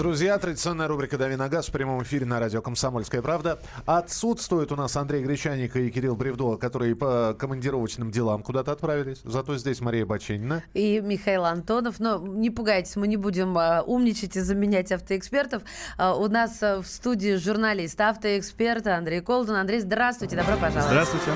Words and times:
Друзья, 0.00 0.38
традиционная 0.38 0.88
рубрика 0.88 1.18
«Дави 1.18 1.36
на 1.36 1.50
газ» 1.50 1.68
в 1.68 1.72
прямом 1.72 2.02
эфире 2.04 2.24
на 2.24 2.40
радио 2.40 2.62
«Комсомольская 2.62 3.20
правда». 3.20 3.58
Отсутствует 3.84 4.72
у 4.72 4.76
нас 4.76 4.96
Андрей 4.96 5.22
Гречаник 5.22 5.76
и 5.76 5.90
Кирилл 5.90 6.16
Бревдо, 6.16 6.56
которые 6.56 6.96
по 6.96 7.36
командировочным 7.38 8.10
делам 8.10 8.42
куда-то 8.42 8.72
отправились. 8.72 9.20
Зато 9.24 9.58
здесь 9.58 9.82
Мария 9.82 10.06
Баченина. 10.06 10.64
И 10.72 11.02
Михаил 11.04 11.44
Антонов. 11.44 12.00
Но 12.00 12.16
не 12.16 12.48
пугайтесь, 12.48 12.96
мы 12.96 13.08
не 13.08 13.18
будем 13.18 13.58
а, 13.58 13.82
умничать 13.82 14.36
и 14.36 14.40
заменять 14.40 14.90
автоэкспертов. 14.90 15.64
А, 15.98 16.16
у 16.16 16.28
нас 16.28 16.62
а, 16.62 16.80
в 16.80 16.86
студии 16.86 17.34
журналист, 17.34 18.00
автоэксперт 18.00 18.86
Андрей 18.86 19.20
Колдун. 19.20 19.56
Андрей, 19.56 19.80
здравствуйте, 19.80 20.34
добро 20.34 20.56
пожаловать. 20.56 20.88
Здравствуйте. 20.88 21.32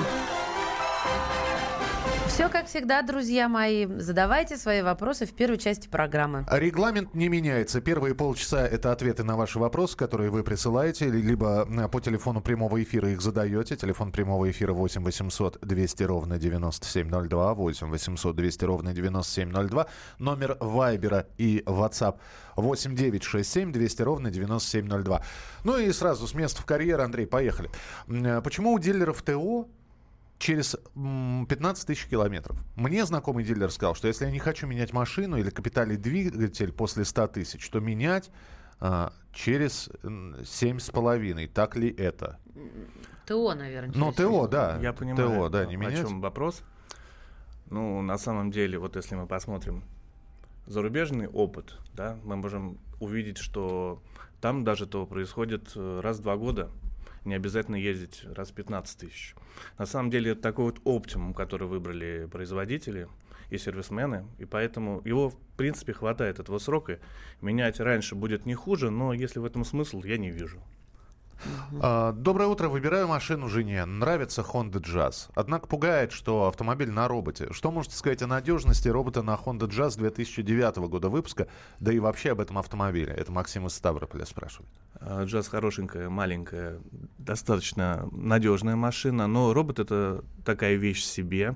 Все 2.35 2.49
как 2.49 2.67
всегда, 2.67 3.01
друзья 3.01 3.47
мои. 3.47 3.85
Задавайте 3.85 4.57
свои 4.57 4.81
вопросы 4.81 5.25
в 5.25 5.31
первой 5.31 5.57
части 5.57 5.87
программы. 5.87 6.45
Регламент 6.51 7.13
не 7.13 7.29
меняется. 7.29 7.79
Первые 7.79 8.13
полчаса– 8.13 8.67
это 8.67 8.91
ответы 8.91 9.23
на 9.23 9.37
ваши 9.37 9.57
вопросы, 9.57 9.95
которые 9.95 10.29
вы 10.31 10.43
присылаете, 10.43 11.09
либо 11.09 11.65
э, 11.65 11.87
по 11.87 12.01
телефону 12.01 12.41
прямого 12.41 12.83
эфира 12.83 13.09
их 13.09 13.21
задаете. 13.21 13.77
Телефон 13.77 14.11
прямого 14.11 14.51
эфира 14.51 14.73
8 14.73 15.01
800 15.01 15.59
200 15.61 16.03
ровно 16.03 16.37
9702, 16.37 17.53
8 17.53 17.87
800 17.87 18.35
200 18.35 18.65
ровно 18.65 18.93
9702. 18.93 19.87
Номер 20.19 20.57
Вайбера 20.59 21.27
и 21.37 21.63
WhatsApp 21.65 22.17
8 22.57 22.95
9 22.97 23.23
6 23.23 23.49
7 23.49 23.71
200 23.71 24.01
ровно 24.01 24.29
9702. 24.29 25.21
Ну 25.63 25.77
и 25.77 25.89
сразу 25.93 26.27
с 26.27 26.33
места 26.33 26.61
в 26.61 26.65
карьер, 26.65 26.99
Андрей, 26.99 27.27
поехали. 27.27 27.69
Э, 28.09 28.41
почему 28.41 28.73
у 28.73 28.79
дилеров 28.79 29.21
ТО 29.21 29.69
через 30.37 30.75
15 30.95 31.87
тысяч 31.87 32.05
километров. 32.07 32.57
Мне 32.75 33.05
знакомый 33.05 33.43
дилер 33.43 33.71
сказал, 33.71 33.95
что 33.95 34.07
если 34.07 34.25
я 34.25 34.31
не 34.31 34.39
хочу 34.39 34.67
менять 34.67 34.93
машину 34.93 35.37
или 35.37 35.49
капитальный 35.49 35.97
двигатель 35.97 36.71
после 36.71 37.05
100 37.05 37.27
тысяч, 37.27 37.69
то 37.69 37.79
менять 37.79 38.29
а, 38.79 39.13
через 39.33 39.89
7,5. 40.03 41.47
Так 41.47 41.75
ли 41.75 41.89
это? 41.89 42.39
ТО, 43.25 43.53
наверное. 43.55 43.95
Ну, 43.95 44.11
ТО, 44.11 44.47
да. 44.47 44.77
Я 44.81 44.93
понимаю, 44.93 45.29
ТО, 45.29 45.49
да, 45.49 45.65
не 45.65 45.75
о 45.75 45.77
менять. 45.77 46.07
чем 46.07 46.21
вопрос. 46.21 46.61
Ну, 47.69 48.01
на 48.01 48.17
самом 48.17 48.51
деле, 48.51 48.77
вот 48.77 48.95
если 48.95 49.15
мы 49.15 49.25
посмотрим 49.25 49.83
зарубежный 50.67 51.27
опыт, 51.27 51.77
да, 51.93 52.17
мы 52.23 52.35
можем 52.35 52.77
увидеть, 52.99 53.37
что 53.37 54.01
там 54.41 54.63
даже 54.63 54.85
то 54.85 55.05
происходит 55.05 55.71
э, 55.75 55.99
раз 56.03 56.19
в 56.19 56.21
два 56.21 56.37
года 56.37 56.69
не 57.25 57.35
обязательно 57.35 57.75
ездить 57.75 58.23
раз 58.25 58.51
в 58.51 58.53
15 58.53 58.99
тысяч. 58.99 59.35
На 59.77 59.85
самом 59.85 60.09
деле 60.09 60.31
это 60.31 60.41
такой 60.41 60.65
вот 60.65 60.79
оптимум, 60.83 61.33
который 61.33 61.67
выбрали 61.67 62.27
производители 62.31 63.07
и 63.49 63.57
сервисмены, 63.57 64.25
и 64.37 64.45
поэтому 64.45 65.01
его, 65.05 65.29
в 65.29 65.37
принципе, 65.57 65.93
хватает 65.93 66.39
этого 66.39 66.59
срока. 66.59 66.99
Менять 67.41 67.79
раньше 67.79 68.15
будет 68.15 68.45
не 68.45 68.55
хуже, 68.55 68.89
но 68.89 69.13
если 69.13 69.39
в 69.39 69.45
этом 69.45 69.65
смысл, 69.65 70.03
я 70.03 70.17
не 70.17 70.31
вижу. 70.31 70.61
А, 71.81 72.11
Доброе 72.11 72.47
утро. 72.47 72.69
Выбираю 72.69 73.07
машину 73.07 73.47
жене. 73.49 73.85
Нравится 73.85 74.41
Honda 74.41 74.81
Jazz. 74.81 75.29
Однако 75.35 75.67
пугает, 75.67 76.11
что 76.11 76.47
автомобиль 76.47 76.91
на 76.91 77.07
роботе. 77.07 77.47
Что 77.51 77.71
можете 77.71 77.95
сказать 77.95 78.21
о 78.21 78.27
надежности 78.27 78.87
робота 78.87 79.21
на 79.21 79.35
Honda 79.35 79.67
Jazz 79.67 79.97
2009 79.97 80.77
года 80.89 81.09
выпуска, 81.09 81.47
да 81.79 81.91
и 81.91 81.99
вообще 81.99 82.31
об 82.31 82.41
этом 82.41 82.57
автомобиле? 82.57 83.13
Это 83.13 83.31
Максим 83.31 83.67
из 83.67 83.73
Ставрополя 83.73 84.25
спрашивает. 84.25 84.69
А, 84.95 85.23
Джаз 85.25 85.47
хорошенькая, 85.47 86.09
маленькая, 86.09 86.79
достаточно 87.17 88.07
надежная 88.11 88.75
машина, 88.75 89.27
но 89.27 89.53
робот 89.53 89.79
это 89.79 90.23
такая 90.43 90.75
вещь 90.75 91.01
в 91.01 91.05
себе. 91.05 91.55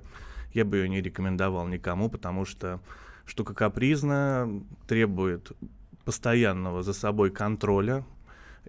Я 0.54 0.66
бы 0.66 0.78
ее 0.78 0.90
не 0.90 1.02
рекомендовал 1.02 1.68
никому, 1.68 2.10
потому 2.10 2.46
что 2.46 2.80
штука 3.26 3.54
капризная, 3.54 4.50
требует 4.88 5.52
постоянного 6.04 6.82
за 6.82 6.94
собой 6.94 7.30
контроля. 7.30 8.04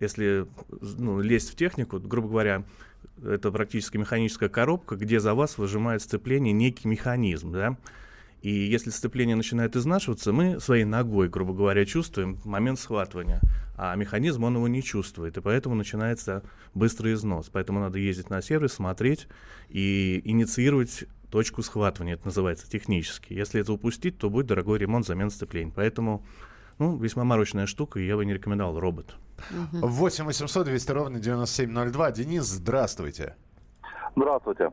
Если 0.00 0.47
ну, 0.81 1.21
лезть 1.21 1.53
в 1.53 1.56
технику, 1.56 2.00
грубо 2.00 2.28
говоря, 2.28 2.65
это 3.22 3.53
практически 3.53 3.97
механическая 3.97 4.49
коробка, 4.49 4.97
где 4.97 5.21
за 5.21 5.34
вас 5.34 5.59
выжимает 5.59 6.03
сцепление 6.03 6.53
некий 6.53 6.88
механизм, 6.88 7.53
да. 7.53 7.77
И 8.43 8.50
если 8.50 8.88
сцепление 8.88 9.37
начинает 9.37 9.77
изнашиваться, 9.77 10.33
мы 10.33 10.61
своей 10.61 10.84
ногой, 10.84 11.28
грубо 11.28 11.53
говоря, 11.53 11.84
чувствуем 11.84 12.38
момент 12.44 12.81
схватывания, 12.81 13.41
а 13.77 13.94
механизм 13.97 14.44
он 14.44 14.56
его 14.56 14.66
не 14.66 14.83
чувствует, 14.83 15.37
и 15.37 15.43
поэтому 15.43 15.75
начинается 15.75 16.43
быстрый 16.72 17.12
износ. 17.12 17.50
Поэтому 17.53 17.81
надо 17.81 17.99
ездить 17.99 18.31
на 18.31 18.41
сервис, 18.41 18.72
смотреть 18.72 19.28
и 19.69 20.22
инициировать 20.25 21.05
точку 21.31 21.62
схватывания, 21.62 22.15
это 22.15 22.27
называется 22.27 22.69
технически. 22.69 23.34
Если 23.34 23.61
это 23.61 23.72
упустить, 23.75 24.17
то 24.19 24.31
будет 24.31 24.47
дорогой 24.47 24.78
ремонт, 24.78 25.06
замена 25.06 25.31
сцепления. 25.31 25.72
Поэтому 25.75 26.25
ну, 26.78 26.97
весьма 26.97 27.25
морочная 27.25 27.67
штука, 27.67 28.00
и 28.00 28.06
я 28.06 28.17
бы 28.17 28.25
не 28.25 28.32
рекомендовал 28.32 28.81
робот. 28.81 29.17
8 29.50 30.24
800 30.24 30.66
200 30.66 30.92
ровно 30.92 31.18
9702. 31.18 32.12
Денис, 32.12 32.44
здравствуйте. 32.44 33.34
Здравствуйте. 34.16 34.70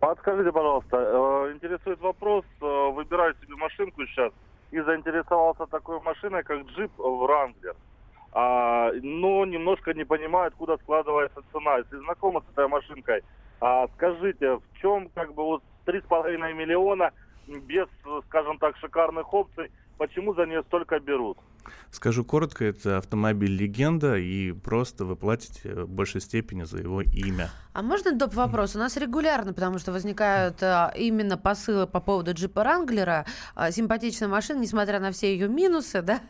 Подскажите, 0.00 0.52
пожалуйста, 0.52 0.96
э, 0.96 1.52
интересует 1.54 2.00
вопрос, 2.00 2.44
э, 2.60 2.90
выбираю 2.92 3.34
себе 3.42 3.56
машинку 3.56 4.06
сейчас 4.06 4.32
и 4.70 4.80
заинтересовался 4.80 5.66
такой 5.66 6.00
машиной, 6.00 6.44
как 6.44 6.62
джип 6.66 6.92
Wrangler. 6.98 7.74
А, 8.32 8.92
но 9.02 9.44
немножко 9.46 9.94
не 9.94 10.04
понимаю, 10.04 10.48
откуда 10.48 10.76
складывается 10.78 11.42
цена. 11.52 11.78
Если 11.78 11.96
знакомы 11.96 12.42
с 12.42 12.52
этой 12.52 12.68
машинкой, 12.68 13.22
а, 13.60 13.88
скажите, 13.96 14.56
в 14.56 14.62
чем 14.80 15.08
как 15.14 15.34
бы 15.34 15.42
вот 15.42 15.62
3,5 15.86 16.52
миллиона 16.52 17.12
без, 17.46 17.88
скажем 18.26 18.58
так, 18.58 18.76
шикарных 18.76 19.32
опций, 19.32 19.72
почему 19.96 20.34
за 20.34 20.46
нее 20.46 20.62
столько 20.64 21.00
берут? 21.00 21.38
Скажу 21.90 22.24
коротко, 22.24 22.64
это 22.64 22.98
автомобиль 22.98 23.56
легенда, 23.56 24.16
и 24.16 24.52
просто 24.52 25.04
вы 25.04 25.16
платите 25.16 25.84
в 25.84 25.88
большей 25.88 26.20
степени 26.20 26.64
за 26.64 26.78
его 26.78 27.02
имя. 27.02 27.50
А 27.72 27.82
можно 27.82 28.12
доп. 28.12 28.34
вопрос? 28.34 28.74
У 28.74 28.78
нас 28.78 28.96
регулярно, 28.96 29.52
потому 29.52 29.78
что 29.78 29.92
возникают 29.92 30.62
а, 30.62 30.92
именно 30.96 31.36
посылы 31.38 31.86
по 31.86 32.00
поводу 32.00 32.34
джипа 32.34 32.64
Ранглера, 32.64 33.24
а, 33.54 33.70
симпатичная 33.70 34.28
машина, 34.28 34.58
несмотря 34.60 34.98
на 35.00 35.12
все 35.12 35.32
ее 35.32 35.48
минусы, 35.48 36.02
да, 36.02 36.20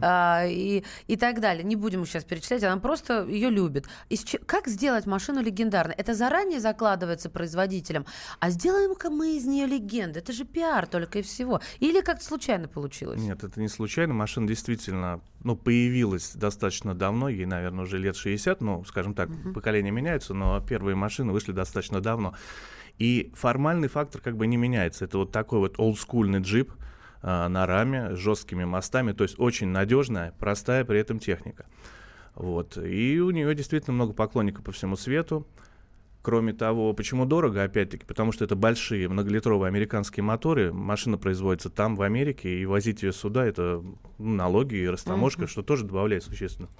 а, 0.00 0.44
и, 0.46 0.84
и 1.06 1.16
так 1.16 1.40
далее. 1.40 1.62
Не 1.62 1.76
будем 1.76 2.06
сейчас 2.06 2.24
перечислять, 2.24 2.62
она 2.64 2.80
просто 2.80 3.24
ее 3.26 3.50
любит. 3.50 3.86
Из 4.08 4.24
че- 4.24 4.38
как 4.38 4.66
сделать 4.66 5.06
машину 5.06 5.42
легендарной? 5.42 5.94
Это 5.94 6.14
заранее 6.14 6.60
закладывается 6.60 7.28
производителем, 7.28 8.06
а 8.40 8.50
сделаем-ка 8.50 9.10
мы 9.10 9.36
из 9.36 9.44
нее 9.44 9.66
легенду. 9.66 10.18
Это 10.20 10.32
же 10.32 10.44
пиар 10.44 10.86
только 10.86 11.18
и 11.18 11.22
всего. 11.22 11.60
Или 11.80 12.00
как-то 12.00 12.24
случайно 12.24 12.68
получилось? 12.68 13.20
Нет, 13.20 13.44
это 13.44 13.60
не 13.60 13.68
случайно. 13.68 14.14
Машина 14.14 14.48
действительно 14.48 14.83
ну, 14.92 15.56
появилась 15.56 16.34
достаточно 16.34 16.94
давно, 16.94 17.28
ей, 17.28 17.46
наверное, 17.46 17.84
уже 17.84 17.98
лет 17.98 18.16
60, 18.16 18.60
ну, 18.60 18.84
скажем 18.84 19.14
так, 19.14 19.28
поколения 19.54 19.90
меняются, 19.90 20.34
но 20.34 20.60
первые 20.60 20.96
машины 20.96 21.32
вышли 21.32 21.52
достаточно 21.52 22.00
давно. 22.00 22.34
И 22.98 23.32
формальный 23.34 23.88
фактор 23.88 24.20
как 24.20 24.36
бы 24.36 24.46
не 24.46 24.56
меняется. 24.56 25.04
Это 25.04 25.18
вот 25.18 25.32
такой 25.32 25.58
вот 25.58 25.74
олдскульный 25.78 26.40
джип 26.40 26.72
а, 27.22 27.48
на 27.48 27.66
раме 27.66 28.14
с 28.14 28.18
жесткими 28.18 28.64
мостами, 28.64 29.12
то 29.12 29.24
есть 29.24 29.34
очень 29.38 29.68
надежная, 29.68 30.32
простая 30.38 30.84
при 30.84 31.00
этом 31.00 31.18
техника. 31.18 31.66
Вот. 32.34 32.76
И 32.76 33.20
у 33.20 33.30
нее 33.30 33.54
действительно 33.54 33.94
много 33.94 34.12
поклонников 34.12 34.64
по 34.64 34.72
всему 34.72 34.96
свету. 34.96 35.46
Кроме 36.24 36.54
того, 36.54 36.94
почему 36.94 37.26
дорого, 37.26 37.62
опять-таки, 37.62 38.06
потому 38.06 38.32
что 38.32 38.46
это 38.46 38.56
большие 38.56 39.10
многолитровые 39.10 39.68
американские 39.68 40.24
моторы, 40.24 40.72
машина 40.72 41.18
производится 41.18 41.68
там, 41.68 41.96
в 41.96 42.02
Америке, 42.02 42.62
и 42.62 42.64
возить 42.64 43.02
ее 43.02 43.12
сюда, 43.12 43.44
это 43.44 43.82
ну, 44.16 44.34
налоги 44.34 44.76
и 44.76 44.88
растаможка, 44.88 45.46
что 45.46 45.62
тоже 45.62 45.84
добавляет 45.84 46.24
существенно. 46.24 46.70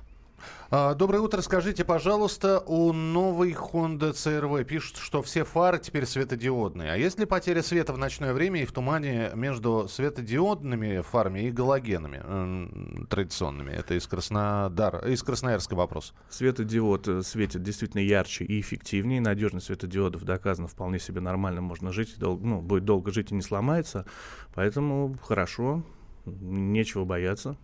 А, 0.70 0.94
Доброе 0.94 1.20
утро. 1.20 1.40
Скажите, 1.40 1.84
пожалуйста, 1.84 2.60
у 2.60 2.92
новой 2.92 3.52
Honda 3.52 4.12
CRV 4.12 4.64
пишут, 4.64 4.96
что 4.96 5.22
все 5.22 5.44
фары 5.44 5.78
теперь 5.78 6.06
светодиодные. 6.06 6.92
А 6.92 6.96
есть 6.96 7.18
ли 7.18 7.26
потеря 7.26 7.62
света 7.62 7.92
в 7.92 7.98
ночное 7.98 8.32
время 8.32 8.62
и 8.62 8.64
в 8.64 8.72
тумане 8.72 9.30
между 9.34 9.86
светодиодными 9.88 11.00
фарами 11.02 11.40
и 11.40 11.50
галогенами 11.50 13.06
традиционными? 13.06 13.72
Это 13.72 13.94
из, 13.94 14.06
Краснодара, 14.06 14.98
из 15.08 15.22
Красноярска 15.22 15.74
вопрос. 15.74 16.12
Светодиод 16.28 17.06
э, 17.08 17.22
светит 17.22 17.62
действительно 17.62 18.00
ярче 18.00 18.44
и 18.44 18.60
эффективнее. 18.60 19.20
Надежность 19.20 19.66
светодиодов 19.66 20.24
доказана 20.24 20.66
вполне 20.66 20.98
себе 20.98 21.20
нормально. 21.20 21.60
Можно 21.60 21.92
жить, 21.92 22.18
дол- 22.18 22.40
ну, 22.40 22.60
будет 22.60 22.84
долго 22.84 23.12
жить 23.12 23.30
и 23.30 23.34
не 23.34 23.42
сломается. 23.42 24.06
Поэтому 24.54 25.16
хорошо, 25.22 25.84
нечего 26.24 27.04
бояться. 27.04 27.56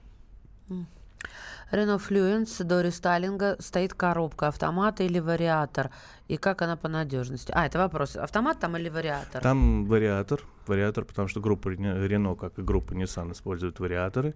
Рено 1.70 1.98
Флюенс 1.98 2.58
до 2.58 2.80
рестайлинга 2.80 3.56
стоит 3.60 3.94
коробка 3.94 4.48
автомата 4.48 5.04
или 5.04 5.20
вариатор? 5.20 5.90
И 6.26 6.36
как 6.36 6.62
она 6.62 6.76
по 6.76 6.88
надежности? 6.88 7.52
А, 7.54 7.66
это 7.66 7.78
вопрос. 7.78 8.16
Автомат 8.16 8.58
там 8.58 8.76
или 8.76 8.88
вариатор? 8.88 9.40
Там 9.40 9.86
вариатор, 9.86 10.40
вариатор, 10.66 11.04
потому 11.04 11.28
что 11.28 11.40
группа 11.40 11.68
Рено, 11.68 12.34
как 12.34 12.58
и 12.58 12.62
группа 12.62 12.92
Nissan, 12.92 13.32
используют 13.32 13.78
вариаторы. 13.78 14.34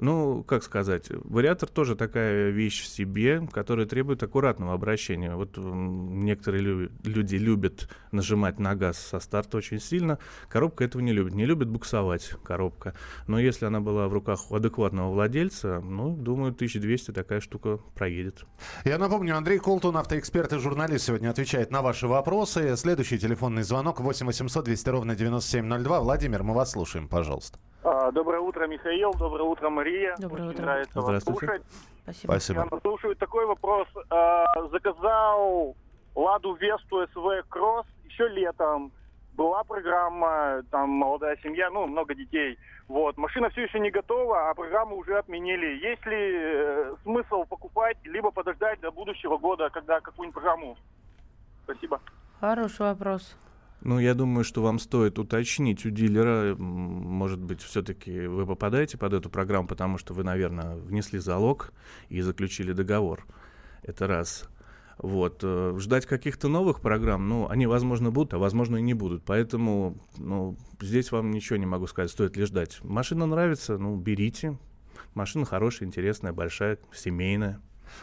Ну, 0.00 0.42
как 0.44 0.62
сказать, 0.62 1.08
вариатор 1.10 1.68
тоже 1.68 1.94
такая 1.94 2.48
вещь 2.48 2.82
в 2.82 2.86
себе, 2.86 3.46
которая 3.52 3.84
требует 3.84 4.22
аккуратного 4.22 4.72
обращения. 4.72 5.36
Вот 5.36 5.58
некоторые 5.58 6.62
лю- 6.62 6.90
люди 7.04 7.36
любят 7.36 7.90
нажимать 8.10 8.58
на 8.58 8.74
газ 8.74 8.96
со 8.98 9.20
старта 9.20 9.58
очень 9.58 9.78
сильно, 9.78 10.18
коробка 10.48 10.84
этого 10.84 11.02
не 11.02 11.12
любит. 11.12 11.34
Не 11.34 11.44
любит 11.44 11.68
буксовать 11.68 12.30
коробка. 12.42 12.94
Но 13.26 13.38
если 13.38 13.66
она 13.66 13.80
была 13.80 14.08
в 14.08 14.14
руках 14.14 14.50
у 14.50 14.54
адекватного 14.54 15.12
владельца, 15.12 15.80
ну, 15.80 16.16
думаю, 16.16 16.52
1200 16.52 17.12
такая 17.12 17.40
штука 17.40 17.78
проедет. 17.94 18.46
Я 18.86 18.96
напомню, 18.96 19.36
Андрей 19.36 19.58
Колтун, 19.58 19.98
автоэксперт 19.98 20.54
и 20.54 20.58
журналист, 20.58 21.04
сегодня 21.06 21.28
отвечает 21.28 21.70
на 21.70 21.82
ваши 21.82 22.06
вопросы. 22.06 22.74
Следующий 22.76 23.18
телефонный 23.18 23.64
звонок 23.64 24.00
8 24.00 24.24
800 24.26 24.64
200 24.64 24.88
ровно 24.88 25.14
9702. 25.14 26.00
Владимир, 26.00 26.42
мы 26.42 26.54
вас 26.54 26.70
слушаем, 26.72 27.06
пожалуйста. 27.06 27.58
А, 27.82 28.12
доброе 28.12 28.40
утро, 28.40 28.66
Михаил. 28.66 29.12
Доброе 29.14 29.44
утро, 29.44 29.70
Мария. 29.70 30.14
Доброе 30.18 30.42
Очень 30.42 30.54
утро. 30.54 30.62
нравится 30.62 31.00
вас 31.00 31.22
слушать. 31.22 31.62
Спасибо. 32.02 32.32
Спасибо. 32.32 32.68
Я 32.70 32.80
слушаю 32.80 33.16
такой 33.16 33.46
вопрос. 33.46 33.88
А, 34.10 34.44
заказал 34.68 35.74
Ладу 36.14 36.54
Весту 36.54 37.06
СВ 37.08 37.48
Кросс 37.48 37.86
еще 38.04 38.28
летом. 38.28 38.92
Была 39.34 39.64
программа, 39.64 40.62
там 40.70 40.90
молодая 40.90 41.38
семья, 41.42 41.70
ну, 41.70 41.86
много 41.86 42.14
детей. 42.14 42.58
Вот, 42.88 43.16
машина 43.16 43.48
все 43.50 43.62
еще 43.62 43.78
не 43.78 43.90
готова, 43.90 44.50
а 44.50 44.54
программу 44.54 44.96
уже 44.96 45.16
отменили. 45.16 45.78
Есть 45.80 46.04
ли 46.04 46.32
э, 46.34 46.94
смысл 47.04 47.44
покупать, 47.44 47.96
либо 48.04 48.32
подождать 48.32 48.80
до 48.80 48.90
будущего 48.90 49.38
года, 49.38 49.70
когда 49.70 50.00
какую-нибудь 50.00 50.34
программу? 50.34 50.76
Спасибо. 51.64 52.00
Хороший 52.40 52.80
вопрос. 52.80 53.36
Ну, 53.82 53.98
я 53.98 54.14
думаю, 54.14 54.44
что 54.44 54.62
вам 54.62 54.78
стоит 54.78 55.18
уточнить 55.18 55.86
у 55.86 55.90
дилера, 55.90 56.54
может 56.56 57.40
быть, 57.40 57.62
все-таки 57.62 58.26
вы 58.26 58.46
попадаете 58.46 58.98
под 58.98 59.14
эту 59.14 59.30
программу, 59.30 59.68
потому 59.68 59.96
что 59.96 60.12
вы, 60.12 60.22
наверное, 60.22 60.76
внесли 60.76 61.18
залог 61.18 61.72
и 62.10 62.20
заключили 62.20 62.72
договор. 62.72 63.26
Это 63.82 64.06
раз. 64.06 64.50
Вот. 64.98 65.40
э, 65.42 65.76
Ждать 65.78 66.04
каких-то 66.04 66.48
новых 66.48 66.82
программ, 66.82 67.26
ну, 67.26 67.48
они, 67.48 67.66
возможно, 67.66 68.10
будут, 68.10 68.34
а 68.34 68.38
возможно, 68.38 68.76
и 68.76 68.82
не 68.82 68.92
будут. 68.92 69.24
Поэтому, 69.24 69.96
ну, 70.18 70.58
здесь 70.78 71.10
вам 71.10 71.30
ничего 71.30 71.56
не 71.56 71.64
могу 71.64 71.86
сказать, 71.86 72.10
стоит 72.10 72.36
ли 72.36 72.44
ждать. 72.44 72.80
Машина 72.82 73.24
нравится, 73.24 73.78
ну, 73.78 73.96
берите. 73.96 74.58
Машина 75.14 75.46
хорошая, 75.46 75.88
интересная, 75.88 76.34
большая, 76.34 76.78
семейная. 76.92 77.62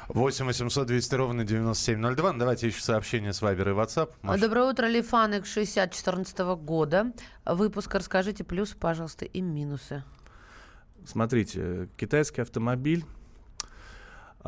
8 0.09 0.45
800 0.45 0.87
200 0.87 1.15
ровно 1.15 1.43
9702. 1.43 2.33
Ну, 2.33 2.39
Давайте 2.39 2.67
еще 2.67 2.81
сообщение 2.81 3.33
с 3.33 3.41
Вайбер 3.41 3.69
и 3.69 3.71
WhatsApp. 3.73 4.11
Маш. 4.21 4.39
Доброе 4.39 4.69
утро, 4.71 4.87
Лифанек 4.87 5.45
6014 5.45 6.39
года. 6.59 7.13
Выпуск 7.45 7.93
расскажите 7.95 8.43
плюсы, 8.43 8.77
пожалуйста, 8.77 9.25
и 9.25 9.41
минусы. 9.41 10.03
Смотрите, 11.05 11.89
китайский 11.97 12.41
автомобиль, 12.41 13.05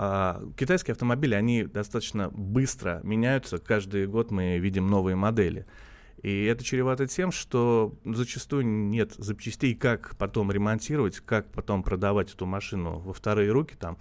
а, 0.02 0.42
китайские 0.58 0.94
автомобили, 0.94 1.34
они 1.36 1.64
достаточно 1.64 2.30
быстро 2.30 3.02
меняются. 3.04 3.58
Каждый 3.58 4.08
год 4.08 4.32
мы 4.32 4.58
видим 4.58 4.88
новые 4.88 5.16
модели. 5.16 5.66
И 6.22 6.46
это 6.46 6.64
чревато 6.64 7.08
тем, 7.08 7.32
что 7.32 7.96
зачастую 8.06 8.66
нет 8.66 9.14
запчастей, 9.18 9.76
как 9.76 10.16
потом 10.18 10.52
ремонтировать, 10.52 11.20
как 11.20 11.52
потом 11.52 11.84
продавать 11.84 12.34
эту 12.34 12.46
машину 12.46 13.00
во 13.00 13.14
вторые 13.14 13.52
руки. 13.52 13.76
Там, 13.76 13.98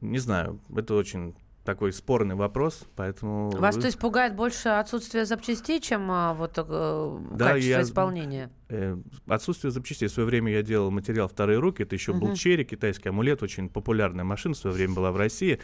не 0.00 0.18
знаю, 0.18 0.60
это 0.74 0.94
очень 0.94 1.34
такой 1.68 1.92
спорный 1.92 2.34
вопрос, 2.34 2.84
поэтому... 2.96 3.50
Вас, 3.50 3.76
то 3.76 3.84
есть, 3.84 3.98
пугает 3.98 4.34
больше 4.34 4.70
отсутствие 4.70 5.26
запчастей, 5.26 5.82
чем 5.82 6.10
а, 6.10 6.32
вот 6.32 6.54
э, 6.56 7.18
Да, 7.32 7.48
качество 7.52 7.70
я- 7.70 7.82
исполнения? 7.82 8.50
Э, 8.70 8.96
отсутствие 9.26 9.70
запчастей. 9.70 10.08
В 10.08 10.10
свое 10.12 10.26
время 10.26 10.50
я 10.50 10.62
делал 10.62 10.90
материал 10.90 11.28
«Вторые 11.28 11.58
руки». 11.58 11.82
Это 11.82 11.94
еще 11.94 12.14
был 12.14 12.28
Мгм. 12.28 12.36
Черри, 12.36 12.64
китайский 12.64 13.10
амулет. 13.10 13.42
Очень 13.42 13.68
популярная 13.68 14.24
машина 14.24 14.54
в 14.54 14.56
свое 14.56 14.74
время 14.74 14.94
была 14.94 15.12
в 15.12 15.18
России. 15.18 15.58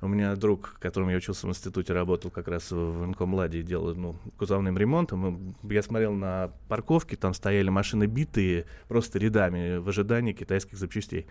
У 0.00 0.06
меня 0.06 0.36
друг, 0.36 0.76
которым 0.78 1.08
я 1.08 1.16
учился 1.16 1.48
в 1.48 1.50
институте, 1.50 1.94
работал 1.94 2.30
как 2.30 2.46
раз 2.46 2.70
в 2.70 3.04
Инкомладе 3.04 3.58
и 3.58 3.62
делал 3.64 3.92
ну, 3.96 4.14
кузовным 4.38 4.78
ремонтом. 4.78 5.56
Я 5.68 5.82
смотрел 5.82 6.12
на 6.12 6.52
парковке, 6.68 7.16
там 7.16 7.34
стояли 7.34 7.70
машины 7.70 8.04
битые 8.06 8.66
просто 8.86 9.18
рядами 9.18 9.78
в 9.78 9.88
ожидании 9.88 10.32
китайских 10.32 10.78
запчастей. 10.78 11.26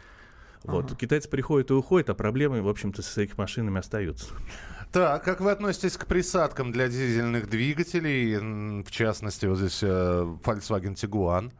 Вот. 0.64 0.86
Ага. 0.86 0.96
Китайцы 0.96 1.30
приходят 1.30 1.72
и 1.72 1.74
уходят, 1.74 2.10
а 2.10 2.14
проблемы, 2.14 2.62
в 2.62 2.68
общем-то, 2.68 3.02
с 3.02 3.18
их 3.18 3.38
машинами 3.38 3.80
остаются. 3.80 4.28
Так, 4.92 5.24
как 5.24 5.40
вы 5.40 5.52
относитесь 5.52 5.98
к 5.98 6.08
присадкам 6.08 6.72
для 6.72 6.88
дизельных 6.88 7.48
двигателей? 7.48 8.82
В 8.84 8.90
частности, 8.92 9.46
вот 9.46 9.60
здесь 9.60 9.84
э, 9.84 9.88
Volkswagen 10.44 10.96
Tiguan 10.96 11.52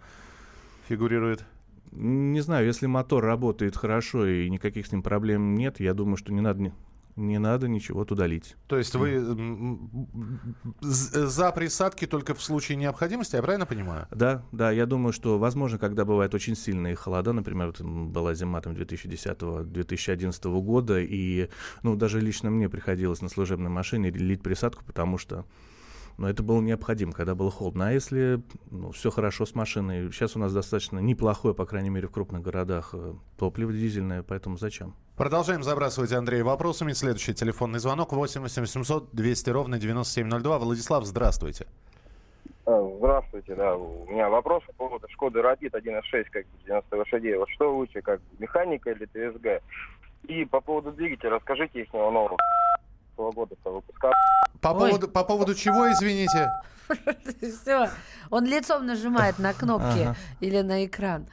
фигурирует. 0.88 1.46
Не 1.92 2.42
знаю, 2.42 2.66
если 2.66 2.88
мотор 2.88 3.24
работает 3.24 3.78
хорошо 3.78 4.26
и 4.26 4.50
никаких 4.50 4.88
с 4.88 4.92
ним 4.92 5.04
проблем 5.04 5.56
нет, 5.56 5.80
я 5.80 5.94
думаю, 5.94 6.18
что 6.18 6.34
не 6.34 6.42
надо, 6.42 6.72
не 7.20 7.38
надо 7.40 7.68
ничего 7.68 8.06
туда 8.06 8.28
лить. 8.28 8.56
То 8.68 8.78
есть 8.78 8.96
вы 8.96 9.20
з- 10.82 11.28
за 11.28 11.52
присадки 11.52 12.06
только 12.08 12.34
в 12.34 12.42
случае 12.42 12.78
необходимости, 12.78 13.36
я 13.36 13.42
правильно 13.42 13.66
понимаю? 13.66 14.08
Да, 14.12 14.44
да, 14.52 14.72
я 14.72 14.86
думаю, 14.86 15.14
что, 15.14 15.38
возможно, 15.38 15.78
когда 15.78 16.06
бывают 16.06 16.34
очень 16.34 16.56
сильные 16.56 16.96
холода, 16.96 17.34
например, 17.34 17.68
вот 17.68 17.82
была 17.82 18.34
зима 18.34 18.62
там 18.62 18.74
2010-2011 18.74 20.62
года, 20.62 21.00
и, 21.00 21.50
ну, 21.84 21.96
даже 21.96 22.20
лично 22.22 22.50
мне 22.50 22.70
приходилось 22.70 23.22
на 23.22 23.30
служебной 23.30 23.70
машине 23.70 24.10
лить 24.12 24.42
присадку, 24.42 24.84
потому 24.86 25.18
что, 25.18 25.46
ну, 26.20 26.28
это 26.28 26.44
было 26.44 26.60
необходимо, 26.60 27.14
когда 27.14 27.34
было 27.34 27.50
холодно. 27.50 27.88
А 27.88 27.92
если, 27.92 28.42
ну, 28.72 28.92
все 28.92 29.10
хорошо 29.10 29.46
с 29.46 29.56
машиной, 29.56 30.12
сейчас 30.12 30.36
у 30.36 30.40
нас 30.40 30.54
достаточно 30.54 31.00
неплохое, 31.00 31.56
по 31.56 31.66
крайней 31.66 31.90
мере, 31.90 32.08
в 32.08 32.12
крупных 32.12 32.42
городах 32.42 32.90
э, 32.94 33.14
топливо 33.38 33.72
дизельное, 33.72 34.22
поэтому 34.22 34.58
зачем? 34.58 34.96
Продолжаем 35.16 35.64
забрасывать 35.64 36.12
Андрея 36.12 36.44
вопросами. 36.44 36.92
Следующий 36.92 37.34
телефонный 37.34 37.80
звонок 37.80 38.12
8 38.12 38.42
800 38.42 39.16
200 39.16 39.50
ровно 39.50 39.80
9702. 39.80 40.60
Владислав, 40.60 41.06
здравствуйте. 41.06 41.68
А, 42.66 42.96
Здравствуйте, 42.98 43.56
да. 43.56 43.78
У 43.78 44.06
меня 44.12 44.30
вопрос 44.30 44.62
по 44.68 44.74
поводу 44.74 45.08
Шкоды 45.10 45.42
Рапид 45.42 45.74
1.6, 45.74 46.26
как 46.32 46.46
бы 46.48 46.58
90 46.66 46.98
лошадей. 46.98 47.38
Вот 47.38 47.50
что 47.52 47.74
лучше, 47.74 48.02
как 48.02 48.20
механика 48.40 48.92
или 48.92 49.06
ТСГ? 49.06 49.64
И 50.24 50.44
по 50.44 50.60
поводу 50.60 50.92
двигателя, 50.92 51.30
расскажите 51.32 51.82
их 51.82 51.94
нового 51.94 52.36
какого 53.20 53.32
года 53.34 53.56
по 53.64 53.72
выпуска. 53.72 54.12
По 54.62 54.70
Ой. 54.70 54.80
поводу, 54.80 55.08
по 55.10 55.24
поводу 55.24 55.56
чего, 55.56 55.92
извините? 55.92 56.52
Все. 57.42 57.90
Он 58.30 58.46
лицом 58.46 58.86
нажимает 58.86 59.40
на 59.40 59.54
кнопки 59.54 60.02
Ага. 60.02 60.16
или 60.40 60.62
на 60.62 60.86
экран. 60.86 61.28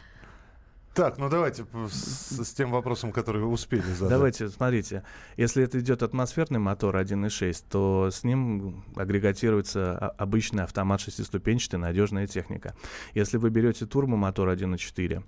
Так, 0.95 1.19
ну 1.19 1.29
давайте 1.29 1.67
с, 1.91 2.43
с 2.43 2.55
тем 2.55 2.71
вопросом, 2.71 3.13
который 3.13 3.43
вы 3.43 3.49
успели 3.49 3.83
задать. 3.83 4.09
Давайте, 4.09 4.49
смотрите, 4.49 5.03
если 5.37 5.63
это 5.63 5.79
идет 5.79 6.03
атмосферный 6.03 6.59
мотор 6.59 6.97
1.6, 6.97 7.65
то 7.69 8.11
с 8.11 8.25
ним 8.25 8.83
агрегатируется 8.97 9.97
обычный 10.19 10.65
автомат 10.65 11.03
шестиступенчатый, 11.03 11.79
надежная 11.79 12.27
техника. 12.27 12.75
Если 13.13 13.37
вы 13.37 13.51
берете 13.51 13.85
турбомотор 13.85 14.49
1.4, 14.49 15.23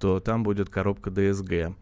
то 0.00 0.20
там 0.20 0.42
будет 0.42 0.70
коробка 0.70 1.10
DSG. 1.10 1.74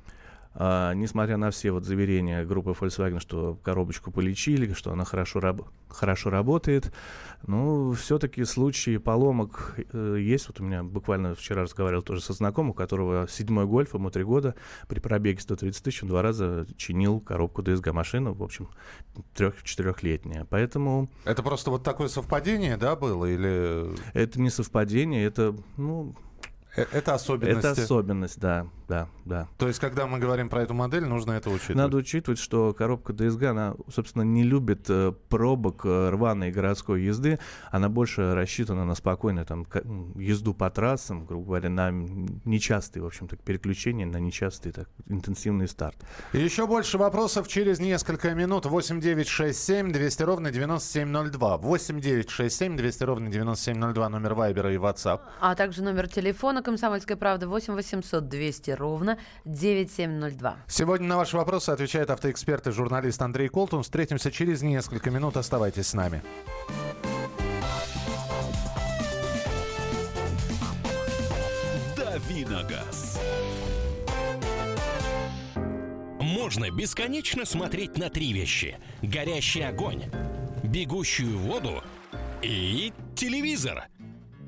А, 0.56 0.92
несмотря 0.94 1.37
на 1.37 1.50
все 1.50 1.73
вот 1.73 1.84
заверения 1.84 2.44
группы 2.44 2.70
Volkswagen, 2.70 3.18
что 3.18 3.58
коробочку 3.62 4.12
полечили, 4.12 4.73
что 4.73 4.92
она 4.92 5.04
хорошо, 5.04 5.40
раб- 5.40 5.66
хорошо 5.88 6.30
работает, 6.30 6.92
ну, 7.46 7.92
все-таки 7.92 8.44
случаи 8.44 8.99
поломок 8.99 9.75
э, 9.92 10.16
есть. 10.20 10.46
Вот 10.49 10.61
у 10.61 10.64
меня 10.64 10.84
буквально 10.84 11.34
вчера 11.34 11.62
разговаривал 11.62 12.02
тоже 12.02 12.20
со 12.20 12.32
знакомым, 12.32 12.70
у 12.70 12.75
которого 12.75 13.26
седьмой 13.28 13.66
гольф, 13.66 13.94
ему 13.94 14.11
три 14.11 14.23
года, 14.23 14.54
при 14.87 15.00
пробеге 15.00 15.40
130 15.40 15.82
тысяч 15.82 16.02
он 16.04 16.08
два 16.08 16.23
раза 16.23 16.66
чинил 16.76 17.20
коробку 17.20 17.62
DSG 17.62 17.92
машину, 17.92 18.32
в 18.32 18.42
общем, 18.42 18.68
трех-четырехлетняя. 19.34 20.46
Поэтому 20.49 21.11
Это 21.25 21.42
просто 21.42 21.70
вот 21.70 21.82
такое 21.82 22.08
совпадение, 22.08 22.76
да, 22.76 22.94
было? 22.96 23.26
Или 23.26 23.94
это 24.12 24.40
не 24.40 24.50
совпадение, 24.50 25.25
это, 25.25 25.54
ну, 25.76 26.14
это 26.76 27.14
особенности? 27.14 27.59
это 27.59 27.83
особенность, 27.83 28.40
да, 28.40 28.66
да, 28.88 29.09
да. 29.25 29.49
То 29.59 29.69
есть, 29.69 29.78
когда 29.78 30.07
мы 30.07 30.19
говорим 30.19 30.49
про 30.49 30.62
эту 30.62 30.75
модель, 30.75 31.04
нужно 31.04 31.33
это 31.33 31.50
учитывать. 31.50 31.76
Надо 31.76 31.97
учитывать, 31.97 32.38
что 32.38 32.75
коробка 32.75 33.12
DSG, 33.12 33.47
она, 33.47 33.75
собственно, 33.93 34.23
не 34.23 34.43
любит 34.43 34.87
э, 34.88 35.12
пробок 35.28 35.83
э, 35.85 36.11
рваной 36.11 36.50
городской 36.50 37.02
езды. 37.02 37.38
Она 37.71 37.88
больше 37.88 38.35
рассчитана 38.35 38.85
на 38.85 38.95
спокойную 38.95 39.47
там, 39.47 39.66
езду 40.16 40.54
по 40.54 40.69
трассам, 40.71 41.25
грубо 41.26 41.47
говоря, 41.47 41.71
на 41.71 41.90
нечастые, 41.90 43.02
в 43.02 43.07
общем-то, 43.07 43.37
переключения, 43.37 44.07
на 44.07 44.19
нечастый 44.19 44.73
так, 44.73 44.88
интенсивный 45.07 45.69
старт. 45.69 45.97
Еще 46.33 46.66
больше 46.66 46.99
вопросов 46.99 47.49
через 47.49 47.78
несколько 47.78 48.35
минут. 48.35 48.66
8 48.66 49.00
9 49.00 49.28
6 49.28 49.59
7 49.59 49.93
200 49.93 50.23
ровно 50.23 50.50
9702. 50.50 51.59
8 51.59 52.00
9 52.00 52.31
6 52.31 52.57
7 52.57 52.76
200 52.76 53.04
ровно 53.04 53.31
9702. 53.31 54.09
Номер 54.09 54.35
Вайбера 54.35 54.73
и 54.73 54.76
WhatsApp. 54.76 55.21
А 55.40 55.54
также 55.54 55.83
номер 55.83 56.09
телефона 56.09 56.63
«Комсомольская 56.64 57.16
правда» 57.16 57.47
8 57.49 57.75
800 57.75 58.28
200 58.28 58.71
ровно 58.73 59.18
9702. 59.44 60.56
Сегодня 60.66 61.06
на 61.06 61.16
ваши 61.16 61.37
вопросы 61.37 61.71
отвечает 61.71 62.11
автоэксперт 62.11 62.66
и 62.66 62.71
журналист 62.73 63.23
Андрей 63.23 63.49
Колтун. 63.49 63.83
Встретимся 63.83 64.30
через 64.33 64.62
несколько 64.62 65.11
минут. 65.11 65.37
Оставайтесь 65.37 65.88
с 65.88 65.94
нами. 65.94 66.23
Давиногаз. 71.97 73.21
можно 76.44 76.71
бесконечно 76.71 77.47
смотреть 77.47 77.97
на 77.97 78.11
три 78.11 78.33
вещи. 78.35 78.76
Горящий 79.00 79.62
огонь, 79.62 80.04
бегущую 80.62 81.38
воду 81.38 81.83
и 82.42 82.92
телевизор. 83.16 83.87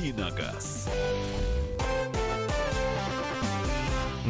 Давиногаз. 0.00 0.88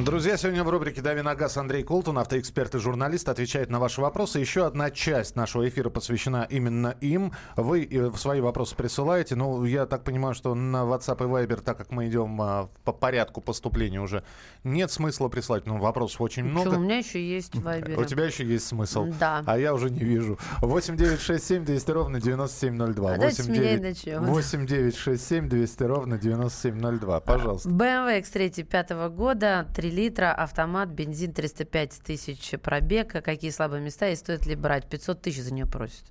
Друзья, 0.05 0.39
сегодня 0.39 0.65
в 0.65 0.71
рубрике 0.71 1.03
«Дави 1.03 1.21
на 1.21 1.35
газ» 1.35 1.59
Андрей 1.59 1.83
Колтун, 1.83 2.17
автоэксперт 2.19 2.75
и 2.75 2.79
журналист, 2.79 3.29
отвечает 3.29 3.69
на 3.69 3.79
ваши 3.79 4.01
вопросы. 4.01 4.39
Еще 4.39 4.65
одна 4.65 4.91
часть 4.91 5.37
нашего 5.37 5.69
эфира 5.69 5.91
посвящена 5.91 6.47
именно 6.49 6.95
им. 7.03 7.33
Вы 7.55 7.85
э, 7.85 8.11
свои 8.17 8.41
вопросы 8.41 8.75
присылаете. 8.77 9.37
Ну, 9.37 9.63
я 9.65 9.85
так 9.85 10.03
понимаю, 10.03 10.35
что 10.35 10.55
на 10.55 10.85
WhatsApp 10.85 11.23
и 11.23 11.29
Viber, 11.29 11.61
так 11.61 11.77
как 11.77 11.91
мы 11.91 12.09
идем 12.09 12.41
а, 12.41 12.71
по 12.85 12.93
порядку 12.93 13.43
поступления 13.43 14.01
уже, 14.01 14.25
нет 14.65 14.91
смысла 14.91 15.29
прислать. 15.29 15.67
Ну, 15.67 15.77
вопросов 15.77 16.23
очень 16.23 16.45
много. 16.45 16.71
Что, 16.71 16.79
у 16.79 16.83
меня 16.83 16.97
еще 16.97 17.23
есть 17.23 17.55
Viber. 17.55 18.01
У 18.01 18.05
тебя 18.05 18.25
еще 18.25 18.45
есть 18.45 18.69
смысл. 18.69 19.07
Да. 19.21 19.43
А 19.45 19.59
я 19.59 19.75
уже 19.75 19.91
не 19.91 20.01
вижу. 20.01 20.39
8 20.63 20.97
9 20.97 21.21
6 21.21 21.45
7 21.45 21.65
200 21.67 21.91
ровно 21.91 22.21
9702. 22.23 23.11
А 23.11 23.15
давайте 23.17 23.43
с 23.43 23.49
меня 23.49 23.75
и 23.75 23.79
начнем. 23.79 24.25
8 24.25 24.67
9 24.67 24.97
6 24.97 25.29
7 25.29 25.49
200 25.49 25.83
ровно 25.83 26.17
9702. 26.17 27.21
Пожалуйста. 27.21 27.69
BMW 27.69 28.23
X3 28.23 28.63
пятого 28.63 29.11
года, 29.11 29.67
3 29.75 29.90
литра, 29.91 30.33
автомат, 30.33 30.89
бензин 30.89 31.33
305 31.33 32.01
тысяч 32.05 32.55
пробега. 32.63 33.21
Какие 33.21 33.51
слабые 33.51 33.83
места 33.83 34.09
и 34.09 34.17
стоит 34.17 34.47
ли 34.47 34.55
брать? 34.55 34.89
500 34.89 35.21
тысяч 35.21 35.43
за 35.43 35.53
нее 35.53 35.67
просят. 35.67 36.05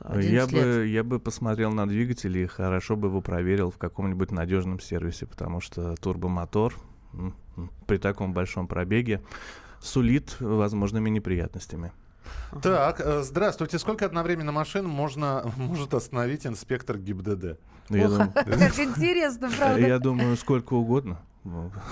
Я 0.00 0.44
11 0.44 0.52
лет. 0.52 0.64
бы, 0.64 0.86
я 0.86 1.04
бы 1.04 1.18
посмотрел 1.18 1.72
на 1.72 1.86
двигатель 1.86 2.36
и 2.38 2.46
хорошо 2.46 2.96
бы 2.96 3.08
его 3.08 3.20
проверил 3.20 3.70
в 3.70 3.78
каком-нибудь 3.78 4.30
надежном 4.30 4.80
сервисе, 4.80 5.26
потому 5.26 5.60
что 5.60 5.96
турбомотор 5.96 6.74
при 7.86 7.96
таком 7.98 8.32
большом 8.32 8.68
пробеге 8.68 9.22
сулит 9.80 10.36
возможными 10.40 11.10
неприятностями. 11.10 11.92
Так, 12.62 13.00
э, 13.00 13.22
здравствуйте. 13.22 13.78
Сколько 13.78 14.04
одновременно 14.06 14.52
машин 14.52 14.86
можно, 14.86 15.50
может 15.56 15.94
остановить 15.94 16.46
инспектор 16.46 16.98
ГИБДД? 16.98 17.58
Ох, 17.90 17.96
дум- 17.96 18.32
Как 18.34 18.78
интересно, 18.78 19.50
правда. 19.56 19.80
я 19.80 19.98
думаю, 19.98 20.36
сколько 20.36 20.74
угодно. 20.74 21.20
Ну, 21.44 21.70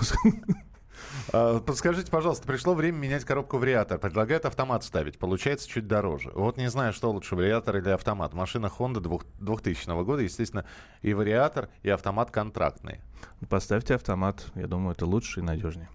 А, 1.31 1.59
Подскажите, 1.59 2.09
пожалуйста, 2.09 2.47
пришло 2.47 2.73
время 2.73 2.97
менять 2.97 3.23
коробку 3.25 3.57
вариатор. 3.57 3.99
Предлагают 3.99 4.45
автомат 4.45 4.83
ставить. 4.83 5.19
Получается 5.19 5.67
чуть 5.69 5.87
дороже. 5.87 6.31
Вот 6.33 6.57
не 6.57 6.69
знаю, 6.69 6.93
что 6.93 7.11
лучше, 7.11 7.35
вариатор 7.35 7.77
или 7.77 7.89
автомат. 7.89 8.33
Машина 8.33 8.71
Honda 8.77 8.99
двух- 8.99 9.25
2000 9.39 10.03
года, 10.03 10.23
естественно, 10.23 10.65
и 11.01 11.13
вариатор, 11.13 11.69
и 11.83 11.89
автомат 11.89 12.31
контрактные. 12.31 13.01
Поставьте 13.49 13.95
автомат, 13.95 14.45
я 14.55 14.67
думаю, 14.67 14.93
это 14.93 15.05
лучше 15.05 15.41
и 15.41 15.43
надежнее. 15.43 15.89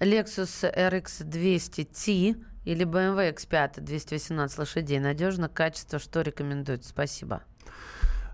Lexus 0.00 0.70
RX 0.76 1.24
200T 1.24 2.44
или 2.64 2.84
BMW 2.84 3.34
X5 3.34 3.80
218 3.80 4.58
лошадей. 4.58 4.98
Надежно, 4.98 5.48
качество, 5.48 5.98
что 5.98 6.20
рекомендуете? 6.20 6.86
Спасибо. 6.86 7.42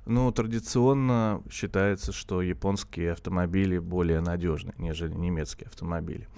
Ну, 0.06 0.30
традиционно 0.32 1.42
считается, 1.50 2.12
что 2.12 2.42
японские 2.42 3.12
автомобили 3.12 3.78
более 3.78 4.20
надежны, 4.20 4.75
нежели 4.76 5.14
немецкие 5.14 5.68
автомобили. 5.68 6.28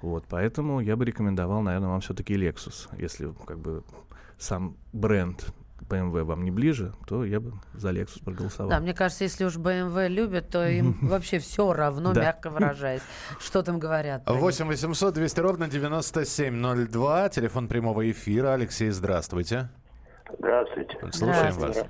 Вот, 0.00 0.24
поэтому 0.28 0.80
я 0.80 0.96
бы 0.96 1.04
рекомендовал, 1.04 1.62
наверное, 1.62 1.88
вам 1.88 2.00
все-таки 2.00 2.34
Lexus. 2.34 2.88
Если 2.96 3.32
как 3.46 3.58
бы 3.58 3.82
сам 4.38 4.76
бренд 4.92 5.52
BMW 5.88 6.22
вам 6.22 6.44
не 6.44 6.50
ближе, 6.50 6.92
то 7.06 7.24
я 7.24 7.40
бы 7.40 7.52
за 7.74 7.90
Lexus 7.90 8.22
проголосовал. 8.24 8.70
Да, 8.70 8.80
мне 8.80 8.94
кажется, 8.94 9.24
если 9.24 9.44
уж 9.44 9.56
BMW 9.56 10.08
любят, 10.08 10.48
то 10.48 10.66
им 10.68 10.96
вообще 11.02 11.38
все 11.38 11.72
равно, 11.72 12.12
мягко 12.12 12.50
выражаясь. 12.50 13.02
Что 13.40 13.62
там 13.62 13.78
говорят? 13.78 14.24
про 14.24 14.34
них. 14.34 14.42
8 14.42 14.66
800 14.66 15.14
200 15.14 15.40
ровно 15.40 15.68
9702. 15.68 17.28
Телефон 17.30 17.68
прямого 17.68 18.08
эфира. 18.08 18.54
Алексей, 18.54 18.90
здравствуйте. 18.90 19.68
Здравствуйте. 20.38 20.98
Слушаем 21.12 21.54
вас. 21.54 21.84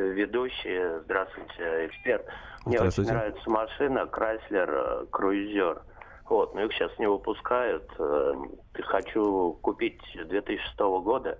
Ведущий, 0.00 1.00
здравствуйте, 1.04 1.86
эксперт. 1.86 2.26
Мне 2.66 2.76
очень 2.80 2.90
Здравствуйте. 2.90 3.12
нравится 3.12 3.50
машина 3.50 4.08
Chrysler 4.12 5.08
Cruiser. 5.10 5.82
Вот, 6.28 6.54
но 6.54 6.62
их 6.62 6.72
сейчас 6.72 6.96
не 6.98 7.08
выпускают. 7.08 7.90
Э, 7.98 8.34
Хочу 8.82 9.58
купить 9.62 10.00
2006 10.14 10.78
года. 10.78 11.38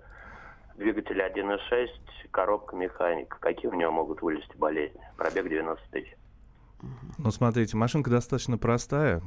Двигатель 0.75 1.21
1.6, 1.21 1.87
коробка 2.31 2.75
механика. 2.75 3.37
Какие 3.39 3.69
у 3.71 3.75
него 3.75 3.91
могут 3.91 4.21
вылезти 4.21 4.55
болезни? 4.57 4.99
Пробег 5.17 5.47
90 5.49 5.83
тысяч. 5.91 6.15
Ну, 7.17 7.31
смотрите, 7.31 7.77
машинка 7.77 8.09
достаточно 8.09 8.57
простая. 8.57 9.21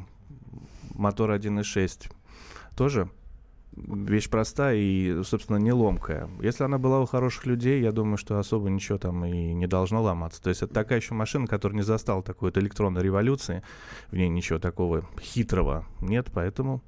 Мотор 0.95 1.31
1.6 1.31 2.11
тоже 2.77 3.09
вещь 3.77 4.29
простая 4.29 4.77
и, 4.77 5.23
собственно, 5.25 5.57
не 5.57 5.73
ломкая. 5.73 6.29
Если 6.41 6.65
она 6.65 6.79
была 6.79 7.01
у 7.01 7.07
хороших 7.07 7.47
людей, 7.47 7.81
я 7.81 7.93
думаю, 7.93 8.17
что 8.17 8.39
особо 8.39 8.71
ничего 8.71 8.99
там 8.99 9.25
и 9.25 9.53
не 9.53 9.67
должно 9.67 10.03
ломаться. 10.03 10.43
То 10.43 10.51
есть 10.51 10.63
это 10.63 10.73
такая 10.73 11.01
еще 11.01 11.15
машина, 11.15 11.47
которая 11.47 11.77
не 11.77 11.83
застала 11.83 12.23
такой 12.23 12.49
вот 12.49 12.59
электронной 12.59 13.03
революции. 13.03 13.63
В 14.11 14.17
ней 14.17 14.29
ничего 14.29 14.59
такого 14.59 15.09
хитрого 15.21 15.87
нет, 16.01 16.29
поэтому 16.33 16.83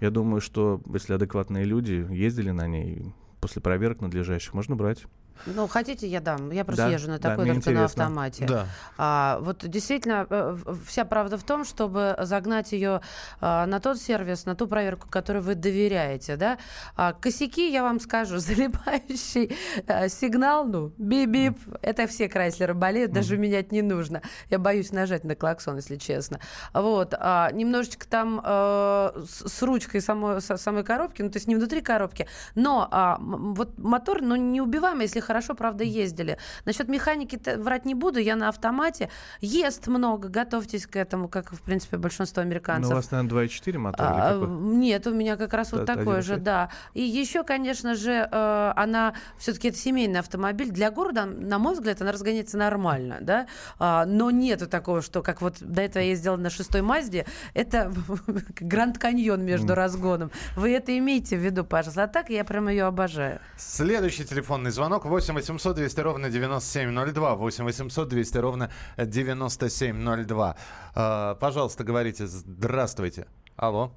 я 0.00 0.10
думаю, 0.10 0.40
что 0.40 0.80
если 0.92 1.14
адекватные 1.14 1.64
люди 1.64 2.06
ездили 2.10 2.50
на 2.50 2.66
ней, 2.66 3.12
после 3.40 3.60
проверок 3.60 4.00
надлежащих 4.00 4.54
можно 4.54 4.76
брать. 4.76 5.04
Ну, 5.46 5.66
хотите, 5.66 6.06
я 6.06 6.20
дам. 6.20 6.50
Я 6.50 6.64
просто 6.64 6.84
Да, 6.86 6.90
езжу 6.90 7.08
на 7.08 7.18
да, 7.18 7.30
такой 7.30 7.44
мне 7.44 7.60
только 7.60 7.70
на 7.78 7.84
автомате. 7.84 8.46
Да. 8.46 8.66
А, 8.98 9.38
вот 9.40 9.68
действительно, 9.68 10.26
э, 10.28 10.56
вся 10.86 11.04
правда 11.04 11.36
в 11.38 11.42
том, 11.42 11.64
чтобы 11.64 12.16
загнать 12.20 12.72
ее 12.72 13.00
а, 13.40 13.66
на 13.66 13.80
тот 13.80 13.98
сервис, 13.98 14.46
на 14.46 14.54
ту 14.54 14.66
проверку, 14.66 15.08
которой 15.08 15.42
вы 15.42 15.54
доверяете, 15.54 16.36
да. 16.36 16.58
А, 16.96 17.12
косяки, 17.12 17.70
я 17.70 17.82
вам 17.82 18.00
скажу, 18.00 18.38
залипающий 18.38 19.56
а, 19.86 20.08
сигнал, 20.08 20.64
ну, 20.64 20.92
бип-бип, 20.98 21.56
это 21.82 22.06
все 22.06 22.28
Крайслеры 22.28 22.74
болеют, 22.74 23.12
даже 23.12 23.36
менять 23.36 23.72
не 23.72 23.82
нужно. 23.82 24.22
Я 24.50 24.58
боюсь 24.58 24.92
нажать 24.92 25.24
на 25.24 25.34
клаксон, 25.34 25.76
если 25.76 25.96
честно. 25.96 26.40
Вот, 26.72 27.14
а, 27.18 27.50
немножечко 27.52 28.06
там 28.06 28.40
э, 28.44 29.10
с, 29.26 29.48
с 29.48 29.62
ручкой 29.62 30.00
самой, 30.00 30.40
самой 30.40 30.84
коробки, 30.84 31.22
ну, 31.22 31.30
то 31.30 31.36
есть 31.36 31.48
не 31.48 31.56
внутри 31.56 31.80
коробки, 31.80 32.26
но 32.54 32.88
а, 32.90 33.18
вот 33.20 33.78
мотор, 33.78 34.22
ну, 34.22 34.36
неубиваемый, 34.36 35.04
если 35.04 35.20
хорошо, 35.30 35.54
правда, 35.54 35.84
ездили. 35.84 36.38
Насчет 36.64 36.88
механики 36.88 37.38
врать 37.56 37.84
не 37.84 37.94
буду, 37.94 38.18
я 38.18 38.34
на 38.34 38.48
автомате. 38.48 39.10
Ест 39.40 39.86
много, 39.86 40.28
готовьтесь 40.28 40.88
к 40.88 40.96
этому, 40.96 41.28
как, 41.28 41.52
в 41.52 41.62
принципе, 41.62 41.98
большинство 41.98 42.42
Ну, 42.42 42.48
американцев. 42.48 42.90
у 42.90 42.94
вас, 42.96 43.12
наверное, 43.12 43.46
2.4 43.46 43.78
мотор 43.78 44.06
или 44.06 44.20
А? 44.20 44.46
Нет, 44.48 45.06
у 45.06 45.14
меня 45.14 45.36
как 45.36 45.54
раз 45.54 45.70
вот 45.70 45.86
такой 45.86 46.22
же, 46.22 46.34
1.6. 46.34 46.38
да. 46.38 46.70
И 46.94 47.02
еще, 47.02 47.44
конечно 47.44 47.94
же, 47.94 48.28
э, 48.28 48.72
она 48.74 49.14
все-таки 49.38 49.68
это 49.68 49.78
семейный 49.78 50.18
автомобиль. 50.18 50.70
Для 50.72 50.90
города, 50.90 51.26
на 51.26 51.58
мой 51.60 51.74
взгляд, 51.74 52.02
она 52.02 52.10
разгоняется 52.10 52.58
нормально, 52.58 53.18
да. 53.20 53.46
А, 53.78 54.04
но 54.06 54.32
нету 54.32 54.66
такого, 54.66 55.00
что 55.00 55.22
как 55.22 55.40
вот 55.42 55.58
до 55.60 55.82
этого 55.82 56.02
я 56.02 56.08
ездила 56.10 56.36
на 56.36 56.50
шестой 56.50 56.82
Мазде, 56.82 57.24
это 57.54 57.92
Гранд 58.60 58.98
Каньон 58.98 59.44
между 59.44 59.76
разгоном. 59.76 60.32
Вы 60.56 60.72
это 60.74 60.96
имейте 60.98 61.36
в 61.36 61.40
виду, 61.40 61.64
пожалуйста. 61.64 62.02
А 62.02 62.08
так 62.08 62.30
я 62.30 62.44
прям 62.44 62.68
ее 62.68 62.84
обожаю. 62.84 63.38
Следующий 63.56 64.24
телефонный 64.24 64.70
звонок 64.72 65.04
8 65.10 65.34
800 65.34 65.76
200 65.76 66.00
ровно 66.00 66.30
9702. 66.30 67.34
8 67.36 67.64
800 67.64 68.08
200 68.08 68.38
ровно 68.38 68.70
9702. 68.96 70.56
А, 70.94 71.34
пожалуйста, 71.34 71.84
говорите. 71.84 72.26
Здравствуйте. 72.26 73.26
Алло. 73.56 73.92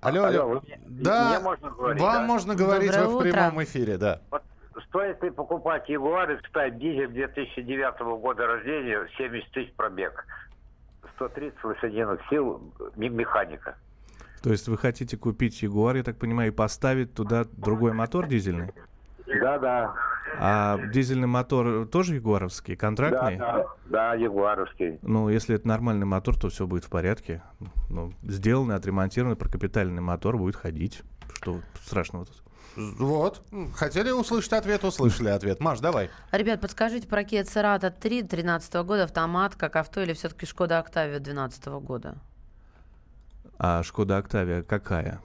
Алло, 0.00 0.24
алло. 0.24 0.40
Алло, 0.42 0.48
вы 0.54 0.60
мне- 0.64 0.80
да, 0.86 1.28
мне 1.30 1.38
можно 1.40 1.70
говорить, 1.70 2.02
вам 2.02 2.14
да? 2.14 2.26
можно 2.26 2.54
говорить 2.54 2.90
Доброе 2.92 3.06
вы 3.08 3.12
в 3.12 3.16
утро. 3.16 3.30
прямом 3.32 3.62
эфире, 3.64 3.96
да. 3.98 4.20
Вот 4.30 4.42
стоит 4.88 5.22
ли 5.24 5.30
покупать 5.30 5.88
Ягуар 5.88 6.30
X5 6.30 6.78
дизель 6.78 7.08
2009 7.08 8.00
года 8.20 8.46
рождения, 8.46 9.08
70 9.18 9.50
тысяч 9.52 9.72
пробег, 9.74 10.24
130 11.16 11.64
лошадиных 11.64 12.20
сил, 12.30 12.62
механика. 12.96 13.76
То 14.40 14.50
есть 14.50 14.68
вы 14.68 14.78
хотите 14.78 15.16
купить 15.16 15.60
Ягуар, 15.62 15.96
я 15.96 16.04
так 16.04 16.16
понимаю, 16.16 16.52
и 16.52 16.54
поставить 16.54 17.12
туда 17.14 17.44
другой 17.56 17.92
мотор 17.92 18.28
дизельный? 18.28 18.72
Да-да, 19.40 19.94
А 20.38 20.78
дизельный 20.92 21.26
мотор 21.26 21.86
тоже 21.86 22.16
егоровский, 22.16 22.76
контрактный? 22.76 23.36
Да, 23.36 23.52
да, 23.52 23.66
да, 23.86 24.14
егоровский. 24.14 24.98
Ну, 25.02 25.28
если 25.28 25.56
это 25.56 25.68
нормальный 25.68 26.06
мотор, 26.06 26.38
то 26.38 26.48
все 26.48 26.66
будет 26.66 26.84
в 26.84 26.90
порядке. 26.90 27.42
Ну, 27.90 28.12
сделанный, 28.22 28.74
отремонтированный, 28.76 29.36
прокапитальный 29.36 30.00
мотор 30.00 30.38
будет 30.38 30.56
ходить. 30.56 31.02
Что 31.34 31.60
страшного 31.84 32.26
тут? 32.26 32.42
Вот. 32.76 33.42
Хотели 33.74 34.10
услышать 34.10 34.52
ответ, 34.52 34.84
услышали 34.84 35.28
ответ. 35.28 35.60
Маш, 35.60 35.80
давай. 35.80 36.10
Ребят, 36.30 36.60
подскажите 36.60 37.08
про 37.08 37.22
Kia 37.22 37.42
Cerato 37.42 37.90
3 37.90 38.22
13 38.22 38.74
года, 38.84 39.04
автомат, 39.04 39.56
как 39.56 39.76
авто, 39.76 40.00
или 40.00 40.12
все-таки 40.12 40.46
Шкода 40.46 40.78
Октавия 40.78 41.18
12 41.18 41.66
года? 41.66 42.16
А 43.58 43.82
Шкода 43.82 44.18
Октавия 44.18 44.62
какая? 44.62 45.20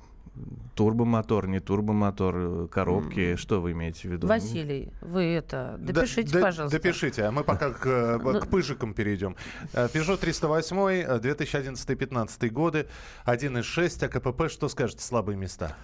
Турбомотор, 0.76 1.48
не 1.48 1.60
турбомотор, 1.60 2.36
э, 2.36 2.68
коробки, 2.72 3.36
что 3.36 3.62
вы 3.62 3.74
имеете 3.74 4.08
в 4.08 4.12
виду? 4.12 4.26
Василий, 4.28 4.92
вы 5.02 5.22
это, 5.26 5.76
допишите, 5.80 6.34
Да- 6.34 6.42
пожалуйста. 6.42 6.78
Допишите, 6.78 7.24
а 7.26 7.32
мы 7.32 7.44
пока 7.44 7.70
к, 7.72 7.86
э, 7.86 8.18
Ну- 8.24 8.40
к 8.40 8.48
пыжикам 8.48 8.96
перейдем. 8.96 9.36
Э, 9.74 9.88
Peugeot 9.94 10.18
308, 10.18 11.04
э, 11.04 11.20
2011-2015 11.20 12.50
годы, 12.50 12.88
1.6, 13.26 14.02
АКПП, 14.04 14.50
что 14.50 14.68
скажете, 14.68 15.04
слабые 15.04 15.38
места? 15.38 15.76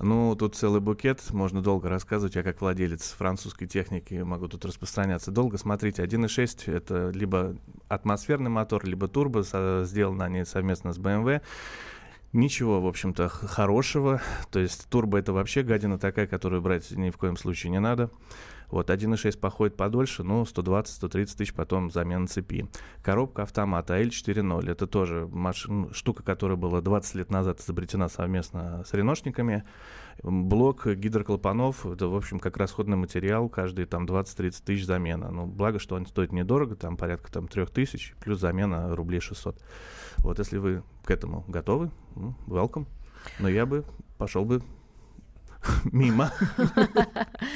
Ну, 0.00 0.34
тут 0.36 0.56
целый 0.56 0.80
букет, 0.80 1.22
можно 1.30 1.60
долго 1.60 1.88
рассказывать. 1.88 2.34
Я 2.36 2.42
как 2.42 2.60
владелец 2.60 3.12
французской 3.12 3.66
техники 3.66 4.14
могу 4.14 4.48
тут 4.48 4.64
распространяться 4.64 5.30
долго. 5.30 5.58
Смотрите, 5.58 6.02
1.6 6.02 6.72
это 6.72 7.10
либо 7.10 7.56
атмосферный 7.88 8.50
мотор, 8.50 8.84
либо 8.84 9.08
турбо, 9.08 9.42
сделаны 9.84 10.22
они 10.22 10.44
совместно 10.44 10.92
с 10.92 10.98
BMW. 10.98 11.40
Ничего, 12.32 12.80
в 12.80 12.86
общем-то, 12.86 13.28
хорошего. 13.28 14.20
То 14.50 14.58
есть 14.58 14.88
турбо 14.90 15.18
это 15.18 15.32
вообще 15.32 15.62
гадина 15.62 15.98
такая, 15.98 16.26
которую 16.26 16.60
брать 16.60 16.90
ни 16.90 17.08
в 17.10 17.16
коем 17.16 17.36
случае 17.36 17.70
не 17.70 17.80
надо. 17.80 18.10
Вот, 18.70 18.90
1.6 18.90 19.38
походит 19.38 19.76
подольше, 19.76 20.22
но 20.22 20.42
120-130 20.42 21.36
тысяч 21.38 21.54
потом 21.54 21.90
замена 21.90 22.26
цепи. 22.26 22.68
Коробка 23.02 23.44
автомата 23.44 23.98
AL4.0. 23.98 24.70
Это 24.70 24.86
тоже 24.86 25.26
машин, 25.32 25.88
штука, 25.94 26.22
которая 26.22 26.58
была 26.58 26.82
20 26.82 27.14
лет 27.14 27.30
назад 27.30 27.60
изобретена 27.60 28.10
совместно 28.10 28.84
с 28.84 28.92
реношниками. 28.92 29.64
Блок 30.22 30.86
гидроклапанов, 30.86 31.86
это, 31.86 32.08
в 32.08 32.16
общем, 32.16 32.40
как 32.40 32.56
расходный 32.56 32.96
материал, 32.96 33.48
каждые 33.48 33.86
там 33.86 34.04
20-30 34.04 34.62
тысяч 34.64 34.84
замена. 34.84 35.30
Ну, 35.30 35.46
благо, 35.46 35.78
что 35.78 35.94
он 35.94 36.06
стоит 36.06 36.32
недорого, 36.32 36.74
там 36.74 36.96
порядка 36.96 37.30
там 37.30 37.46
3 37.46 37.66
тысяч, 37.66 38.14
плюс 38.20 38.40
замена 38.40 38.94
рублей 38.96 39.20
600. 39.20 39.56
Вот, 40.18 40.38
если 40.38 40.58
вы 40.58 40.82
к 41.04 41.10
этому 41.10 41.44
готовы, 41.46 41.90
ну, 42.16 42.34
welcome. 42.46 42.86
Но 43.38 43.48
я 43.48 43.64
бы 43.64 43.84
пошел 44.18 44.44
бы 44.44 44.60
мимо. 45.92 46.30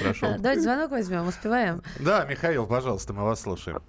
Прошел. 0.03 0.29
Э, 0.31 0.39
Давайте 0.39 0.61
звонок 0.61 0.91
возьмем, 0.93 1.27
успеваем. 1.27 1.83
Да, 1.99 2.25
Михаил, 2.27 2.67
пожалуйста, 2.67 3.13
мы 3.13 3.25
вас 3.25 3.41
слушаем. 3.41 3.81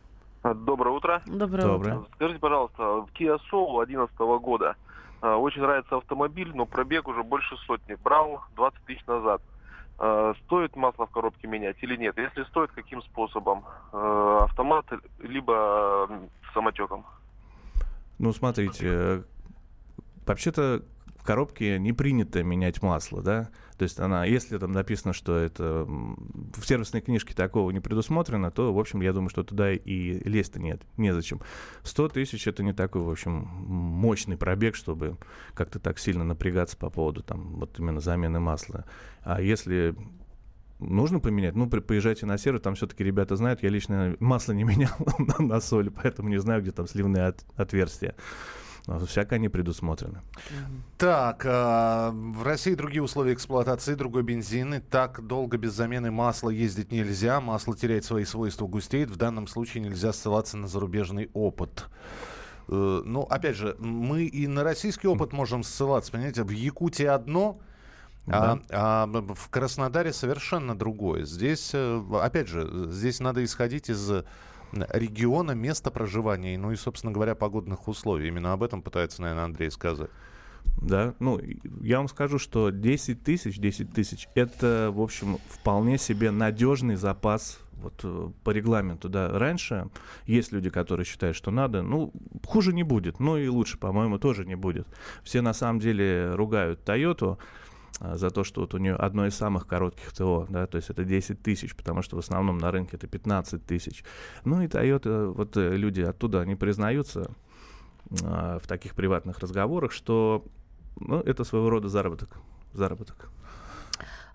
Доброе 0.44 0.96
утро. 0.96 1.22
Доброе 1.26 1.62
Доброе. 1.62 1.98
утро. 2.00 2.10
Скажите, 2.16 2.40
пожалуйста, 2.40 2.84
в 2.84 3.08
Kia 3.18 3.38
Soul 3.52 3.86
2011 3.86 4.18
года 4.42 4.76
э, 4.76 4.93
очень 5.28 5.62
нравится 5.62 5.98
автомобиль, 5.98 6.52
но 6.54 6.66
пробег 6.66 7.08
уже 7.08 7.24
больше 7.24 7.56
сотни. 7.66 7.96
Брал 8.04 8.44
20 8.56 8.80
тысяч 8.86 9.06
назад. 9.06 9.42
Э, 10.00 10.34
Стоит 10.46 10.76
масло 10.76 11.06
в 11.06 11.12
коробке 11.12 11.48
менять 11.48 11.78
или 11.82 11.96
нет? 11.96 12.18
Если 12.18 12.44
стоит, 12.46 12.72
каким 12.72 13.02
способом? 13.04 13.64
Э, 13.94 14.40
Автомат 14.44 14.86
либо 15.20 16.08
э, 16.10 16.20
самотеком? 16.54 17.06
Ну, 18.20 18.34
смотрите, 18.34 18.86
э, 18.90 19.22
вообще-то 20.26 20.82
в 21.24 21.26
коробке 21.26 21.80
не 21.80 21.94
принято 21.94 22.44
менять 22.44 22.82
масло, 22.82 23.22
да? 23.22 23.48
То 23.78 23.84
есть 23.84 23.98
она, 23.98 24.26
если 24.26 24.58
там 24.58 24.74
написано, 24.74 25.14
что 25.14 25.38
это 25.38 25.86
в 25.88 26.66
сервисной 26.66 27.00
книжке 27.00 27.34
такого 27.34 27.72
не 27.72 27.80
предусмотрено, 27.80 28.52
то, 28.52 28.74
в 28.74 28.78
общем, 28.78 29.00
я 29.00 29.14
думаю, 29.14 29.30
что 29.30 29.42
туда 29.44 29.72
и 29.72 30.20
лезть-то 30.28 30.60
нет, 30.60 30.82
незачем. 30.98 31.40
100 31.84 32.10
тысяч— 32.10 32.46
это 32.50 32.62
не 32.62 32.74
такой, 32.74 33.04
в 33.04 33.10
общем, 33.10 33.32
мощный 33.36 34.36
пробег, 34.36 34.76
чтобы 34.76 35.16
как-то 35.54 35.80
так 35.80 35.98
сильно 35.98 36.26
напрягаться 36.26 36.76
по 36.76 36.90
поводу 36.90 37.24
там 37.24 37.54
вот 37.56 37.80
именно 37.80 38.02
замены 38.02 38.42
масла. 38.42 38.84
А 39.22 39.42
если 39.42 39.96
нужно 40.80 41.22
поменять, 41.22 41.56
ну, 41.56 41.70
при- 41.70 41.80
поезжайте 41.80 42.26
на 42.26 42.38
сервис, 42.38 42.60
там 42.60 42.76
все-таки 42.76 43.02
ребята 43.02 43.38
знают, 43.38 43.64
я 43.64 43.70
лично 43.70 44.18
масло 44.20 44.52
не 44.52 44.64
менял 44.66 44.92
на, 45.40 45.62
соль, 45.62 45.90
поэтому 45.90 46.28
не 46.28 46.42
знаю, 46.42 46.64
где 46.64 46.72
там 46.72 46.86
сливные 46.86 47.28
от- 47.28 47.46
отверстия. 47.56 48.14
Всякое 49.08 49.40
не 49.40 49.48
предусмотрено. 49.48 50.22
Так, 50.98 51.46
а, 51.46 52.12
в 52.12 52.44
России 52.44 52.76
другие 52.76 53.02
условия 53.02 53.34
эксплуатации, 53.34 53.96
другой 53.96 54.24
бензин. 54.24 54.74
И 54.74 54.80
так 54.80 55.26
долго 55.26 55.58
без 55.58 55.74
замены 55.74 56.12
масла 56.12 56.50
ездить 56.50 56.92
нельзя. 56.92 57.40
Масло 57.40 57.76
теряет 57.78 58.04
свои 58.04 58.26
свойства, 58.26 58.68
густеет. 58.68 59.10
В 59.10 59.16
данном 59.16 59.48
случае 59.48 59.84
нельзя 59.84 60.12
ссылаться 60.12 60.58
на 60.58 60.68
зарубежный 60.68 61.30
опыт. 61.34 61.86
Э, 62.68 63.02
Ну, 63.06 63.22
опять 63.22 63.56
же, 63.56 63.76
мы 63.80 64.24
и 64.26 64.48
на 64.48 64.64
российский 64.64 65.08
опыт 65.08 65.32
можем 65.32 65.64
ссылаться. 65.64 66.12
Понимаете, 66.12 66.44
в 66.44 66.50
Якутии 66.50 67.06
одно, 67.06 67.60
а, 68.28 68.60
а 68.70 69.06
в 69.08 69.50
Краснодаре 69.50 70.14
совершенно 70.14 70.76
другое. 70.76 71.24
Здесь, 71.26 71.72
э, 71.74 72.02
опять 72.22 72.48
же, 72.48 72.88
здесь 72.90 73.20
надо 73.20 73.44
исходить 73.44 73.90
из 73.90 74.10
э, 74.12 74.24
региона, 74.90 75.52
места 75.52 75.92
проживания, 75.92 76.58
ну 76.58 76.72
и, 76.72 76.76
собственно 76.76 77.14
говоря, 77.14 77.36
погодных 77.36 77.88
условий. 77.88 78.28
Именно 78.28 78.54
об 78.54 78.64
этом 78.64 78.82
пытается, 78.82 79.22
наверное, 79.22 79.46
Андрей 79.46 79.72
сказать. 79.72 80.10
Да, 80.82 81.14
ну, 81.20 81.40
я 81.82 81.98
вам 81.98 82.08
скажу, 82.08 82.40
что 82.40 82.70
10 82.70 83.24
тысяч, 83.24 83.58
10 83.58 83.94
тысяч, 83.94 84.28
это, 84.34 84.92
в 84.94 85.02
общем, 85.02 85.38
вполне 85.50 85.98
себе 85.98 86.32
надежный 86.32 86.96
запас 86.96 87.60
вот 87.74 88.00
э, 88.04 88.30
по 88.44 88.50
регламенту, 88.50 89.10
да. 89.10 89.30
Раньше 89.30 89.90
есть 90.26 90.52
люди, 90.52 90.70
которые 90.70 91.06
считают, 91.06 91.36
что 91.36 91.52
надо, 91.52 91.82
ну, 91.82 92.12
хуже 92.46 92.74
не 92.74 92.84
будет, 92.84 93.20
ну 93.20 93.38
и 93.38 93.48
лучше, 93.48 93.78
по-моему, 93.78 94.18
тоже 94.18 94.46
не 94.46 94.56
будет. 94.56 94.88
Все 95.24 95.42
на 95.42 95.54
самом 95.54 95.80
деле 95.80 96.34
ругают 96.34 96.84
Тойоту, 96.84 97.38
за 98.00 98.30
то, 98.30 98.44
что 98.44 98.62
вот 98.62 98.74
у 98.74 98.78
нее 98.78 98.96
одно 98.96 99.28
из 99.28 99.36
самых 99.36 99.68
коротких 99.68 100.12
ТО, 100.14 100.48
да, 100.50 100.66
то 100.68 100.78
есть 100.78 100.90
это 100.90 101.04
10 101.04 101.42
тысяч, 101.42 101.76
потому 101.76 102.02
что 102.02 102.16
в 102.16 102.20
основном 102.20 102.58
на 102.58 102.72
рынке 102.72 102.98
это 102.98 103.08
15 103.08 103.66
тысяч. 103.66 104.04
Ну 104.46 104.62
и 104.62 104.68
Toyota, 104.68 105.28
вот 105.32 105.56
э, 105.58 105.76
люди 105.76 106.02
оттуда, 106.02 106.42
они 106.42 106.56
признаются 106.56 107.32
а, 108.24 108.60
в 108.60 108.68
таких 108.68 108.96
приватных 108.96 109.40
разговорах, 109.40 109.92
что 109.92 110.44
ну, 111.00 111.20
это 111.20 111.44
своего 111.44 111.70
рода 111.70 111.90
заработок. 111.90 112.38
Заработок. 112.74 113.30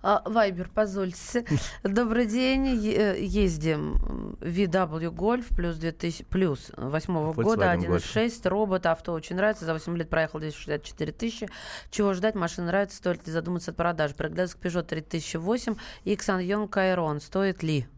А, 0.01 0.23
Вайбер, 0.25 0.71
позвольте. 0.73 1.45
Добрый 1.83 2.27
день. 2.27 2.67
Э, 2.87 3.17
Ездим 3.21 3.95
VW 4.41 5.11
Golf 5.13 5.47
плюс 5.57 5.77
2000 5.77 6.25
плюс 6.27 6.71
восьмого 6.77 7.33
года 7.33 7.65
Volkswagen 7.65 7.89
Golf. 7.89 8.15
1.6 8.15 8.49
робот 8.49 8.87
авто 8.87 9.13
очень 9.13 9.35
нравится. 9.35 9.65
За 9.65 9.73
8 9.73 9.97
лет 9.97 10.09
проехал 10.09 10.39
264 10.39 11.13
тысячи. 11.13 11.49
Чего 11.91 12.15
ждать? 12.15 12.37
Машина 12.37 12.69
нравится. 12.69 12.97
Стоит 12.97 13.27
ли 13.27 13.33
задуматься 13.33 13.73
от 13.73 13.77
продажи? 13.77 14.15
Приглядывается 14.15 14.57
к 14.57 14.61
Peugeot 14.61 14.85
3008 14.85 15.75
и 16.05 16.15
к 16.15 16.21
Sanyong 16.23 16.69
Kairon. 16.69 17.19
Стоит 17.21 17.65
ли? 17.65 17.89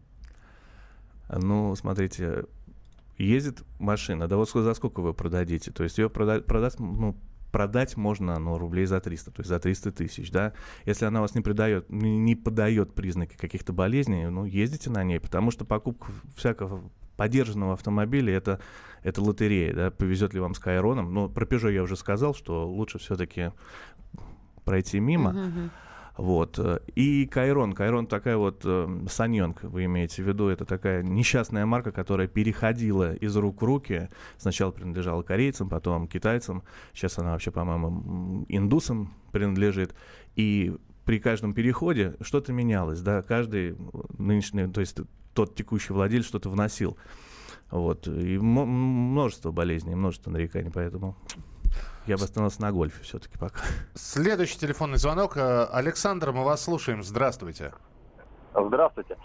Ну, 1.29 1.75
смотрите, 1.75 2.45
ездит 3.17 3.59
машина, 3.79 4.27
да 4.27 4.35
вот 4.37 4.49
за 4.49 4.73
сколько 4.73 5.01
вы 5.01 5.13
продадите? 5.13 5.71
То 5.71 5.83
есть 5.83 5.97
ее 5.99 6.09
прода- 6.09 6.41
продать, 6.41 6.79
ну, 6.79 7.15
продать 7.51 7.97
можно, 7.97 8.39
ну, 8.39 8.57
рублей 8.57 8.85
за 8.85 8.99
300, 8.99 9.31
то 9.31 9.41
есть 9.41 9.49
за 9.49 9.59
300 9.59 9.91
тысяч, 9.91 10.31
да? 10.31 10.53
Если 10.85 11.05
она 11.05 11.21
вас 11.21 11.35
не 11.35 11.41
придает, 11.41 11.89
не, 11.89 12.35
подает 12.35 12.93
признаки 12.93 13.35
каких-то 13.37 13.73
болезней, 13.73 14.27
ну, 14.29 14.45
ездите 14.45 14.89
на 14.89 15.03
ней, 15.03 15.19
потому 15.19 15.51
что 15.51 15.65
покупка 15.65 16.11
всякого 16.35 16.89
подержанного 17.17 17.73
автомобиля 17.73 18.33
это, 18.35 18.59
это 19.03 19.21
лотерея, 19.21 19.73
да, 19.73 19.91
повезет 19.91 20.33
ли 20.33 20.39
вам 20.39 20.55
с 20.55 20.59
Кайроном. 20.59 21.13
Но 21.13 21.29
про 21.29 21.45
Peugeot 21.45 21.71
я 21.71 21.83
уже 21.83 21.95
сказал, 21.95 22.33
что 22.33 22.67
лучше 22.67 22.97
все-таки 22.97 23.51
пройти 24.63 24.99
мимо. 24.99 25.31
Мгм. 25.31 25.71
Вот. 26.21 26.59
И 26.93 27.25
Кайрон. 27.25 27.73
Кайрон 27.73 28.05
такая 28.05 28.37
вот 28.37 28.61
э, 28.63 29.05
Саньонг, 29.09 29.63
вы 29.63 29.85
имеете 29.85 30.21
в 30.21 30.27
виду. 30.27 30.49
Это 30.49 30.65
такая 30.65 31.01
несчастная 31.01 31.65
марка, 31.65 31.91
которая 31.91 32.27
переходила 32.27 33.15
из 33.15 33.35
рук 33.35 33.63
в 33.63 33.65
руки. 33.65 34.07
Сначала 34.37 34.69
принадлежала 34.69 35.23
корейцам, 35.23 35.67
потом 35.67 36.07
китайцам. 36.07 36.61
Сейчас 36.93 37.17
она 37.17 37.31
вообще, 37.31 37.49
по-моему, 37.49 38.45
индусам 38.49 39.15
принадлежит. 39.31 39.95
И 40.35 40.75
при 41.05 41.17
каждом 41.17 41.53
переходе 41.53 42.13
что-то 42.21 42.53
менялось. 42.53 43.01
Да? 43.01 43.23
Каждый 43.23 43.75
нынешний, 44.15 44.67
то 44.67 44.81
есть 44.81 44.99
тот 45.33 45.55
текущий 45.55 45.91
владелец 45.91 46.25
что-то 46.27 46.51
вносил. 46.51 46.97
Вот. 47.71 48.07
И 48.07 48.37
множество 48.37 49.49
болезней, 49.51 49.95
множество 49.95 50.29
нареканий, 50.29 50.69
поэтому 50.71 51.17
я 52.07 52.17
бы 52.17 52.23
остановился 52.23 52.61
на 52.61 52.71
гольфе 52.71 53.03
все-таки 53.03 53.37
пока. 53.37 53.59
Следующий 53.93 54.57
телефонный 54.57 54.97
звонок. 54.97 55.37
Э, 55.37 55.65
Александр, 55.71 56.31
мы 56.31 56.43
вас 56.43 56.63
слушаем. 56.63 57.03
Здравствуйте. 57.03 57.73
Здравствуйте. 58.53 59.17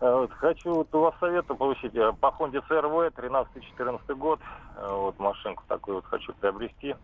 Э, 0.00 0.12
вот 0.14 0.32
Хочу 0.32 0.74
вот 0.74 0.94
у 0.94 1.00
вас 1.00 1.14
совета 1.20 1.54
получить 1.54 1.94
э, 1.94 2.12
по 2.20 2.34
Honda 2.38 2.62
CRV 2.68 3.14
13-14 3.14 4.14
год. 4.14 4.40
Вот 4.80 5.18
машинку 5.18 5.62
такую 5.68 5.96
вот 5.96 6.06
хочу 6.06 6.32
приобрести. 6.34 6.94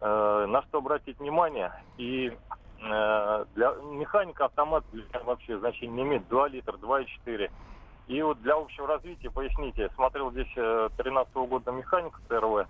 На 0.00 0.62
что 0.62 0.78
обратить 0.78 1.20
внимание? 1.20 1.70
И 1.96 2.36
для 2.80 3.74
механика 3.92 4.46
автомат 4.46 4.82
вообще 5.24 5.58
значения 5.58 5.92
не 5.92 6.02
имеет. 6.02 6.26
2 6.28 6.48
литра, 6.48 6.72
2,4. 6.72 7.50
И 8.08 8.22
вот 8.22 8.42
для 8.42 8.56
общего 8.56 8.88
развития, 8.88 9.30
поясните, 9.30 9.90
смотрел 9.94 10.32
здесь 10.32 10.52
13 10.54 11.32
-го 11.34 11.46
года 11.46 11.70
механика 11.70 12.18
ТРВ, 12.28 12.66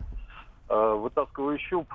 вытаскиваю 0.68 1.58
щуп, 1.58 1.88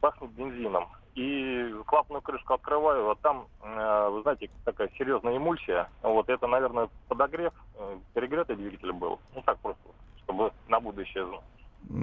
пахнет 0.00 0.30
бензином. 0.32 0.86
И 1.14 1.74
клапанную 1.86 2.22
крышку 2.22 2.54
открываю, 2.54 3.10
а 3.10 3.14
там, 3.16 3.46
вы 3.60 4.22
знаете, 4.22 4.48
такая 4.64 4.88
серьезная 4.96 5.36
эмульсия. 5.36 5.90
Вот 6.02 6.30
это, 6.30 6.46
наверное, 6.46 6.88
подогрев, 7.06 7.52
перегретый 8.14 8.56
двигатель 8.56 8.92
был. 8.92 9.20
Ну 9.34 9.42
так 9.42 9.58
просто, 9.58 9.82
чтобы 10.24 10.52
на 10.68 10.80
будущее. 10.80 11.26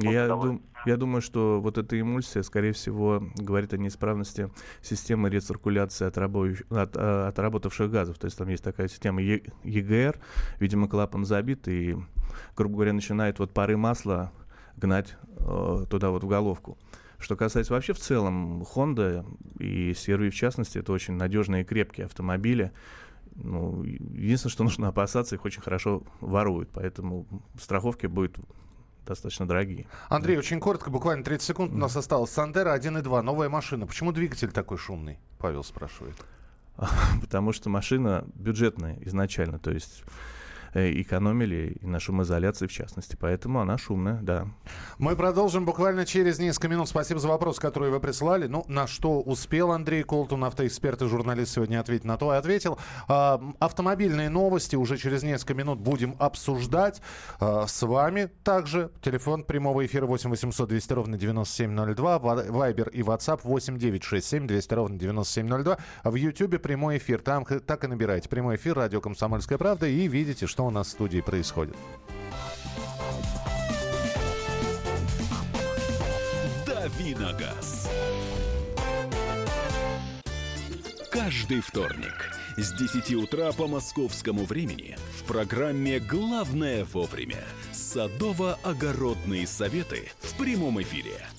Я, 0.01 0.27
дум, 0.27 0.61
я 0.85 0.97
думаю, 0.97 1.21
что 1.21 1.59
вот 1.59 1.79
эта 1.79 1.99
эмульсия, 1.99 2.43
скорее 2.43 2.73
всего, 2.73 3.23
говорит 3.37 3.73
о 3.73 3.77
неисправности 3.77 4.51
системы 4.81 5.29
рециркуляции 5.29 6.07
отрабо- 6.07 6.63
от, 6.69 6.95
отработавших 6.95 7.89
газов. 7.89 8.19
То 8.19 8.25
есть 8.25 8.37
там 8.37 8.49
есть 8.49 8.63
такая 8.63 8.89
система 8.89 9.21
ЕГР, 9.21 10.19
видимо, 10.59 10.87
клапан 10.87 11.25
забит, 11.25 11.67
и, 11.67 11.97
грубо 12.55 12.75
говоря, 12.75 12.93
начинает 12.93 13.39
вот 13.39 13.53
пары 13.53 13.75
масла 13.75 14.31
гнать 14.79 15.15
э, 15.37 15.85
туда 15.89 16.09
вот 16.09 16.23
в 16.23 16.27
головку. 16.27 16.77
Что 17.19 17.35
касается 17.35 17.73
вообще 17.73 17.93
в 17.93 17.99
целом 17.99 18.63
Honda 18.63 19.25
и 19.59 19.91
CRV 19.91 20.29
в 20.29 20.35
частности, 20.35 20.77
это 20.77 20.93
очень 20.93 21.15
надежные 21.15 21.63
и 21.63 21.65
крепкие 21.65 22.05
автомобили. 22.05 22.71
Ну, 23.35 23.83
единственное, 23.83 24.51
что 24.51 24.63
нужно 24.63 24.87
опасаться, 24.87 25.35
их 25.35 25.45
очень 25.45 25.61
хорошо 25.61 26.03
воруют, 26.21 26.69
поэтому 26.73 27.25
страховки 27.59 28.07
будет 28.07 28.37
достаточно 29.05 29.47
дорогие. 29.47 29.87
Андрей, 30.07 30.37
очень 30.37 30.59
коротко, 30.59 30.89
буквально 30.89 31.23
30 31.23 31.45
секунд 31.45 31.73
у 31.73 31.77
нас 31.77 31.95
осталось. 31.95 32.29
Сандера 32.31 32.77
1.2, 32.77 33.21
новая 33.21 33.49
машина. 33.49 33.85
Почему 33.85 34.11
двигатель 34.11 34.51
такой 34.51 34.77
шумный? 34.77 35.19
Павел 35.39 35.63
спрашивает. 35.63 36.15
Потому 37.21 37.51
что 37.51 37.69
машина 37.69 38.25
бюджетная 38.35 38.97
изначально, 39.01 39.59
то 39.59 39.71
есть 39.71 40.03
экономили 40.73 41.77
и 41.81 41.85
на 41.85 41.99
шумоизоляции 41.99 42.67
в 42.67 42.71
частности. 42.71 43.17
Поэтому 43.19 43.59
она 43.59 43.77
шумная, 43.77 44.19
да. 44.21 44.47
Мы 44.97 45.15
продолжим 45.15 45.65
буквально 45.65 46.05
через 46.05 46.39
несколько 46.39 46.67
минут. 46.67 46.89
Спасибо 46.89 47.19
за 47.19 47.27
вопрос, 47.27 47.59
который 47.59 47.89
вы 47.89 47.99
прислали. 47.99 48.47
Ну, 48.47 48.65
на 48.67 48.87
что 48.87 49.21
успел 49.21 49.71
Андрей 49.71 50.03
Колтун, 50.03 50.43
автоэксперт 50.43 51.01
и 51.01 51.07
журналист, 51.07 51.53
сегодня 51.53 51.79
ответить 51.79 52.05
на 52.05 52.17
то 52.17 52.33
и 52.33 52.37
ответил. 52.37 52.77
А, 53.07 53.41
автомобильные 53.59 54.29
новости 54.29 54.75
уже 54.75 54.97
через 54.97 55.23
несколько 55.23 55.53
минут 55.53 55.79
будем 55.79 56.15
обсуждать 56.19 57.01
а, 57.39 57.67
с 57.67 57.81
вами. 57.81 58.29
Также 58.43 58.91
телефон 59.01 59.43
прямого 59.43 59.85
эфира 59.85 60.05
8 60.05 60.29
800 60.29 60.69
200 60.69 60.93
ровно 60.93 61.17
9702, 61.17 62.19
Вайбер 62.19 62.89
и 62.89 63.01
WhatsApp 63.01 63.41
8 63.43 63.77
967 63.77 64.47
200 64.47 64.73
ровно 64.73 64.99
9702. 64.99 65.77
В 66.03 66.15
Ютьюбе 66.15 66.59
прямой 66.59 66.97
эфир. 66.97 67.21
Там 67.21 67.45
так 67.45 67.83
и 67.83 67.87
набирайте. 67.87 68.29
Прямой 68.29 68.55
эфир, 68.55 68.75
радио 68.75 69.01
«Комсомольская 69.01 69.57
правда» 69.57 69.87
и 69.87 70.07
видите, 70.07 70.47
что 70.47 70.58
что 70.59 70.65
у 70.65 70.71
нас 70.71 70.87
в 70.87 70.91
студии 70.91 71.21
происходит. 71.21 71.77
Давиногаз. 76.67 77.89
Каждый 81.09 81.61
вторник 81.61 82.35
с 82.57 82.73
10 82.73 83.15
утра 83.15 83.53
по 83.53 83.69
московскому 83.69 84.43
времени 84.43 84.97
в 85.17 85.23
программе 85.23 85.97
«Главное 85.99 86.83
вовремя» 86.83 87.45
садово-огородные 87.71 89.47
советы 89.47 90.11
в 90.19 90.35
прямом 90.35 90.81
эфире– 90.81 91.21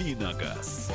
Давиногаз. 0.00 0.88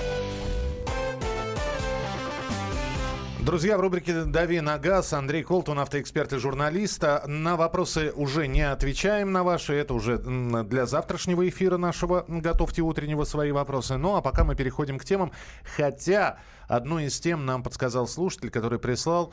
Друзья, 3.45 3.77
в 3.77 3.81
рубрике 3.81 4.23
«Дави 4.23 4.59
на 4.59 4.79
газ» 4.79 5.13
Андрей 5.13 5.43
Колтун, 5.43 5.77
автоэксперт 5.77 6.33
и 6.33 6.37
журналист. 6.37 7.03
На 7.27 7.55
вопросы 7.55 8.11
уже 8.15 8.47
не 8.47 8.63
отвечаем 8.63 9.31
на 9.31 9.43
ваши. 9.43 9.75
Это 9.75 9.93
уже 9.93 10.17
для 10.17 10.87
завтрашнего 10.87 11.47
эфира 11.47 11.77
нашего. 11.77 12.25
Готовьте 12.27 12.81
утреннего 12.81 13.23
свои 13.23 13.51
вопросы. 13.51 13.97
Ну, 13.97 14.15
а 14.15 14.23
пока 14.23 14.45
мы 14.45 14.55
переходим 14.55 14.97
к 14.97 15.05
темам. 15.05 15.31
Хотя 15.75 16.39
одну 16.67 16.97
из 16.97 17.19
тем 17.19 17.45
нам 17.45 17.61
подсказал 17.61 18.07
слушатель, 18.07 18.49
который 18.49 18.79
прислал 18.79 19.31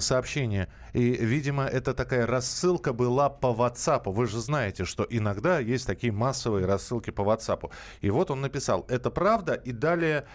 сообщение. 0.00 0.68
И, 0.92 1.00
видимо, 1.00 1.64
это 1.64 1.94
такая 1.94 2.26
рассылка 2.26 2.92
была 2.92 3.30
по 3.30 3.46
WhatsApp. 3.46 4.12
Вы 4.12 4.26
же 4.26 4.40
знаете, 4.40 4.84
что 4.84 5.06
иногда 5.08 5.58
есть 5.58 5.86
такие 5.86 6.12
массовые 6.12 6.66
рассылки 6.66 7.08
по 7.08 7.22
WhatsApp. 7.22 7.70
И 8.02 8.10
вот 8.10 8.30
он 8.30 8.42
написал, 8.42 8.84
это 8.90 9.10
правда, 9.10 9.54
и 9.54 9.72
далее 9.72 10.26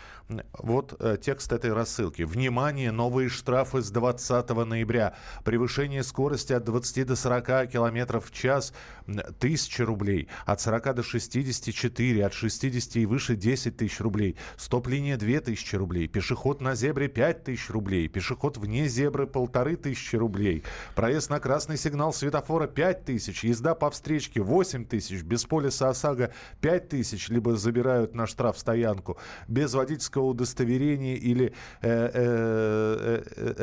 вот 0.58 0.96
э, 1.00 1.18
текст 1.22 1.52
этой 1.52 1.74
рассылки. 1.74 2.24
Внимание, 2.24 2.92
новые 3.04 3.28
штрафы 3.28 3.82
с 3.82 3.92
20 3.92 4.50
ноября. 4.66 5.14
Превышение 5.44 6.04
скорости 6.04 6.54
от 6.54 6.64
20 6.64 7.06
до 7.06 7.18
40 7.18 7.68
километров 7.70 8.28
в 8.28 8.32
час– 8.32 8.74
1000 9.08 9.86
рублей. 9.86 10.30
От 10.46 10.62
40 10.62 10.96
до 10.96 11.04
64, 11.04 12.26
от 12.26 12.34
60 12.34 12.96
и 12.96 13.06
выше– 13.06 13.36
10 13.36 13.76
тысяч 13.76 14.00
рублей. 14.00 14.38
Стоп-линия– 14.56 15.18
2000 15.18 15.76
рублей. 15.76 16.08
Пешеход 16.08 16.62
на 16.62 16.76
зебре– 16.76 17.08
5000 17.10 17.70
рублей. 17.72 18.08
Пешеход 18.08 18.56
вне 18.58 18.88
зебры– 18.88 19.24
1500 19.34 20.14
рублей. 20.14 20.64
Проезд 20.96 21.30
на 21.30 21.42
красный 21.42 21.78
сигнал 21.78 22.14
светофора– 22.14 22.68
5000. 22.74 23.44
Езда 23.44 23.76
по 23.76 23.92
встречке– 23.92 24.42
8000. 24.42 25.24
Без 25.24 25.44
полиса 25.44 25.90
ОСАГО– 25.90 26.32
5000. 26.62 27.30
Либо 27.30 27.58
забирают 27.58 28.16
на 28.16 28.28
штраф 28.28 28.58
стоянку. 28.58 29.18
Без 29.50 29.74
водительского 29.74 30.24
удостоверения 30.24 31.16
или 31.16 31.54
э, 31.82 32.12
э, 32.14 32.93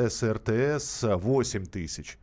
СРТС 0.09 1.03
8 1.03 1.65
тысяч. 1.65 2.17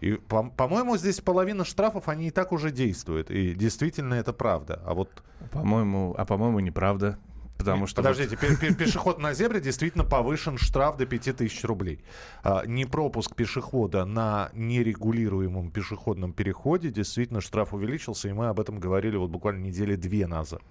И, 0.00 0.12
по- 0.14 0.48
по-моему, 0.48 0.96
здесь 0.96 1.20
половина 1.20 1.64
штрафов, 1.64 2.08
они 2.08 2.28
и 2.28 2.30
так 2.30 2.52
уже 2.52 2.70
действуют. 2.70 3.30
И 3.30 3.54
действительно 3.54 4.14
это 4.14 4.32
правда. 4.32 4.80
А 4.84 4.94
вот... 4.94 5.22
По-моему, 5.52 6.14
а 6.16 6.24
по-моему, 6.24 6.60
неправда. 6.60 7.18
Потому 7.58 7.86
что 7.86 7.96
Подождите, 7.96 8.38
вот... 8.40 8.76
пешеход 8.78 9.18
на 9.18 9.34
зебре 9.34 9.60
действительно 9.60 10.04
повышен 10.04 10.56
штраф 10.56 10.96
до 10.96 11.04
5000 11.04 11.64
рублей. 11.64 12.02
А, 12.42 12.64
не 12.64 12.86
пропуск 12.86 13.34
пешехода 13.34 14.06
на 14.06 14.48
нерегулируемом 14.54 15.70
пешеходном 15.70 16.32
переходе, 16.32 16.90
действительно 16.90 17.42
штраф 17.42 17.74
увеличился, 17.74 18.28
и 18.30 18.32
мы 18.32 18.48
об 18.48 18.60
этом 18.60 18.80
говорили 18.80 19.18
вот 19.18 19.28
буквально 19.28 19.64
недели 19.64 19.94
две 19.96 20.26
назад. 20.26 20.62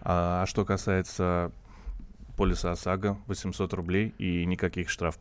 А, 0.00 0.42
а 0.42 0.46
что 0.46 0.64
касается 0.64 1.52
полиса 2.38 2.72
ОСАГО 2.72 3.18
800 3.26 3.74
рублей 3.74 4.14
и 4.16 4.46
никаких 4.46 4.88
штраф 4.88 5.18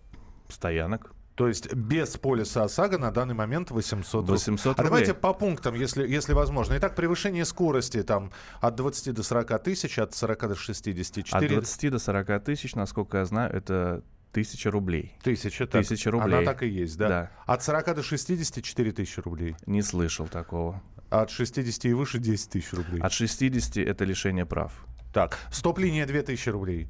стоянок. 0.52 1.14
То 1.36 1.48
есть 1.48 1.74
без 1.74 2.18
полиса 2.18 2.66
ОСАГО 2.66 2.98
на 2.98 3.12
данный 3.12 3.34
момент 3.34 3.72
800, 3.72 4.28
800 4.28 4.66
рублей. 4.66 4.74
А 4.78 4.84
давайте 4.84 5.14
по 5.14 5.34
пунктам, 5.34 5.74
если, 5.74 6.06
если 6.06 6.34
возможно. 6.34 6.78
Итак, 6.78 6.96
превышение 6.96 7.46
скорости 7.46 8.04
там 8.04 8.32
от 8.60 8.76
20 8.76 9.14
до 9.14 9.24
40 9.24 9.64
тысяч, 9.64 9.98
от 10.00 10.14
40 10.14 10.50
до 10.50 10.56
64. 10.56 11.46
От 11.46 11.50
20 11.50 11.92
до 11.92 12.00
40 12.00 12.44
тысяч, 12.44 12.76
насколько 12.76 13.20
я 13.20 13.26
знаю, 13.26 13.54
это 13.54 14.04
Тысяча 14.32 14.70
рублей. 14.70 15.16
Тысяча, 15.24 15.66
так. 15.66 15.82
Тысяча 15.82 16.12
рублей. 16.12 16.38
Она 16.38 16.46
так 16.46 16.62
и 16.62 16.68
есть, 16.68 16.98
да? 16.98 17.08
Да. 17.10 17.32
От 17.48 17.64
40 17.64 17.96
до 17.96 18.04
60 18.04 18.64
4 18.64 18.92
тысячи 18.92 19.20
рублей. 19.22 19.56
Не 19.66 19.82
слышал 19.82 20.28
такого. 20.28 20.84
От 21.10 21.32
60 21.32 21.86
и 21.86 21.94
выше 21.94 22.20
10 22.20 22.50
тысяч 22.52 22.72
рублей. 22.74 23.02
От 23.02 23.12
60 23.12 23.78
это 23.78 24.06
лишение 24.06 24.46
прав. 24.46 24.86
Так, 25.14 25.40
стоп-линия 25.52 26.06
2 26.06 26.22
тысячи 26.22 26.50
рублей. 26.50 26.88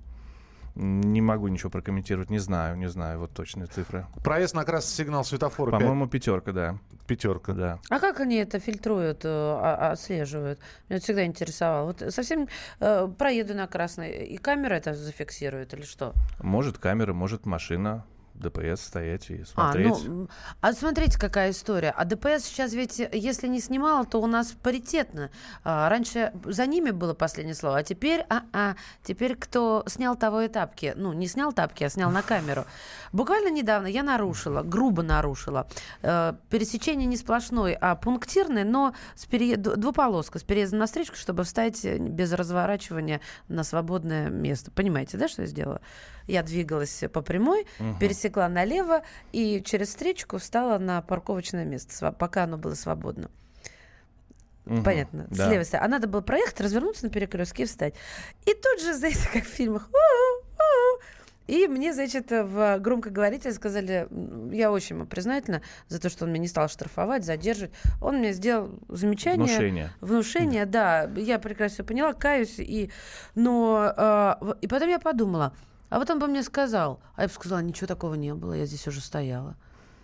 Не 0.82 1.20
могу 1.20 1.50
ничего 1.50 1.70
прокомментировать, 1.70 2.30
не 2.30 2.40
знаю, 2.40 2.78
не 2.78 2.88
знаю 2.88 3.20
вот 3.20 3.34
точные 3.34 3.68
цифры. 3.68 4.06
Проезд 4.24 4.56
на 4.56 4.64
красный 4.64 4.96
сигнал 4.96 5.26
светофора. 5.26 5.72
По-моему, 5.72 6.06
5... 6.08 6.12
пятерка, 6.12 6.52
да. 6.54 6.78
Пятерка. 7.06 7.52
Да. 7.52 7.80
А 7.90 8.00
как 8.00 8.22
они 8.22 8.38
это 8.38 8.60
фильтруют, 8.60 9.26
э, 9.26 9.60
отслеживают? 9.92 10.60
Меня 10.88 10.96
это 10.98 11.04
всегда 11.04 11.26
интересовало. 11.26 11.88
Вот 11.88 12.14
совсем 12.14 12.48
э, 12.80 13.10
проеду 13.18 13.56
на 13.56 13.68
красный, 13.68 14.26
и 14.26 14.38
камера 14.38 14.76
это 14.76 14.94
зафиксирует 14.94 15.74
или 15.74 15.82
что? 15.82 16.14
Может 16.42 16.78
камера, 16.78 17.12
может 17.12 17.46
машина 17.46 18.06
ДПС 18.40 18.82
стоять 18.82 19.30
и 19.30 19.42
А, 19.42 19.46
смотреть. 19.46 20.06
ну, 20.06 20.22
м, 20.24 20.30
а 20.62 20.74
смотрите, 20.74 21.20
какая 21.20 21.52
история. 21.52 21.92
А 21.96 22.06
ДПС 22.06 22.46
сейчас 22.46 22.74
ведь, 22.74 23.00
если 23.12 23.48
не 23.48 23.60
снимала, 23.60 24.06
то 24.06 24.20
у 24.22 24.28
нас 24.28 24.54
паритетно. 24.64 25.30
А, 25.64 25.90
раньше 25.90 26.32
за 26.46 26.66
ними 26.66 26.92
было 26.92 27.14
последнее 27.14 27.56
слово, 27.56 27.78
а 27.78 27.84
теперь, 27.84 28.26
а, 28.30 28.44
а, 28.54 28.76
теперь 29.04 29.36
кто 29.36 29.84
снял 29.88 30.16
того 30.16 30.42
и 30.42 30.48
тапки, 30.48 30.94
ну, 30.96 31.14
не 31.14 31.28
снял 31.28 31.52
тапки, 31.54 31.84
а 31.84 31.90
снял 31.90 32.10
на 32.12 32.22
камеру. 32.22 32.66
Буквально 33.12 33.50
недавно 33.50 33.88
я 33.88 34.04
нарушила, 34.04 34.62
грубо 34.64 35.04
нарушила. 35.04 35.68
Э, 36.02 36.34
пересечение 36.50 37.08
не 37.08 37.18
сплошное, 37.18 37.78
а 37.80 37.96
пунктирное, 37.96 38.64
но 38.64 38.94
с 39.16 39.26
пере... 39.26 39.58
двуполоска, 39.58 40.40
с 40.40 40.44
переездом 40.44 40.80
на 40.80 40.86
встречку, 40.86 41.16
чтобы 41.16 41.44
встать 41.44 41.84
э, 41.86 41.98
без 41.98 42.32
разворачивания 42.34 43.20
на 43.48 43.64
свободное 43.64 44.30
место. 44.30 44.72
Понимаете, 44.72 45.18
да, 45.18 45.28
что 45.28 45.42
я 45.42 45.48
сделала? 45.48 45.82
Я 46.28 46.44
двигалась 46.44 47.04
по 47.12 47.22
прямой, 47.22 47.66
Мгм. 47.80 47.98
Пересекла 48.30 48.48
налево 48.48 49.02
и 49.32 49.62
через 49.66 49.90
встречку 49.90 50.38
встала 50.38 50.78
на 50.78 51.02
парковочное 51.02 51.66
место, 51.66 52.12
пока 52.12 52.44
оно 52.44 52.58
было 52.58 52.76
свободно. 52.76 53.30
Мгм, 54.66 54.84
Понятно. 54.84 55.26
да. 55.32 55.48
С 55.48 55.52
левой 55.52 55.66
стороны. 55.66 55.86
А 55.88 55.90
надо 55.90 56.08
было 56.08 56.22
проехать, 56.22 56.62
развернуться 56.62 57.06
на 57.06 57.12
перекрестке 57.12 57.64
и 57.64 57.66
встать. 57.66 57.96
И 58.46 58.54
тут 58.54 58.82
же, 58.82 58.94
знаете, 58.98 59.28
как 59.34 59.44
в 59.44 59.48
фильмах. 59.48 59.90
И 61.48 61.68
мне, 61.68 61.96
значит, 61.96 62.30
в 62.30 62.78
громкоговорителе 62.78 63.52
сказали, 63.56 64.08
я 64.56 64.72
очень 64.72 64.98
ему 64.98 65.08
признательна 65.08 65.64
за 65.88 66.00
то, 66.00 66.08
что 66.08 66.26
он 66.26 66.30
меня 66.32 66.42
не 66.42 66.48
стал 66.48 66.70
штрафовать, 66.70 67.26
задерживать. 67.26 67.72
Он 68.04 68.18
мне 68.20 68.34
сделал 68.34 68.70
замечание. 68.88 69.48
Внушение. 69.48 69.90
Внушение, 70.00 70.66
да. 70.68 71.10
Я 71.16 71.40
прекрасно 71.40 71.74
все 71.74 71.84
поняла, 71.84 72.14
каюсь. 72.14 72.60
И, 72.60 72.92
но, 73.34 73.92
в- 74.42 74.58
и 74.62 74.68
потом 74.68 74.90
я 74.90 75.00
подумала, 75.00 75.56
а 75.90 76.00
вот 76.00 76.10
он 76.10 76.20
бы 76.20 76.28
мне 76.28 76.44
сказал, 76.44 77.02
а 77.16 77.24
я 77.24 77.28
бы 77.28 77.34
сказала, 77.34 77.60
ничего 77.60 77.88
такого 77.88 78.14
не 78.16 78.34
было, 78.34 78.54
я 78.54 78.66
здесь 78.66 78.88
уже 78.88 79.02
стояла. 79.02 79.56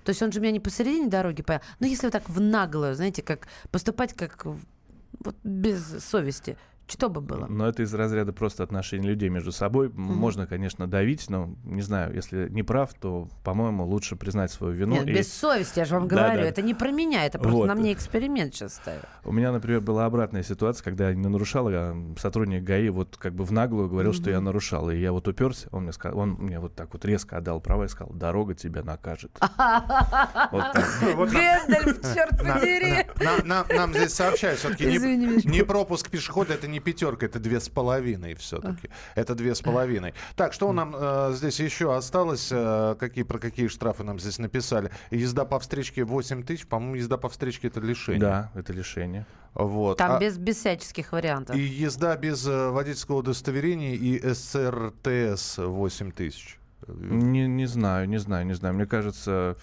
То 0.04 0.10
есть 0.10 0.22
он 0.22 0.32
же 0.32 0.40
меня 0.40 0.52
не 0.52 0.60
посередине 0.60 1.08
дороги 1.08 1.42
понял. 1.42 1.62
Но 1.80 1.88
если 1.88 2.08
вот 2.08 2.14
так 2.14 2.30
в 2.30 2.40
наглую, 2.40 2.96
знаете, 2.96 3.22
как 3.22 3.48
поступать 3.72 4.14
как 4.14 4.46
вот 4.46 5.36
без 5.44 6.04
совести, 6.04 6.58
что 6.88 7.10
бы 7.10 7.22
было? 7.22 7.48
Но 7.48 7.68
это 7.68 7.84
из 7.84 7.94
разряда 7.94 8.32
просто 8.34 8.64
отношений 8.64 9.08
людей 9.08 9.30
между 9.30 9.52
собой. 9.52 9.88
М, 9.88 9.94
Можно, 9.96 10.46
конечно, 10.48 10.88
давить, 10.88 11.30
но 11.30 11.56
не 11.64 11.82
знаю, 11.82 12.14
если 12.14 12.48
не 12.50 12.64
прав, 12.64 12.94
то, 12.94 13.28
по-моему, 13.44 13.86
лучше 13.86 14.16
признать 14.16 14.52
свою 14.52 14.74
вину. 14.74 14.96
Нет, 14.96 15.08
и- 15.08 15.14
без 15.14 15.32
совести, 15.34 15.80
я 15.80 15.86
же 15.86 15.96
вам 15.96 16.08
Да, 16.08 16.16
говорю. 16.16 16.42
да. 16.42 16.48
Это 16.48 16.62
не 16.62 16.74
про 16.74 16.92
меня, 16.92 17.26
это 17.26 17.40
просто 17.40 17.58
Вот. 17.58 17.68
на 17.68 17.76
мне 17.76 17.92
эксперимент 17.94 18.54
сейчас 18.54 18.76
ставят. 18.76 19.06
У 19.24 19.32
меня, 19.32 19.52
например, 19.52 19.82
была 19.82 20.06
обратная 20.06 20.44
ситуация, 20.44 20.84
когда 20.84 21.10
я 21.10 21.16
не 21.16 21.28
нарушал, 21.28 21.68
а 21.70 21.96
сотрудник 22.18 22.64
ГАИ 22.64 22.90
вот 22.90 23.18
как 23.18 23.34
бы 23.34 23.44
в 23.44 23.52
наглую 23.52 23.90
говорил, 23.90 24.14
что 24.14 24.30
я 24.30 24.40
нарушал. 24.40 24.90
И 24.90 24.98
я 24.98 25.12
вот 25.12 25.28
уперся, 25.28 25.68
он 25.72 25.84
мне, 25.84 25.94
сказал, 25.94 26.20
он 26.20 26.30
мне 26.40 26.60
вот 26.60 26.76
так 26.76 26.94
вот 26.94 27.04
резко 27.06 27.38
отдал 27.38 27.60
права 27.62 27.86
и 27.86 27.88
сказал, 27.88 28.14
дорога 28.14 28.54
тебя 28.54 28.84
накажет. 28.84 29.32
Нам- 29.58 31.26
Гэндальф, 31.26 32.02
черт 32.14 32.38
подери! 32.38 33.06
на- 33.20 33.44
на- 33.44 33.66
Нам 33.76 33.94
здесь 33.94 34.14
сообщают, 34.14 34.60
все-таки 34.60 34.86
не 34.86 35.64
пропуск 35.64 36.10
пешехода, 36.10 36.54
это 36.54 36.68
не 36.68 36.75
пятерка, 36.80 37.26
это 37.26 37.40
две 37.40 37.60
с 37.60 37.70
половиной 37.70 38.36
все-таки. 38.36 38.90
Это 39.16 39.36
две 39.36 39.56
с 39.56 39.62
половиной. 39.62 40.14
Так, 40.36 40.54
что 40.54 40.72
нам 40.72 40.96
э, 40.98 41.32
здесь 41.34 41.60
еще 41.60 41.96
осталось? 41.96 42.50
Э, 42.52 42.96
какие, 43.00 43.24
про 43.24 43.40
какие 43.40 43.68
штрафы 43.68 44.04
нам 44.04 44.20
здесь 44.20 44.40
написали? 44.40 44.92
Езда 45.12 45.46
по 45.46 45.60
встречке 45.60 46.04
8 46.04 46.44
тысяч. 46.44 46.68
По-моему, 46.68 46.96
езда 46.96 47.18
по 47.18 47.30
встречке 47.30 47.68
это 47.68 47.80
лишение. 47.80 48.22
Да, 48.22 48.52
это 48.56 48.74
лишение. 48.74 49.26
Вот. 49.54 49.98
Там 49.98 50.14
А- 50.14 50.20
без, 50.20 50.38
без 50.38 50.58
всяческих 50.58 51.12
вариантов. 51.12 51.56
И 51.56 51.60
езда 51.60 52.16
без 52.18 52.46
э, 52.48 52.70
водительского 52.70 53.18
удостоверения 53.18 53.96
и 53.96 54.34
СРТС 54.34 55.58
8 55.58 56.12
тысяч. 56.12 56.60
Не, 56.88 57.48
не 57.48 57.66
знаю, 57.66 58.08
не 58.08 58.18
знаю, 58.18 58.46
не 58.46 58.54
знаю. 58.54 58.76
Мне 58.76 58.86
кажется, 58.86 59.58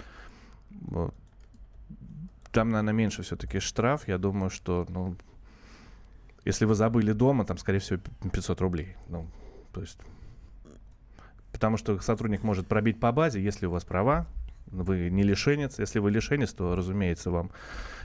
вот, 0.70 1.14
там, 2.52 2.70
наверное, 2.70 2.92
меньше 2.94 3.22
все-таки 3.22 3.60
штраф. 3.60 4.08
Я 4.08 4.18
думаю, 4.18 4.50
что, 4.50 4.86
ну, 4.88 5.16
если 6.44 6.64
вы 6.64 6.74
забыли 6.74 7.12
дома, 7.12 7.44
там, 7.44 7.58
скорее 7.58 7.78
всего, 7.78 8.00
п- 8.00 8.30
500 8.30 8.60
рублей. 8.60 8.96
Ну, 9.08 9.26
то 9.72 9.80
есть... 9.80 9.98
Потому 11.52 11.76
что 11.76 12.00
сотрудник 12.00 12.42
может 12.42 12.66
пробить 12.66 12.98
по 12.98 13.12
базе, 13.12 13.42
если 13.42 13.66
у 13.66 13.70
вас 13.70 13.84
права, 13.84 14.26
вы 14.66 15.10
не 15.10 15.22
лишенец. 15.22 15.78
Если 15.78 15.98
вы 15.98 16.10
лишенец, 16.10 16.52
то, 16.54 16.74
разумеется, 16.74 17.30
вам 17.30 17.50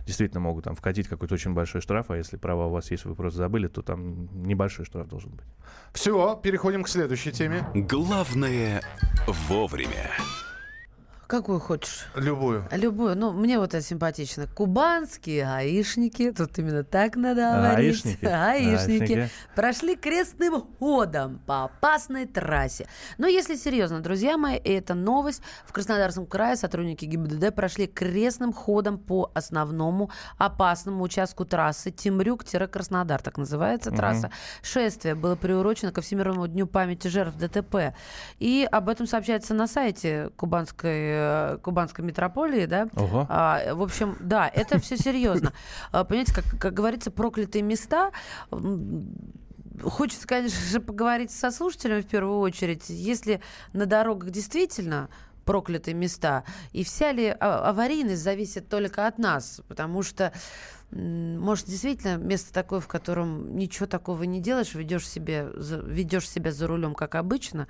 действительно 0.06 0.42
могут 0.42 0.66
там 0.66 0.76
вкатить 0.76 1.08
какой-то 1.08 1.36
очень 1.36 1.54
большой 1.54 1.82
штраф, 1.82 2.12
а 2.12 2.18
если 2.18 2.38
права 2.38 2.68
у 2.68 2.72
вас 2.72 2.92
есть, 2.92 3.06
вы 3.06 3.16
просто 3.16 3.38
забыли, 3.38 3.68
то 3.68 3.82
там 3.82 4.44
небольшой 4.44 4.86
штраф 4.86 5.08
должен 5.08 5.32
быть. 5.32 5.46
Все, 5.94 6.36
переходим 6.44 6.84
к 6.84 6.90
следующей 6.90 7.32
теме. 7.32 7.66
Главное 7.74 8.82
вовремя. 9.48 10.12
Какую 11.28 11.60
хочешь? 11.60 12.08
Любую. 12.16 12.66
Любую. 12.72 13.18
Ну, 13.18 13.34
мне 13.34 13.60
вот 13.60 13.74
это 13.74 13.82
симпатично. 13.82 14.48
Кубанские 14.48 15.44
гаишники, 15.44 16.32
тут 16.32 16.58
именно 16.58 16.86
так 16.86 17.18
надо 17.18 17.42
говорить. 17.58 18.02
Гаишники. 18.04 18.24
Гаишники. 18.26 19.00
Гаишники. 19.14 19.30
Прошли 19.54 19.96
крестным 19.98 20.64
ходом 20.80 21.42
по 21.46 21.66
опасной 21.66 22.28
трассе. 22.28 22.88
Но 23.18 23.28
если 23.28 23.56
серьезно, 23.56 24.00
друзья 24.00 24.38
мои, 24.38 24.56
это 24.56 24.94
новость. 24.94 25.42
В 25.66 25.74
Краснодарском 25.74 26.26
крае 26.28 26.56
сотрудники 26.56 27.04
ГИБДД 27.04 27.54
прошли 27.54 27.88
крестным 27.88 28.54
ходом 28.54 28.98
по 28.98 29.30
основному 29.34 30.10
опасному 30.38 31.04
участку 31.04 31.44
трассы 31.44 31.92
Темрюк-Краснодар, 31.92 33.22
так 33.22 33.38
называется 33.38 33.90
Мгм. 33.90 33.98
трасса. 33.98 34.32
Шествие 34.62 35.14
было 35.14 35.36
приурочено 35.36 35.92
ко 35.92 36.00
Всемирному 36.00 36.48
дню 36.48 36.68
памяти 36.68 37.10
жертв 37.10 37.38
ДТП. 37.38 37.94
И 38.40 38.66
об 38.72 38.88
этом 38.88 39.08
сообщается 39.08 39.54
на 39.54 39.68
сайте 39.68 40.30
Кубанской, 40.38 41.17
э, 41.18 41.58
Кубанской 41.62 42.04
метрополии, 42.06 42.66
да? 42.66 42.88
Ого. 42.96 43.26
А, 43.30 43.74
в 43.74 43.82
общем, 43.82 44.16
да, 44.20 44.48
это 44.48 44.80
все 44.80 44.98
серьезно. 44.98 45.54
А, 45.92 46.04
Понимаете, 46.04 46.34
как, 46.34 46.46
как 46.60 46.74
говорится, 46.74 47.12
проклятые 47.12 47.62
места. 47.64 48.12
Хочется, 49.84 50.28
конечно 50.28 50.60
же, 50.60 50.80
поговорить 50.80 51.32
со 51.32 51.52
слушателем 51.52 52.02
в 52.02 52.08
первую 52.08 52.40
очередь. 52.40 52.90
Если 52.90 53.42
на 53.74 53.86
дорогах 53.86 54.32
действительно 54.32 55.10
проклятые 55.46 55.94
места, 55.94 56.44
и 56.74 56.84
вся 56.84 57.12
ли 57.12 57.28
а- 57.40 57.70
аварийность 57.70 58.22
зависит 58.24 58.68
только 58.70 59.08
от 59.08 59.18
нас, 59.20 59.62
потому 59.68 60.04
что 60.04 60.34
может, 60.92 61.66
действительно, 61.68 62.16
место 62.16 62.54
такое, 62.54 62.80
в 62.80 62.88
котором 62.88 63.58
ничего 63.58 63.88
такого 63.88 64.24
не 64.24 64.40
делаешь, 64.40 64.74
ведешь, 64.74 65.08
себе, 65.08 65.50
за- 65.56 65.80
ведешь 65.82 66.30
себя 66.30 66.52
за 66.54 66.66
рулем, 66.66 66.96
как 66.96 67.16
обычно, 67.16 67.68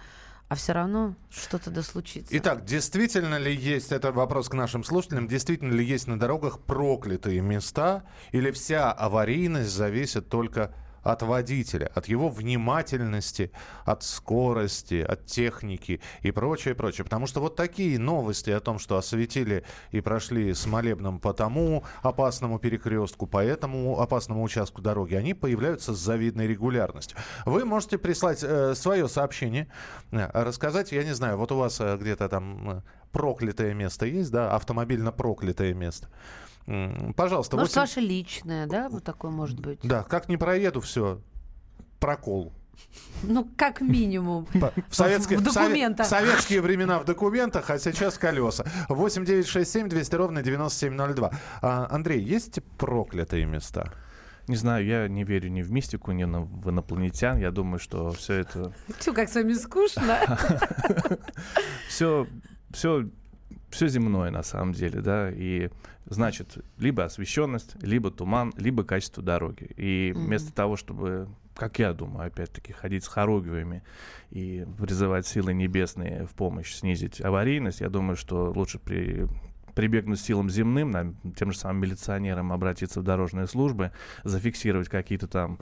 а 0.50 0.56
все 0.56 0.72
равно 0.74 1.16
что-то 1.30 1.70
да 1.70 1.82
случится. 1.82 2.36
Итак, 2.38 2.64
действительно 2.64 3.38
ли 3.38 3.54
есть, 3.54 3.92
это 3.92 4.12
вопрос 4.12 4.50
к 4.50 4.54
нашим 4.54 4.84
слушателям, 4.84 5.28
действительно 5.28 5.74
ли 5.74 5.84
есть 5.84 6.08
на 6.08 6.18
дорогах 6.18 6.60
проклятые 6.62 7.42
места, 7.42 8.04
или 8.32 8.52
вся 8.52 8.92
аварийность 8.92 9.72
зависит 9.72 10.30
только 10.30 10.64
от 10.64 10.87
водителя, 11.22 11.90
от 11.96 12.08
его 12.08 12.30
внимательности, 12.30 13.52
от 13.86 14.04
скорости, 14.04 15.02
от 15.02 15.26
техники 15.26 16.02
и 16.22 16.32
прочее, 16.32 16.76
прочее. 16.76 17.06
Потому 17.06 17.28
что 17.28 17.40
вот 17.40 17.56
такие 17.56 18.00
новости 18.00 18.50
о 18.50 18.60
том, 18.60 18.80
что 18.80 18.98
осветили 18.98 19.64
и 19.92 20.02
прошли 20.02 20.54
с 20.54 20.66
молебном 20.66 21.20
по 21.20 21.34
тому 21.34 21.84
опасному 22.02 22.60
перекрестку, 22.60 23.28
по 23.28 23.44
этому 23.44 24.00
опасному 24.00 24.44
участку 24.44 24.82
дороги, 24.82 25.16
они 25.16 25.34
появляются 25.34 25.94
с 25.94 25.98
завидной 25.98 26.48
регулярностью. 26.48 27.18
Вы 27.46 27.66
можете 27.66 27.98
прислать 27.98 28.44
э, 28.44 28.76
свое 28.76 29.08
сообщение, 29.08 29.68
э, 30.12 30.30
рассказать, 30.34 30.92
я 30.92 31.04
не 31.04 31.14
знаю, 31.14 31.38
вот 31.38 31.52
у 31.52 31.58
вас 31.58 31.80
э, 31.80 31.98
где-то 31.98 32.30
там 32.30 32.70
э, 32.70 32.82
проклятое 33.12 33.74
место 33.74 34.06
есть, 34.06 34.32
да, 34.32 34.56
автомобильно 34.56 35.12
проклятое 35.12 35.74
место. 35.74 36.10
Пожалуйста, 37.16 37.56
Может, 37.56 37.76
8 37.76 37.82
ваше 37.82 38.00
личное, 38.02 38.68
да, 38.68 38.90
вот 38.90 39.04
такое 39.04 39.32
может 39.32 39.60
быть? 39.60 39.80
Да, 39.84 40.04
как 40.04 40.28
не 40.28 40.36
проеду, 40.38 40.82
все, 40.82 41.22
прокол. 42.00 42.52
Ну, 43.24 43.50
как 43.58 43.82
минимум. 43.82 44.48
В, 44.54 44.96
советские, 44.96 45.40
в 45.40 45.44
документах. 45.44 46.06
в 46.06 46.10
советские 46.10 46.62
времена 46.62 47.00
в 47.00 47.06
документах, 47.06 47.70
а 47.70 47.80
сейчас 47.80 48.18
колеса. 48.18 48.66
8 48.90 49.26
9 49.26 49.48
6 49.48 49.72
7 49.72 49.90
200 49.90 50.16
ровно 50.16 50.44
9702. 50.44 51.32
А, 51.62 51.88
Андрей, 51.90 52.22
есть 52.22 52.60
проклятые 52.78 53.46
места? 53.46 53.94
Не 54.48 54.56
знаю, 54.56 54.86
я 54.86 55.08
не 55.08 55.24
верю 55.24 55.50
ни 55.50 55.62
в 55.62 55.72
мистику, 55.72 56.12
ни 56.12 56.24
на- 56.26 56.42
в 56.42 56.70
инопланетян. 56.70 57.38
Я 57.38 57.52
думаю, 57.52 57.80
что 57.80 58.12
все 58.12 58.34
это... 58.36 58.72
Тю, 59.00 59.14
как 59.14 59.30
с 59.30 59.36
вами 59.36 59.54
скучно. 59.54 60.38
Все, 61.90 62.28
все, 62.72 63.10
все 63.70 63.88
земное 63.88 64.32
на 64.32 64.44
самом 64.44 64.74
деле, 64.74 65.02
да, 65.02 65.30
и 65.32 65.70
значит 66.10 66.58
либо 66.78 67.06
освещенность, 67.06 67.76
либо 67.84 68.12
туман, 68.12 68.54
либо 68.58 68.84
качество 68.84 69.22
дороги. 69.24 69.70
И 69.78 70.14
Мгм. 70.16 70.26
вместо 70.26 70.54
того, 70.54 70.76
чтобы, 70.76 71.28
как 71.56 71.80
я 71.80 71.94
думаю, 71.94 72.28
опять-таки 72.28 72.74
ходить 72.74 73.04
с 73.04 73.08
хоругвями 73.08 73.84
и 74.30 74.66
призывать 74.80 75.28
силы 75.28 75.54
небесные 75.54 76.26
в 76.26 76.32
помощь 76.32 76.74
снизить 76.74 77.22
аварийность, 77.22 77.82
я 77.82 77.90
думаю, 77.90 78.16
что 78.16 78.52
лучше 78.52 78.80
при 78.80 79.28
прибегнуть 79.76 80.20
силам 80.20 80.50
земным, 80.50 81.16
тем 81.38 81.52
же 81.52 81.60
самым 81.60 81.84
милиционерам 81.84 82.52
обратиться 82.52 83.00
в 83.00 83.04
дорожные 83.04 83.46
службы, 83.46 83.92
зафиксировать 84.24 84.90
какие-то 84.90 85.28
там 85.28 85.60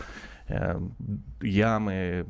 э, 0.47 0.79
ямы, 1.41 2.25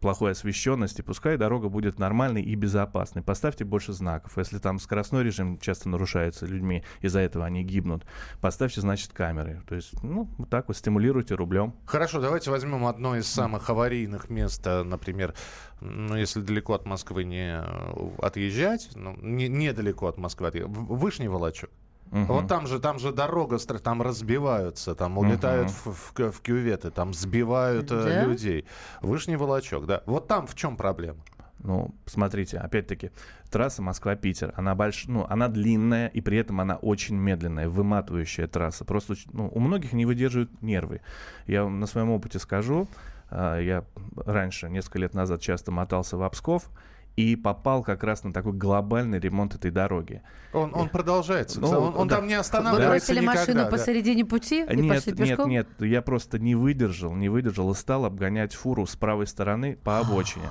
плохой 0.00 0.32
освещенности, 0.32 1.02
пускай 1.02 1.36
дорога 1.36 1.68
будет 1.68 1.98
нормальной 1.98 2.42
и 2.42 2.54
безопасной. 2.54 3.22
Поставьте 3.22 3.64
больше 3.64 3.92
знаков. 3.92 4.36
Если 4.36 4.58
там 4.58 4.78
скоростной 4.78 5.24
режим 5.24 5.58
часто 5.58 5.88
нарушается 5.88 6.46
людьми, 6.46 6.84
из-за 7.00 7.20
этого 7.20 7.44
они 7.44 7.64
гибнут, 7.64 8.04
поставьте, 8.40 8.80
значит, 8.80 9.12
камеры. 9.12 9.62
То 9.68 9.74
есть, 9.74 10.02
ну, 10.02 10.28
вот 10.38 10.48
так 10.48 10.68
вот 10.68 10.76
стимулируйте 10.76 11.34
рублем. 11.34 11.74
Хорошо, 11.86 12.20
давайте 12.20 12.50
возьмем 12.50 12.86
одно 12.86 13.16
из 13.16 13.26
самых 13.26 13.68
аварийных 13.70 14.30
мест, 14.30 14.66
э, 14.66 14.82
например, 14.82 15.34
ну, 15.80 16.16
если 16.16 16.40
далеко 16.40 16.74
от 16.74 16.86
Москвы 16.86 17.24
не 17.24 17.60
э, 17.60 18.10
отъезжать, 18.20 18.90
ну, 18.94 19.16
не, 19.20 19.48
недалеко 19.48 20.06
от 20.06 20.18
Москвы 20.18 20.50
Вышний 20.66 21.28
Волочок. 21.28 21.70
Мгм. 22.10 22.26
Вот 22.26 22.48
там 22.48 22.66
же, 22.66 22.78
там 22.78 22.98
же 22.98 23.12
дорога, 23.12 23.58
там 23.58 24.02
разбиваются, 24.02 24.94
там 24.94 25.18
улетают 25.18 25.70
в, 25.70 25.92
в 25.92 26.12
ку- 26.14 26.30
в 26.30 26.40
кюветы, 26.40 26.90
там 26.90 27.12
сбивают 27.14 27.90
э, 27.90 28.04
Да? 28.04 28.24
людей. 28.24 28.64
Вышний 29.02 29.36
Волочок, 29.36 29.86
да. 29.86 30.02
Вот 30.06 30.26
там 30.28 30.46
в 30.46 30.54
чем 30.54 30.76
проблема? 30.76 31.18
Ну, 31.60 31.92
смотрите, 32.06 32.58
опять-таки, 32.58 33.10
трасса 33.50 33.82
Москва-Питер, 33.82 34.54
она 34.56 34.74
больш... 34.74 35.06
ну, 35.06 35.26
она 35.28 35.48
длинная, 35.48 36.06
и 36.06 36.20
при 36.20 36.38
этом 36.38 36.60
она 36.60 36.76
очень 36.76 37.16
медленная, 37.16 37.68
выматывающая 37.68 38.46
трасса. 38.46 38.84
Просто 38.84 39.14
ну, 39.32 39.50
у 39.52 39.58
многих 39.58 39.92
не 39.92 40.06
выдерживают 40.06 40.62
нервы. 40.62 41.00
Я 41.46 41.64
вам 41.64 41.80
на 41.80 41.86
своем 41.86 42.10
опыте 42.10 42.38
скажу, 42.38 42.86
а, 43.30 43.58
я 43.58 43.84
раньше, 44.16 44.70
несколько 44.70 45.00
лет 45.00 45.14
назад, 45.14 45.40
часто 45.40 45.72
мотался 45.72 46.16
в 46.16 46.28
Псков, 46.30 46.70
и 47.18 47.34
попал 47.34 47.82
как 47.82 48.04
раз 48.04 48.22
на 48.22 48.32
такой 48.32 48.52
глобальный 48.52 49.18
ремонт 49.18 49.52
этой 49.56 49.72
дороги. 49.72 50.22
Он, 50.52 50.72
он 50.72 50.88
продолжается. 50.88 51.58
Ну, 51.60 51.66
он 51.66 51.96
он 51.96 52.06
да. 52.06 52.16
там 52.16 52.28
не 52.28 52.34
Вы 52.34 52.40
останавливается 52.40 53.12
бросили 53.12 53.24
никогда. 53.24 53.40
машину 53.40 53.64
да. 53.64 53.70
посередине 53.70 54.24
пути 54.24 54.64
и 54.64 54.76
Нет, 54.76 54.96
пошли 54.96 55.12
нет, 55.12 55.16
пешком? 55.28 55.50
нет, 55.50 55.68
я 55.80 56.00
просто 56.00 56.38
не 56.38 56.54
выдержал, 56.54 57.12
не 57.16 57.28
выдержал 57.28 57.72
и 57.72 57.74
стал 57.74 58.04
обгонять 58.04 58.54
фуру 58.54 58.86
с 58.86 58.94
правой 58.94 59.26
стороны 59.26 59.76
по 59.82 59.98
обочине. 59.98 60.48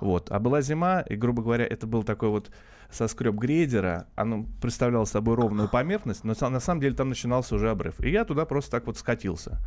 Вот. 0.00 0.30
А 0.30 0.38
была 0.38 0.60
зима, 0.60 1.00
и, 1.00 1.16
грубо 1.16 1.42
говоря, 1.42 1.66
это 1.66 1.86
был 1.86 2.02
такой 2.02 2.28
вот 2.28 2.50
соскреб 2.90 3.34
грейдера, 3.34 4.06
оно 4.14 4.46
представляло 4.60 5.04
собой 5.04 5.34
ровную 5.34 5.68
поверхность, 5.68 6.24
но 6.24 6.34
на 6.40 6.60
самом 6.60 6.80
деле 6.80 6.94
там 6.94 7.08
начинался 7.08 7.54
уже 7.54 7.70
обрыв. 7.70 8.00
И 8.00 8.10
я 8.10 8.24
туда 8.24 8.44
просто 8.44 8.70
так 8.70 8.86
вот 8.86 8.96
скатился. 8.96 9.58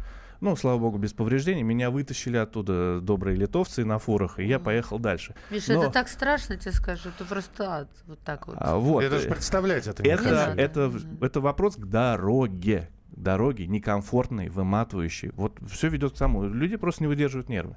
Ну, 0.41 0.55
слава 0.55 0.79
богу, 0.79 0.97
без 0.97 1.11
повреждений. 1.11 1.63
Меня 1.63 1.91
вытащили 1.91 2.37
оттуда 2.37 3.01
добрые 3.01 3.35
литовцы 3.35 3.83
на 3.83 3.99
фурах, 3.99 4.39
и 4.39 4.45
я 4.45 4.57
поехал 4.57 4.97
дальше. 4.97 5.35
Миша, 5.49 5.73
Но- 5.73 5.83
это 5.83 5.91
так 5.91 6.07
страшно, 6.07 6.55
тебе 6.55 6.71
скажу. 6.71 7.09
Это 7.09 7.25
просто 7.25 7.69
ад. 7.69 7.89
Вот 8.07 8.19
так 8.19 8.47
вот. 8.47 8.55
А, 8.57 8.77
вот. 8.77 9.01
Я 9.01 9.09
даже 9.09 9.27
представлять 9.27 9.85
это 9.87 10.01
не 10.01 10.09
это, 10.09 10.23
хочу. 10.23 10.57
это, 10.57 10.91
это 11.19 11.41
вопрос 11.41 11.75
к 11.75 11.85
дороге. 11.85 12.89
Дороги 13.19 13.63
некомфортные, 13.63 14.49
выматывающие. 14.49 15.33
Вот 15.35 15.57
все 15.69 15.89
ведет 15.89 16.13
к 16.13 16.17
тому. 16.17 16.45
Люди 16.45 16.77
просто 16.77 17.03
не 17.03 17.07
выдерживают 17.07 17.49
нервы. 17.49 17.75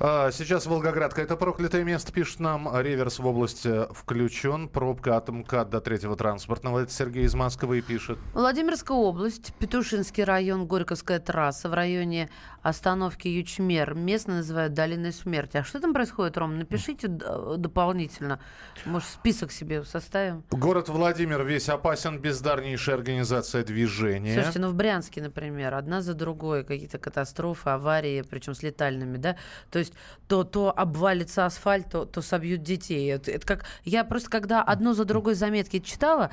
А, 0.00 0.32
Сейчас 0.32 0.66
Волгоградка. 0.66 1.22
Это 1.22 1.36
проклятое 1.36 1.84
место, 1.84 2.12
пишет 2.12 2.40
нам. 2.40 2.68
Реверс 2.76 3.20
в 3.20 3.26
области 3.26 3.86
включен. 3.94 4.68
Пробка 4.68 5.16
от 5.16 5.28
МКАД 5.28 5.70
до 5.70 5.80
третьего 5.80 6.16
транспортного. 6.16 6.80
Это 6.80 6.92
Сергей 6.92 7.24
из 7.24 7.34
Москвы 7.34 7.82
пишет. 7.82 8.18
Владимирская 8.34 8.96
область, 8.96 9.54
Петушинский 9.60 10.24
район, 10.24 10.66
Горьковская 10.66 11.20
трасса 11.20 11.68
в 11.68 11.74
районе 11.74 12.28
остановки 12.62 13.28
Ючмер. 13.28 13.94
Местно 13.94 14.38
называют 14.38 14.74
долиной 14.74 15.12
смерти. 15.12 15.56
А 15.58 15.62
что 15.64 15.78
там 15.80 15.94
происходит, 15.94 16.36
Ром? 16.36 16.58
Напишите 16.58 17.06
э, 17.08 17.54
дополнительно. 17.58 18.40
Может, 18.84 19.08
список 19.08 19.52
себе 19.52 19.84
составим? 19.84 20.42
Город 20.50 20.88
Владимир 20.88 21.44
весь 21.44 21.68
опасен. 21.68 22.18
Бездарнейшая 22.18 22.96
организация 22.96 23.62
движения. 23.64 24.34
Слушайте, 24.34 24.58
ну 24.58 24.68
в 24.70 24.74
Брянске, 24.80 25.20
например, 25.20 25.74
одна 25.74 26.00
за 26.00 26.14
другой 26.14 26.64
какие-то 26.64 26.98
катастрофы, 26.98 27.68
аварии, 27.68 28.22
причем 28.22 28.54
с 28.54 28.62
летальными, 28.62 29.18
да? 29.18 29.36
То 29.70 29.78
есть 29.78 29.92
то, 30.26 30.42
то 30.42 30.72
обвалится 30.74 31.44
асфальт, 31.44 31.90
то, 31.90 32.06
то 32.06 32.22
собьют 32.22 32.62
детей. 32.62 33.12
Это, 33.12 33.30
это 33.30 33.46
как... 33.46 33.66
Я 33.84 34.04
просто, 34.04 34.30
когда 34.30 34.62
одно 34.62 34.94
за 34.94 35.04
другой 35.04 35.34
заметки 35.34 35.80
читала, 35.80 36.30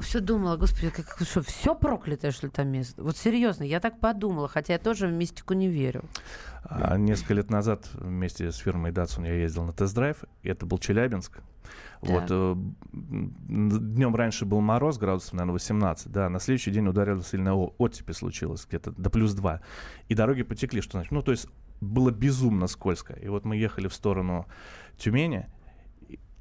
все 0.00 0.18
думала, 0.18 0.56
господи, 0.56 0.90
как, 0.90 1.20
что, 1.22 1.40
все 1.42 1.76
проклятое, 1.76 2.32
что 2.32 2.46
ли, 2.46 2.52
там 2.52 2.66
место? 2.68 3.00
Вот 3.00 3.16
серьезно, 3.16 3.62
я 3.62 3.78
так 3.78 4.00
подумала, 4.00 4.48
хотя 4.48 4.72
я 4.72 4.78
тоже 4.80 5.06
в 5.06 5.12
мистику 5.12 5.54
не 5.54 5.68
верю. 5.68 6.04
А 6.64 6.96
несколько 6.96 7.34
лет 7.34 7.50
назад 7.50 7.88
вместе 7.94 8.50
с 8.50 8.56
фирмой 8.56 8.90
Datsun 8.90 9.26
я 9.26 9.34
ездил 9.34 9.64
на 9.64 9.72
тест-драйв. 9.72 10.24
и 10.42 10.48
Это 10.48 10.66
был 10.66 10.78
Челябинск. 10.78 11.40
Вот, 12.00 12.24
э, 12.30 12.54
днем 12.92 14.14
раньше 14.14 14.44
был 14.44 14.60
мороз, 14.60 14.98
градусов, 14.98 15.32
наверное, 15.34 15.54
18, 15.54 16.10
да, 16.12 16.28
на 16.28 16.38
следующий 16.40 16.70
день 16.70 16.86
ударила 16.86 17.22
сильная 17.22 17.52
о- 17.54 17.74
оттепель 17.78 18.14
случилась, 18.14 18.64
где-то 18.66 18.92
до 18.92 19.10
плюс 19.10 19.34
2. 19.34 19.60
И 20.08 20.14
дороги 20.14 20.42
потекли, 20.42 20.80
что 20.80 20.92
значит, 20.92 21.12
ну, 21.12 21.22
то 21.22 21.32
есть 21.32 21.48
было 21.80 22.10
безумно 22.10 22.66
скользко. 22.66 23.14
И 23.14 23.28
вот 23.28 23.44
мы 23.44 23.56
ехали 23.56 23.88
в 23.88 23.94
сторону 23.94 24.46
Тюмени, 24.96 25.46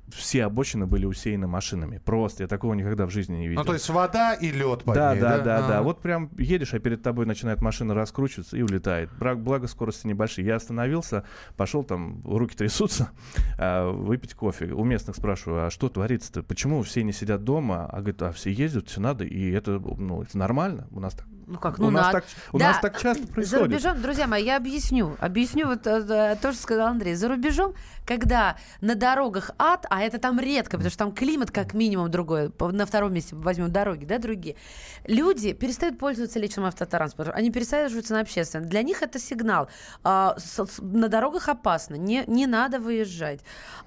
все 0.09 0.45
обочины 0.45 0.85
были 0.85 1.05
усеяны 1.05 1.47
машинами. 1.47 1.97
Просто 2.03 2.43
я 2.43 2.47
такого 2.47 2.73
никогда 2.73 3.05
в 3.05 3.09
жизни 3.09 3.35
не 3.37 3.47
видел. 3.47 3.61
Ну, 3.61 3.65
то 3.65 3.73
есть 3.73 3.89
вода 3.89 4.33
и 4.33 4.51
лед 4.51 4.83
под 4.83 4.95
Да, 4.95 5.13
ней, 5.13 5.21
да, 5.21 5.39
да, 5.39 5.65
А. 5.65 5.67
да. 5.67 5.81
Вот 5.81 6.01
прям 6.01 6.29
едешь, 6.37 6.73
а 6.73 6.79
перед 6.79 7.01
тобой 7.01 7.25
начинает 7.25 7.61
машина 7.61 7.93
раскручиваться 7.93 8.57
и 8.57 8.61
улетает. 8.61 9.09
Благо 9.19 9.67
скорости 9.67 10.07
небольшие. 10.07 10.45
Я 10.45 10.55
остановился, 10.55 11.23
пошел 11.55 11.83
там, 11.83 12.21
руки 12.25 12.55
трясутся, 12.55 13.09
а, 13.57 13.91
выпить 13.91 14.33
кофе. 14.33 14.67
У 14.67 14.83
местных 14.83 15.15
спрашиваю, 15.15 15.67
а 15.67 15.69
что 15.69 15.89
творится-то? 15.89 16.43
Почему 16.43 16.81
все 16.83 17.03
не 17.03 17.11
сидят 17.11 17.43
дома? 17.43 17.85
А 17.85 17.97
говорят, 17.99 18.21
а 18.21 18.31
все 18.31 18.51
ездят, 18.51 18.87
все 18.89 19.01
надо, 19.01 19.25
и 19.25 19.51
это, 19.51 19.79
ну, 19.79 20.21
это 20.21 20.37
нормально. 20.37 20.87
У 20.91 20.99
нас 20.99 21.13
так 21.13 21.25
Ну 21.49 21.57
как, 21.59 21.79
у 21.79 21.83
ну 21.83 21.91
нас 21.91 22.07
надо. 22.07 22.19
так, 22.19 22.25
у 22.51 22.57
Да, 22.59 22.67
нас 22.67 22.79
так 22.81 22.99
часто 22.99 23.23
За 23.25 23.31
происходит. 23.31 23.65
рубежом, 23.67 24.01
друзья 24.01 24.27
мои, 24.27 24.43
я 24.43 24.57
объясню. 24.57 25.15
Объясню 25.19 25.67
вот 25.67 25.87
э, 25.87 26.05
э, 26.05 26.35
то, 26.41 26.51
что 26.51 26.61
сказал 26.61 26.87
Андрей. 26.87 27.15
За 27.15 27.29
рубежом, 27.29 27.73
когда 28.05 28.57
на 28.81 28.95
дорогах 28.95 29.51
ад, 29.57 29.85
а 29.89 30.01
это 30.01 30.17
там 30.19 30.41
редко, 30.41 30.71
потому 30.75 30.89
что 30.89 30.99
там 30.99 31.13
климат 31.13 31.51
как 31.51 31.73
минимум 31.73 32.11
другой, 32.11 32.51
на 32.59 32.85
втором 32.85 33.13
месте 33.13 33.33
возьмем 33.37 33.71
дороги, 33.71 34.03
да, 34.03 34.17
другие, 34.19 34.57
люди 35.05 35.53
перестают 35.53 35.97
пользоваться 35.97 36.37
личным 36.37 36.65
автотранспортом, 36.65 37.33
они 37.33 37.49
пересаживаются 37.49 38.13
на 38.13 38.19
общественный. 38.19 38.67
Для 38.67 38.83
них 38.83 39.01
это 39.01 39.17
сигнал. 39.17 39.69
А, 40.03 40.35
с- 40.37 40.65
с- 40.65 40.79
на 40.81 41.07
дорогах 41.07 41.47
опасно, 41.47 41.95
не, 41.95 42.25
не 42.27 42.45
надо 42.45 42.81
выезжать. 42.81 43.39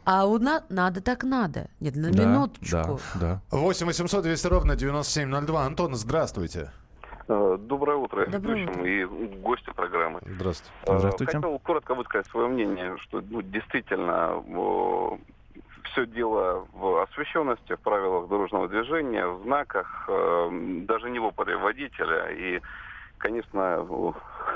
А 0.07 0.25
у 0.25 0.39
нас 0.39 0.63
надо 0.71 1.03
так 1.03 1.25
надо. 1.25 1.69
Нет, 1.79 1.95
на 1.95 2.11
Да, 2.11 2.25
минуточку. 2.25 3.01
Да, 3.17 3.43
да. 3.51 3.57
8 3.59 3.87
800 3.87 4.23
200 4.23 4.47
ровно 4.47 4.77
9702. 4.77 5.67
Антон, 5.67 5.95
здравствуйте. 5.95 6.71
Э, 7.31 7.59
Доброе 7.61 7.97
утро 7.97 8.27
Доброе 8.27 8.65
ведущим 8.65 8.85
и 8.85 9.05
гостю 9.37 9.73
программы. 9.73 10.19
Здравствуйте. 10.27 10.73
Э, 10.83 10.99
Здравствуйте. 10.99 11.37
Хотел 11.37 11.59
коротко 11.61 11.95
высказать 11.95 12.27
свое 12.27 12.49
мнение, 12.49 12.97
что 12.99 13.23
ну, 13.31 13.41
действительно 13.41 14.43
все 15.85 16.07
дело 16.07 16.67
в 16.73 17.03
освещенности, 17.03 17.75
в 17.77 17.81
правилах 17.81 18.29
дорожного 18.29 18.67
движения, 18.67 19.27
в 19.29 19.45
знаках, 19.45 20.07
э, 20.09 20.49
даже 20.89 21.09
не 21.09 21.21
в 21.21 21.25
опыте 21.27 21.57
водителя. 21.57 22.31
И, 22.33 22.61
конечно, 23.19 23.87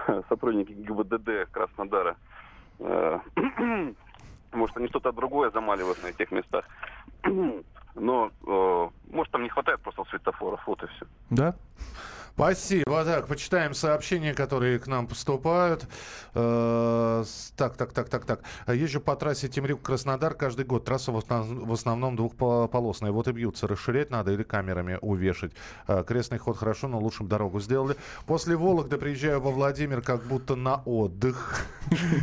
сотрудники 0.28 0.72
ГИБДД 0.72 1.50
Краснодара, 1.52 2.16
может, 4.52 4.76
они 4.76 4.88
что-то 4.88 5.12
другое 5.12 5.50
замаливают 5.52 6.02
на 6.02 6.08
этих 6.08 6.32
местах. 6.32 6.64
Но, 7.94 8.32
э, 8.44 8.88
может, 9.12 9.32
там 9.32 9.44
не 9.44 9.48
хватает 9.48 9.80
просто 9.80 10.04
светофоров, 10.10 10.60
вот 10.66 10.82
и 10.82 10.86
все. 10.88 11.06
Да? 11.30 11.54
Спасибо. 12.34 13.04
Так, 13.04 13.28
почитаем 13.28 13.74
сообщения, 13.74 14.34
которые 14.34 14.80
к 14.80 14.88
нам 14.88 15.06
поступают. 15.06 15.86
Э, 16.34 17.22
с- 17.24 17.52
Так, 17.56 17.76
так, 17.76 17.92
так, 17.92 18.08
так, 18.08 18.24
так. 18.24 18.40
Езжу 18.66 19.00
по 19.00 19.14
трассе 19.14 19.46
Темрюк-Краснодар 19.46 20.34
каждый 20.34 20.64
год. 20.64 20.84
Трасса 20.84 21.12
в 21.12 21.16
основ- 21.16 21.64
в 21.66 21.72
основном 21.72 22.16
двухполосная. 22.16 23.12
Вот 23.12 23.28
и 23.28 23.32
бьются. 23.32 23.68
Расширять 23.68 24.10
надо 24.10 24.32
или 24.32 24.42
камерами 24.42 24.98
увешать. 25.00 25.52
Э, 25.86 26.02
Крестный 26.04 26.38
ход 26.38 26.56
хорошо, 26.56 26.88
но 26.88 26.98
лучше 26.98 27.22
дорогу 27.22 27.60
сделали. 27.60 27.94
После 28.26 28.56
Вологды 28.56 28.96
приезжаю 28.98 29.40
во 29.40 29.52
Владимир 29.52 30.02
как 30.02 30.24
будто 30.24 30.56
на 30.56 30.82
отдых. 30.84 31.64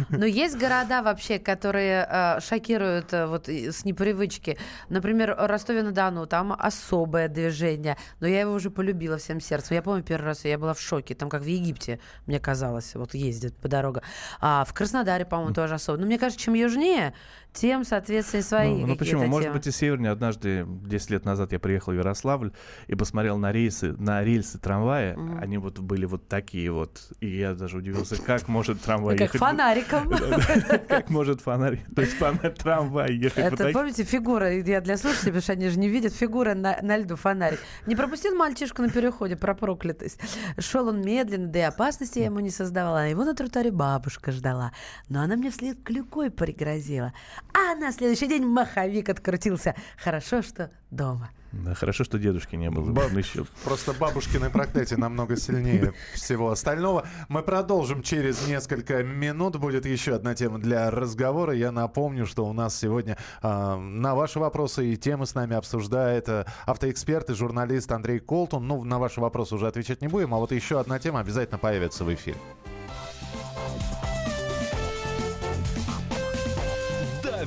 Но 0.10 0.26
есть 0.26 0.58
города 0.58 1.04
вообще, 1.04 1.40
которые 1.40 2.06
э, 2.10 2.40
шокируют 2.42 3.14
э, 3.14 3.28
вот 3.28 3.48
с 3.48 3.86
непривычки. 3.86 4.58
Например, 4.90 5.34
Ростове-на-Дону, 5.40 6.26
там 6.28 6.52
особое 6.52 7.30
движение. 7.30 7.96
Но 8.20 8.28
я 8.28 8.42
его 8.42 8.52
уже 8.52 8.70
полюбила 8.70 9.18
всем 9.18 9.40
сердцем. 9.40 9.76
Я 9.76 9.82
помню 9.82 10.01
первый 10.04 10.26
раз, 10.26 10.46
я 10.46 10.58
была 10.58 10.74
в 10.74 10.82
шоке. 10.82 11.16
Там 11.16 11.30
как 11.30 11.42
в 11.42 11.46
Египте, 11.46 12.00
мне 12.26 12.40
казалось, 12.40 12.96
вот 12.96 13.14
ездят 13.14 13.56
по 13.58 13.68
дорогам. 13.68 14.04
А 14.40 14.66
в 14.66 14.74
Краснодаре, 14.74 15.26
по-моему, 15.26 15.54
тоже 15.54 15.76
особо. 15.76 15.98
Но 16.00 16.06
мне 16.06 16.18
кажется, 16.18 16.44
чем 16.44 16.54
южнее, 16.54 17.14
тем, 17.54 17.84
соответственно, 17.84 18.44
свои 18.44 18.82
Ну, 18.82 18.88
ну 18.88 18.96
почему? 18.96 19.26
Может 19.26 19.48
темы. 19.50 19.58
быть, 19.58 19.68
и 19.68 19.72
севернее. 19.72 20.12
Однажды, 20.12 20.66
10 20.66 21.10
лет 21.10 21.26
назад, 21.26 21.52
я 21.52 21.60
приехал 21.60 21.92
в 21.92 21.96
Ярославль 21.96 22.52
и 22.88 22.96
посмотрел 22.96 23.38
на 23.38 23.52
рейсы, 23.52 23.94
на 23.94 24.24
рельсы 24.24 24.58
трамвая. 24.58 25.18
Мгм. 25.18 25.40
Они 25.42 25.58
вот 25.58 25.80
были 25.80 26.06
вот 26.06 26.28
такие 26.28 26.72
вот. 26.72 27.12
И 27.20 27.28
я 27.28 27.54
даже 27.54 27.78
удивился, 27.78 28.22
как 28.22 28.48
может 28.48 28.82
трамвай 28.82 29.16
Ну, 29.16 29.20
как 29.20 29.36
ехать... 29.36 29.40
фонариком. 29.40 30.10
Да-да. 30.10 30.78
Как 30.78 31.10
может 31.10 31.42
фонарь, 31.42 31.84
то 31.94 32.02
есть 32.02 32.14
фонарь 32.14 32.54
трамвай 32.54 33.14
ехать 33.14 33.54
Это, 33.54 33.72
помните, 33.72 34.04
фигура, 34.04 34.52
я 34.52 34.82
для 34.82 34.98
слушателей, 34.98 35.32
потому 35.32 35.42
что 35.42 35.54
они 35.54 35.70
же 35.70 35.80
не 35.80 35.90
видят, 35.90 36.14
фигура 36.14 36.54
на, 36.54 36.78
на 36.82 36.98
льду 36.98 37.16
фонарик. 37.16 37.60
Не 37.86 37.96
пропустил 37.96 38.36
мальчишку 38.36 38.82
на 38.82 38.90
переходе 38.90 39.36
про 39.36 39.54
проклятость. 39.54 40.20
Шел 40.58 40.88
он 40.88 41.02
медленно, 41.02 41.48
да 41.48 41.60
и 41.60 41.64
опасности 41.64 42.20
я 42.20 42.26
ему 42.26 42.40
не 42.40 42.50
создавала. 42.50 43.02
А 43.02 43.06
его 43.06 43.26
на 43.26 43.34
тротуаре 43.34 43.72
бабушка 43.72 44.32
ждала. 44.32 44.72
Но 45.10 45.22
она 45.22 45.36
мне 45.36 45.52
вслед 45.52 45.84
клюкой 45.84 46.32
пригрозила. 46.32 47.14
А 47.54 47.76
на 47.76 47.92
следующий 47.92 48.28
день 48.28 48.46
маховик 48.46 49.10
открутился. 49.10 49.76
Хорошо, 49.98 50.42
что 50.42 50.72
дома. 50.90 51.30
Да, 51.52 51.74
хорошо, 51.74 52.06
что 52.06 52.18
дедушки 52.18 52.56
не 52.56 52.70
было. 52.70 52.90
Ба- 52.92 53.08
Он 53.12 53.18
еще 53.18 53.46
Просто 53.66 53.92
бабушкины 53.92 54.50
проклятия 54.50 54.96
намного 54.96 55.36
сильнее 55.36 55.94
всего 56.14 56.50
остального. 56.50 57.06
Мы 57.28 57.44
продолжим 57.44 58.04
через 58.04 58.48
несколько 58.48 59.04
минут. 59.04 59.58
Будет 59.58 59.86
еще 59.86 60.16
одна 60.16 60.34
тема 60.34 60.60
для 60.60 60.90
разговора. 60.90 61.54
Я 61.54 61.74
напомню, 61.74 62.26
что 62.26 62.46
у 62.46 62.54
нас 62.54 62.78
сегодня 62.78 63.18
а, 63.42 63.76
на 63.78 64.16
ваши 64.16 64.40
вопросы 64.40 64.94
и 64.94 64.96
темы 64.96 65.26
с 65.26 65.36
нами 65.36 65.58
обсуждает 65.58 66.30
а, 66.30 66.46
автоэксперт 66.66 67.30
и 67.32 67.34
журналист 67.34 67.92
Андрей 67.92 68.20
Колтун. 68.20 68.66
Ну, 68.66 68.86
на 68.86 68.98
ваши 68.98 69.20
вопросы 69.20 69.56
уже 69.56 69.68
отвечать 69.68 70.02
не 70.02 70.08
будем, 70.08 70.34
а 70.34 70.38
вот 70.38 70.54
еще 70.54 70.80
одна 70.80 71.00
тема 71.00 71.20
обязательно 71.20 71.58
появится 71.58 72.06
в 72.06 72.14
эфире. 72.14 72.38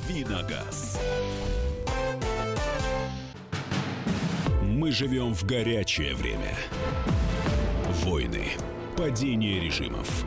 Давиногаз. 0.06 0.98
Мы 4.62 4.90
живем 4.92 5.34
в 5.34 5.44
горячее 5.44 6.14
время. 6.14 6.56
Войны, 8.02 8.48
падение 8.96 9.60
режимов, 9.60 10.26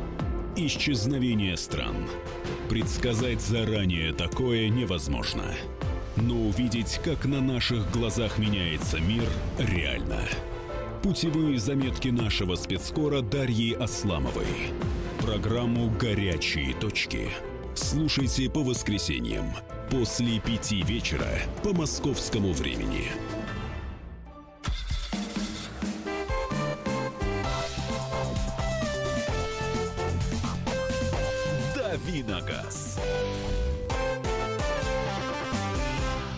исчезновение 0.56 1.58
стран. 1.58 1.96
Предсказать 2.70 3.42
заранее 3.42 4.14
такое 4.14 4.70
невозможно. 4.70 5.54
Но 6.16 6.36
увидеть, 6.36 7.00
как 7.04 7.26
на 7.26 7.42
наших 7.42 7.92
глазах 7.92 8.40
меняется 8.40 9.00
мир, 9.00 9.26
реально. 9.60 10.22
Путевые 11.04 11.60
заметки 11.60 12.08
нашего 12.08 12.56
спецкора 12.56 13.22
Дарьи 13.22 13.74
Асламовой. 13.74 14.72
Программу 15.22 15.92
«Горячие 16.00 16.74
точки». 16.74 17.30
Слушайте 17.78 18.50
по 18.50 18.64
воскресеньям 18.64 19.54
после 19.92 20.40
пяти 20.40 20.82
вечера 20.82 21.30
по 21.62 21.74
московскому 21.74 22.52
времени. 22.52 23.12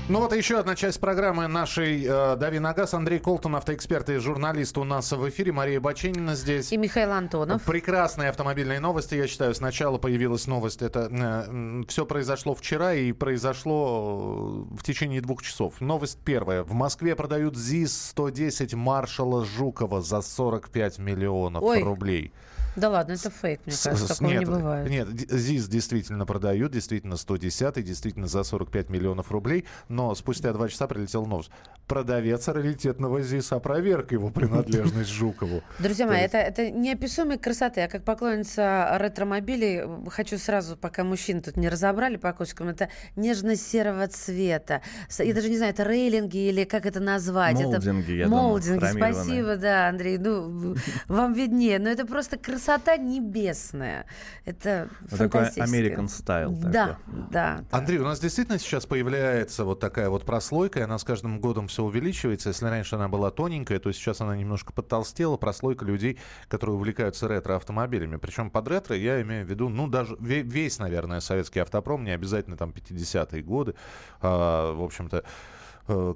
Ну 0.10 0.22
вот 0.22 0.36
еще 0.36 0.58
одна 0.58 0.76
часть 0.76 1.00
программы 1.00 1.46
нашей 1.46 2.04
э, 2.04 2.36
«Дави 2.36 2.58
на 2.58 2.74
газ». 2.74 2.96
Андрей 2.96 3.20
Колтон, 3.20 3.56
автоэксперт 3.56 4.10
и 4.10 4.18
журналист 4.18 4.76
у 4.80 4.84
нас 4.84 5.12
в 5.12 5.30
эфире. 5.30 5.52
Мария 5.52 5.80
Баченина 5.80 6.34
здесь. 6.34 6.72
И 6.72 6.78
Михаил 6.78 7.12
Антонов. 7.12 7.62
Прекрасные 7.62 8.30
автомобильные 8.30 8.80
новости, 8.80 9.14
я 9.14 9.28
считаю. 9.28 9.54
Сначала 9.54 10.00
появилась 10.00 10.48
новость. 10.48 10.82
Это 10.82 11.46
все 11.88 12.08
произошло 12.08 12.56
вчера 12.56 12.96
и 12.96 13.12
произошло 13.12 14.66
э, 14.72 14.78
в 14.78 14.82
течение 14.82 15.22
двух 15.22 15.44
часов. 15.44 15.80
Новость 15.80 16.18
первая. 16.26 16.64
В 16.64 16.74
Москве 16.74 17.16
продают 17.16 17.56
ЗИС-110 17.56 18.76
маршала 18.76 19.46
Жукова 19.46 20.02
за 20.02 20.22
45 20.22 20.98
миллионов 20.98 21.62
Ой. 21.62 21.84
рублей. 21.84 22.34
Да 22.80 22.90
ладно, 22.90 23.14
это 23.14 23.30
фейк, 23.30 23.60
мне 23.66 23.76
С- 23.76 23.84
кажется, 23.84 24.14
с- 24.14 24.18
такого 24.18 24.30
нет, 24.32 24.40
не 24.40 24.46
бывает. 24.46 24.90
Нет, 24.90 25.08
ЗИС 25.30 25.68
действительно 25.68 26.26
продают, 26.26 26.72
действительно 26.72 27.18
110, 27.18 27.84
действительно 27.84 28.28
за 28.28 28.44
45 28.44 28.90
миллионов 28.90 29.32
рублей, 29.32 29.66
но 29.90 30.16
спустя 30.16 30.54
два 30.54 30.70
часа 30.70 30.88
прилетел 30.88 31.26
новость. 31.26 31.52
Продавец 31.88 32.48
раритетного 32.48 33.22
ЗИСа 33.22 33.56
опроверг 33.58 34.12
его 34.12 34.30
принадлежность 34.30 35.10
Жукову. 35.10 35.62
Друзья 35.80 36.08
мои, 36.08 36.22
это, 36.22 36.38
это 36.38 36.70
неописуемой 36.70 37.38
красоты. 37.38 37.82
Я 37.82 37.88
как 37.88 38.04
поклонница 38.04 38.96
ретромобилей 39.00 40.10
хочу 40.10 40.38
сразу, 40.38 40.78
пока 40.78 41.04
мужчин 41.04 41.42
тут 41.42 41.58
не 41.58 41.68
разобрали 41.68 42.16
по 42.18 42.32
кочкам, 42.34 42.70
это 42.70 42.90
нежно-серого 43.16 44.08
цвета. 44.08 44.82
Я 45.18 45.34
даже 45.34 45.50
не 45.50 45.58
знаю, 45.58 45.74
это 45.74 45.84
рейлинги 45.84 46.38
или 46.50 46.64
как 46.64 46.86
это 46.86 47.00
назвать. 47.00 47.56
Молдинги, 47.60 48.04
это... 48.04 48.12
я 48.12 48.26
думаю, 48.26 48.44
Молдинги, 48.44 48.80
хромированные. 48.80 49.14
спасибо, 49.14 49.56
да, 49.58 49.90
Андрей. 49.90 50.18
Ну, 50.18 50.76
вам 51.08 51.34
виднее. 51.34 51.80
Но 51.80 51.90
это 51.90 52.06
просто 52.06 52.38
красота 52.38 52.69
небесная. 52.98 54.06
Это 54.46 54.90
Вот 55.10 55.18
такой. 55.18 55.42
American 55.50 56.06
style 56.06 56.52
Да, 56.70 56.98
да. 57.32 57.64
Андрей, 57.72 58.00
у 58.00 58.04
нас 58.04 58.20
действительно 58.20 58.60
сейчас 58.60 58.86
появляется 58.86 59.66
вот 59.66 59.80
такая 59.80 60.10
вот 60.10 60.26
прослойка, 60.26 60.80
и 60.80 60.82
она 60.84 60.98
с 60.98 61.04
каждым 61.04 61.40
годом 61.40 61.68
все 61.68 61.84
увеличивается. 61.84 62.50
Если 62.50 62.66
раньше 62.66 62.96
она 62.96 63.08
была 63.08 63.32
тоненькая, 63.32 63.80
то 63.80 63.92
сейчас 63.92 64.22
она 64.22 64.36
немножко 64.36 64.74
подтолстела. 64.74 65.38
Прослойка 65.38 65.86
людей, 65.86 66.18
которые 66.48 66.76
увлекаются 66.76 67.28
ретро-автомобилями. 67.28 68.18
Причем 68.18 68.50
под 68.50 68.68
ретро 68.68 68.96
я 68.96 69.22
имею 69.22 69.46
в 69.46 69.50
виду, 69.50 69.70
ну, 69.70 69.88
даже 69.88 70.16
ве- 70.16 70.42
весь, 70.42 70.80
наверное, 70.80 71.20
советский 71.20 71.60
автопром, 71.60 72.04
не 72.04 72.12
обязательно 72.12 72.58
там 72.58 72.72
50-е 72.72 73.42
годы. 73.44 73.76
А, 74.22 74.74
в 74.74 74.84
общем-то, 74.84 75.24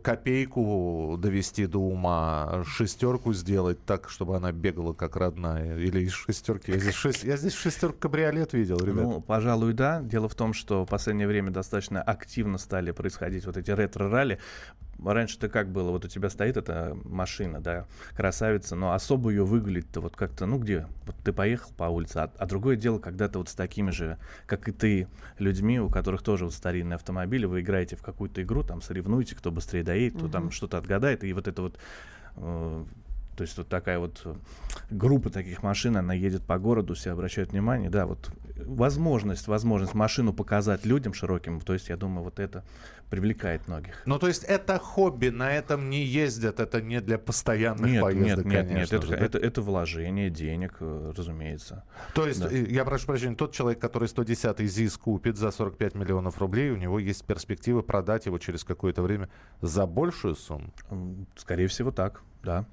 копейку 0.03 1.17
довести 1.19 1.65
до 1.65 1.79
ума, 1.79 2.63
шестерку 2.65 3.33
сделать 3.33 3.83
так, 3.85 4.09
чтобы 4.09 4.35
она 4.37 4.51
бегала 4.51 4.93
как 4.93 5.15
родная. 5.15 5.77
Или 5.77 6.01
из 6.01 6.11
шестерки. 6.11 6.71
Я 6.71 6.79
здесь, 6.79 6.95
шесть- 6.95 7.23
я 7.23 7.37
здесь 7.37 7.53
шестерку 7.53 7.97
кабриолет 7.99 8.53
видел, 8.53 8.77
ребят. 8.79 9.03
Ну, 9.03 9.21
пожалуй, 9.21 9.73
да. 9.73 10.01
Дело 10.01 10.29
в 10.29 10.35
том, 10.35 10.53
что 10.53 10.85
в 10.85 10.89
последнее 10.89 11.27
время 11.27 11.51
достаточно 11.51 12.01
активно 12.01 12.57
стали 12.57 12.91
происходить 12.91 13.45
вот 13.45 13.57
эти 13.57 13.71
ретро-ралли. 13.71 14.39
Раньше-то 15.03 15.49
как 15.49 15.69
было? 15.69 15.91
Вот 15.91 16.05
у 16.05 16.07
тебя 16.07 16.29
стоит 16.29 16.55
эта 16.57 16.97
машина, 17.03 17.59
да, 17.59 17.85
красавица, 18.15 18.75
но 18.75 18.93
особо 18.93 19.31
ее 19.31 19.43
выглядит-то 19.43 20.01
вот 20.01 20.15
как-то, 20.15 20.45
ну 20.45 20.57
где? 20.59 20.87
Вот 21.05 21.15
ты 21.23 21.33
поехал 21.33 21.71
по 21.75 21.85
улице, 21.85 22.17
а, 22.17 22.31
а 22.37 22.45
другое 22.45 22.75
дело, 22.75 22.99
когда 22.99 23.27
ты 23.27 23.37
вот 23.37 23.49
с 23.49 23.53
такими 23.55 23.91
же, 23.91 24.17
как 24.45 24.67
и 24.69 24.71
ты, 24.71 25.07
людьми, 25.39 25.79
у 25.79 25.89
которых 25.89 26.21
тоже 26.21 26.45
вот 26.45 26.53
старинные 26.53 26.95
автомобили, 26.95 27.45
вы 27.45 27.61
играете 27.61 27.95
в 27.95 28.01
какую-то 28.01 28.41
игру, 28.43 28.63
там 28.63 28.81
соревнуете, 28.81 29.35
кто 29.35 29.51
быстрее 29.51 29.83
доедет, 29.83 30.17
кто 30.17 30.27
там 30.29 30.43
Мгм. 30.43 30.51
что-то 30.51 30.77
отгадает, 30.77 31.23
и 31.23 31.33
вот 31.33 31.47
это 31.47 31.61
вот 31.61 31.77
э, 32.37 32.85
то 33.35 33.41
есть 33.41 33.57
вот 33.57 33.67
такая 33.67 33.97
вот 33.99 34.25
группа 34.91 35.29
таких 35.29 35.63
машин, 35.63 35.97
она 35.97 36.13
едет 36.13 36.43
по 36.43 36.57
городу, 36.59 36.93
все 36.93 37.11
обращают 37.11 37.51
внимание, 37.51 37.89
да, 37.89 38.05
вот 38.05 38.29
возможность, 38.55 39.47
возможность 39.47 39.93
машину 39.93 40.33
показать 40.33 40.85
людям 40.85 41.13
широким, 41.13 41.59
то 41.61 41.73
есть 41.73 41.89
я 41.89 41.97
думаю, 41.97 42.23
вот 42.23 42.39
это 42.39 42.63
привлекает 43.09 43.67
многих. 43.67 44.01
Ну, 44.05 44.17
то 44.17 44.27
есть 44.27 44.43
это 44.43 44.79
хобби, 44.79 45.27
на 45.29 45.53
этом 45.53 45.89
не 45.89 46.03
ездят, 46.03 46.59
это 46.59 46.81
не 46.81 46.99
для 46.99 47.17
постоянных 47.17 47.91
Нет, 47.91 48.01
поездок, 48.01 48.45
нет, 48.45 48.45
нет, 48.45 48.63
нет, 48.65 48.67
конечно 48.67 48.95
это, 48.95 49.05
же, 49.05 49.11
да? 49.11 49.25
это, 49.25 49.37
это 49.37 49.61
вложение 49.61 50.29
денег, 50.29 50.77
э, 50.79 51.13
разумеется. 51.15 51.83
То 52.15 52.27
есть, 52.27 52.41
Да. 52.41 52.49
э, 52.49 52.65
я 52.69 52.85
прошу 52.85 53.07
прощения, 53.07 53.35
тот 53.35 53.53
человек, 53.53 53.79
который 53.79 54.07
110-й 54.07 54.65
ЗИС 54.65 54.97
купит 54.97 55.37
за 55.37 55.51
45 55.51 55.95
миллионов 55.95 56.39
рублей, 56.39 56.71
у 56.71 56.75
него 56.75 56.97
есть 56.97 57.23
перспективы 57.25 57.83
продать 57.83 58.25
его 58.25 58.39
через 58.39 58.63
какое-то 58.63 59.03
время 59.03 59.29
за 59.61 59.85
большую 59.85 60.35
сумму? 60.35 60.73
Скорее 61.35 61.67
всего, 61.67 61.91
так, 61.91 62.21
да. 62.43 62.65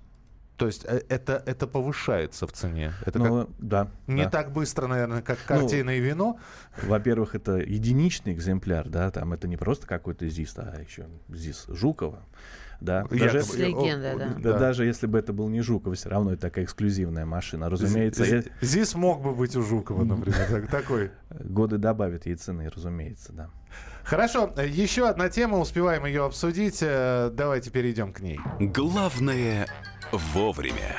То 0.61 0.67
есть 0.67 0.85
э, 0.87 1.01
это, 1.09 1.43
это 1.47 1.67
повышается 1.67 2.47
в 2.47 2.53
цене? 2.53 2.93
Это 3.07 3.19
Ну, 3.19 3.47
как- 3.47 3.49
да. 3.59 3.89
не 4.07 4.25
да. 4.25 4.31
так 4.31 4.53
быстро, 4.53 4.87
наверное, 4.89 5.23
как 5.23 5.39
Ну, 5.49 5.57
картина 5.57 5.91
и 5.97 6.01
вино? 6.01 6.39
Во-первых, 6.83 7.35
это 7.35 7.57
единичный 7.57 8.35
экземпляр, 8.35 8.87
да, 8.91 9.11
там 9.11 9.33
это 9.33 9.49
не 9.49 9.57
просто 9.57 9.87
какой-то 9.87 10.29
ЗИС, 10.29 10.55
а 10.59 10.79
еще 10.79 11.07
ЗИС 11.31 11.65
Жукова. 11.69 12.27
Да, 12.83 13.05
даже, 13.11 13.43
С 13.43 13.55
легендой, 13.57 14.17
да. 14.19 14.27
да, 14.39 14.53
Да. 14.53 14.59
даже 14.59 14.85
если 14.87 15.07
бы 15.07 15.19
это 15.19 15.33
был 15.33 15.49
не 15.49 15.61
Жуков, 15.63 15.97
все 15.97 16.09
равно 16.11 16.33
это 16.33 16.43
такая 16.43 16.65
эксклюзивная 16.67 17.25
машина. 17.27 17.69
Разумеется, 17.71 18.25
З- 18.25 18.37
я- 18.37 18.43
ЗИС 18.61 18.95
мог 18.95 19.23
бы 19.23 19.35
быть 19.35 19.55
у 19.57 19.63
Жукова, 19.63 20.05
например, 20.05 20.47
так- 20.47 20.71
такой. 20.71 21.11
годы 21.31 21.79
добавят 21.79 22.27
ей 22.27 22.37
цены, 22.37 22.69
разумеется, 22.75 23.33
да. 23.33 23.49
Хорошо, 24.03 24.53
еще 24.59 25.09
одна 25.09 25.29
тема, 25.29 25.59
успеваем 25.59 26.05
ее 26.07 26.25
обсудить. 26.25 26.79
э, 26.83 27.31
Давайте 27.35 27.71
перейдем 27.71 28.13
к 28.15 28.21
ней. 28.21 28.41
Главное 28.59 29.67
вовремя. 30.13 30.97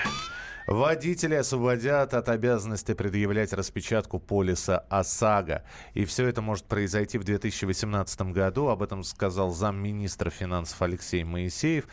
Водители 0.67 1.35
освободят 1.35 2.13
от 2.13 2.29
обязанности 2.29 2.93
предъявлять 2.93 3.51
распечатку 3.51 4.19
полиса 4.19 4.85
ОСАГО. 4.89 5.63
И 5.93 6.05
все 6.05 6.27
это 6.27 6.41
может 6.41 6.65
произойти 6.65 7.17
в 7.17 7.23
2018 7.23 8.21
году. 8.31 8.67
Об 8.67 8.83
этом 8.83 9.03
сказал 9.03 9.51
замминистра 9.51 10.29
финансов 10.29 10.81
Алексей 10.81 11.23
Моисеев. 11.23 11.87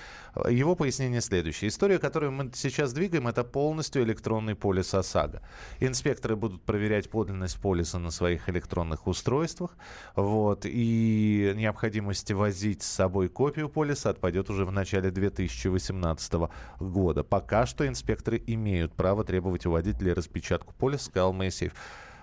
Его 0.48 0.74
пояснение 0.74 1.20
следующее. 1.20 1.68
История, 1.68 1.98
которую 1.98 2.32
мы 2.32 2.50
сейчас 2.54 2.92
двигаем, 2.92 3.28
это 3.28 3.44
полностью 3.44 4.02
электронный 4.02 4.54
полис 4.54 4.94
ОСАГО. 4.94 5.42
Инспекторы 5.80 6.36
будут 6.36 6.62
проверять 6.62 7.10
подлинность 7.10 7.60
полиса 7.60 7.98
на 7.98 8.10
своих 8.10 8.48
электронных 8.48 9.06
устройствах. 9.06 9.76
Вот, 10.14 10.62
и 10.64 11.52
необходимость 11.56 12.30
возить 12.32 12.82
с 12.82 12.86
собой 12.86 13.28
копию 13.28 13.68
полиса 13.68 14.10
отпадет 14.10 14.50
уже 14.50 14.64
в 14.64 14.72
начале 14.72 15.10
2018 15.10 16.32
года. 16.80 17.24
Пока 17.24 17.66
что 17.66 17.86
инспекторы 17.86 18.42
имеют 18.46 18.94
право 18.94 19.24
требовать 19.24 19.66
у 19.66 19.70
водителей 19.70 20.12
распечатку 20.12 20.74
полиса, 20.74 21.06
сказал 21.06 21.32
Моисеев. 21.32 21.72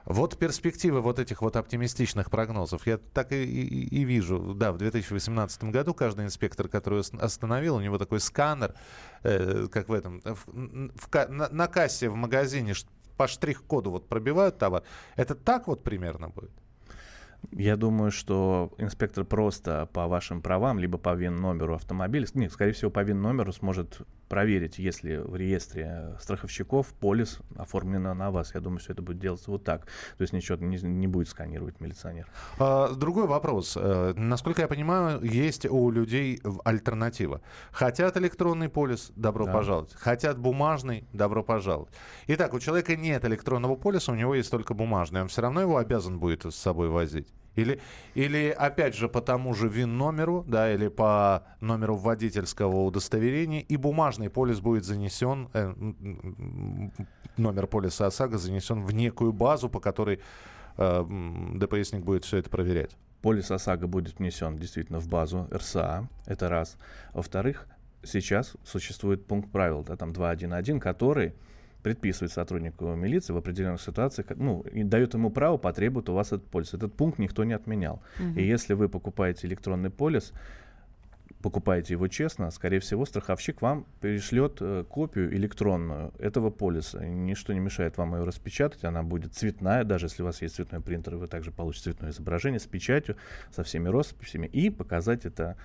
Вот 0.05 0.37
перспективы 0.37 1.01
вот 1.01 1.17
этих 1.17 1.41
вот 1.41 1.55
оптимистичных 1.55 2.29
прогнозов. 2.29 2.85
Я 2.85 2.97
так 2.97 3.31
и, 3.31 3.43
и, 3.43 4.01
и 4.01 4.03
вижу. 4.03 4.53
Да, 4.53 4.71
в 4.71 4.77
2018 4.77 5.63
году 5.65 5.93
каждый 5.93 6.25
инспектор, 6.25 6.67
который 6.67 7.01
остановил, 7.19 7.75
у 7.75 7.81
него 7.81 7.97
такой 7.97 8.19
сканер, 8.19 8.75
э, 9.23 9.67
как 9.71 9.89
в 9.89 9.93
этом, 9.93 10.21
в, 10.21 10.45
в, 10.45 11.29
на, 11.29 11.49
на 11.49 11.67
кассе 11.67 12.09
в 12.09 12.15
магазине 12.15 12.73
по 13.17 13.27
штрих-коду 13.27 13.91
вот 13.91 14.07
пробивают 14.07 14.59
товар. 14.59 14.83
Это 15.15 15.33
так 15.33 15.67
вот 15.67 15.83
примерно 15.83 16.29
будет? 16.29 16.51
Я 17.51 17.75
думаю, 17.75 18.11
что 18.11 18.73
инспектор 18.77 19.23
просто 19.23 19.87
по 19.93 20.07
вашим 20.07 20.41
правам, 20.41 20.79
либо 20.79 20.97
по 20.97 21.13
ВИН-номеру 21.13 21.75
автомобиля, 21.75 22.27
нет, 22.33 22.51
скорее 22.51 22.73
всего, 22.73 22.91
по 22.91 23.03
ВИН-номеру 23.03 23.53
сможет 23.53 24.01
проверить, 24.28 24.80
если 24.80 25.17
в 25.17 25.36
реестре 25.36 26.15
страховщиков 26.19 26.88
полис 26.99 27.39
оформлено 27.55 28.13
на 28.13 28.32
вас. 28.32 28.53
Я 28.53 28.61
думаю, 28.61 28.80
все 28.80 28.93
это 28.93 29.01
будет 29.01 29.19
делаться 29.19 29.51
вот 29.51 29.63
так. 29.63 29.86
То 29.86 30.21
есть 30.21 30.34
ничего 30.34 30.57
не, 30.57 30.78
не 30.78 31.07
будет 31.07 31.30
сканировать 31.30 31.80
милиционер. 31.80 32.28
А, 32.59 32.93
другой 32.93 33.28
вопрос. 33.28 33.78
Э, 33.80 34.13
насколько 34.15 34.61
я 34.61 34.67
понимаю, 34.67 35.23
есть 35.23 35.65
у 35.65 35.89
людей 35.91 36.41
альтернатива. 36.63 37.41
Хотят 37.71 38.17
электронный 38.17 38.69
полис, 38.69 39.11
добро 39.15 39.45
да. 39.45 39.53
пожаловать. 39.53 39.93
Хотят 39.93 40.38
бумажный, 40.38 41.07
добро 41.13 41.43
пожаловать. 41.43 41.93
Итак, 42.28 42.53
у 42.53 42.59
человека 42.59 42.95
нет 42.95 43.26
электронного 43.26 43.76
полиса, 43.76 44.11
у 44.11 44.15
него 44.15 44.36
есть 44.36 44.51
только 44.51 44.73
бумажный. 44.73 45.21
Он 45.21 45.28
все 45.28 45.41
равно 45.41 45.61
его 45.61 45.78
обязан 45.78 46.19
будет 46.19 46.45
с 46.45 46.55
собой 46.55 46.89
возить. 46.89 47.28
Или, 47.55 47.79
или 48.15 48.49
опять 48.49 48.95
же 48.95 49.07
по 49.07 49.21
тому 49.21 49.53
же 49.53 49.67
ВИН-номеру, 49.69 50.43
да, 50.47 50.73
или 50.73 50.89
по 50.89 51.43
номеру 51.61 51.95
водительского 51.95 52.83
удостоверения, 52.83 53.61
и 53.61 53.77
бумажный 53.77 54.29
полис 54.29 54.59
будет 54.59 54.83
занесен, 54.83 55.49
э, 55.53 55.73
номер 57.37 57.67
полиса 57.67 58.07
ОСАГО 58.07 58.37
занесен 58.37 58.83
в 58.83 58.93
некую 58.93 59.31
базу, 59.31 59.69
по 59.69 59.79
которой 59.79 60.19
э, 60.77 61.05
ДПСник 61.55 62.03
будет 62.03 62.25
все 62.25 62.37
это 62.37 62.49
проверять. 62.49 62.97
Полис 63.21 63.49
ОСАГО 63.49 63.87
будет 63.87 64.19
внесен 64.19 64.57
действительно 64.57 64.99
в 64.99 65.07
базу 65.07 65.47
РСА, 65.51 66.07
это 66.25 66.49
раз. 66.49 66.77
Во-вторых, 67.13 67.67
сейчас 68.03 68.55
существует 68.63 69.25
пункт 69.25 69.51
правил, 69.51 69.83
да, 69.83 69.95
там 69.95 70.11
2.1.1, 70.11 70.79
который 70.79 71.33
предписывает 71.86 72.31
сотруднику 72.31 72.95
милиции 72.95 73.31
в 73.31 73.38
определенных 73.38 73.79
ситуациях, 73.79 74.29
ну, 74.38 74.61
и 74.61 74.83
дает 74.83 75.13
ему 75.13 75.29
право 75.29 75.57
потребовать 75.57 76.09
у 76.09 76.13
вас 76.13 76.29
этот 76.29 76.47
полис. 76.47 76.73
Этот 76.73 76.95
пункт 76.95 77.19
никто 77.19 77.43
не 77.43 77.53
отменял. 77.53 78.01
Угу. 78.19 78.39
И 78.39 78.43
если 78.43 78.73
вы 78.73 78.89
покупаете 78.89 79.45
электронный 79.45 79.91
полис, 79.91 80.33
покупаете 81.43 81.93
его 81.93 82.07
честно, 82.07 82.49
скорее 82.49 82.79
всего, 82.79 83.05
страховщик 83.05 83.61
вам 83.61 83.86
перешлет 84.01 84.57
э, 84.61 84.83
копию 84.89 85.31
электронную 85.36 86.11
этого 86.17 86.49
полиса. 86.49 87.05
Ничто 87.05 87.53
не 87.53 87.59
мешает 87.59 87.99
вам 87.99 88.15
ее 88.15 88.23
распечатать, 88.23 88.83
она 88.83 89.03
будет 89.03 89.36
цветная, 89.36 89.83
даже 89.83 90.07
если 90.07 90.23
у 90.23 90.25
вас 90.25 90.41
есть 90.41 90.55
цветной 90.55 90.81
принтер, 90.81 91.17
вы 91.17 91.27
также 91.27 91.51
получите 91.51 91.91
цветное 91.91 92.09
изображение 92.09 92.59
с 92.59 92.65
печатью, 92.65 93.15
со 93.51 93.63
всеми 93.63 93.89
росписями, 93.89 94.47
и 94.47 94.71
показать 94.71 95.25
это 95.25 95.55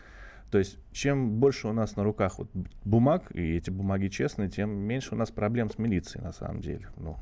то 0.51 0.59
есть 0.59 0.79
чем 0.93 1.39
больше 1.39 1.69
у 1.69 1.73
нас 1.73 1.97
на 1.97 2.05
руках 2.05 2.39
вот 2.39 2.51
бумаг, 2.85 3.31
и 3.35 3.57
эти 3.57 3.71
бумаги 3.71 4.09
честные, 4.09 4.49
тем 4.49 4.71
меньше 4.71 5.15
у 5.15 5.19
нас 5.19 5.31
проблем 5.31 5.71
с 5.71 5.79
милицией 5.79 6.25
на 6.25 6.33
самом 6.33 6.61
деле. 6.61 6.89
Ну, 6.97 7.17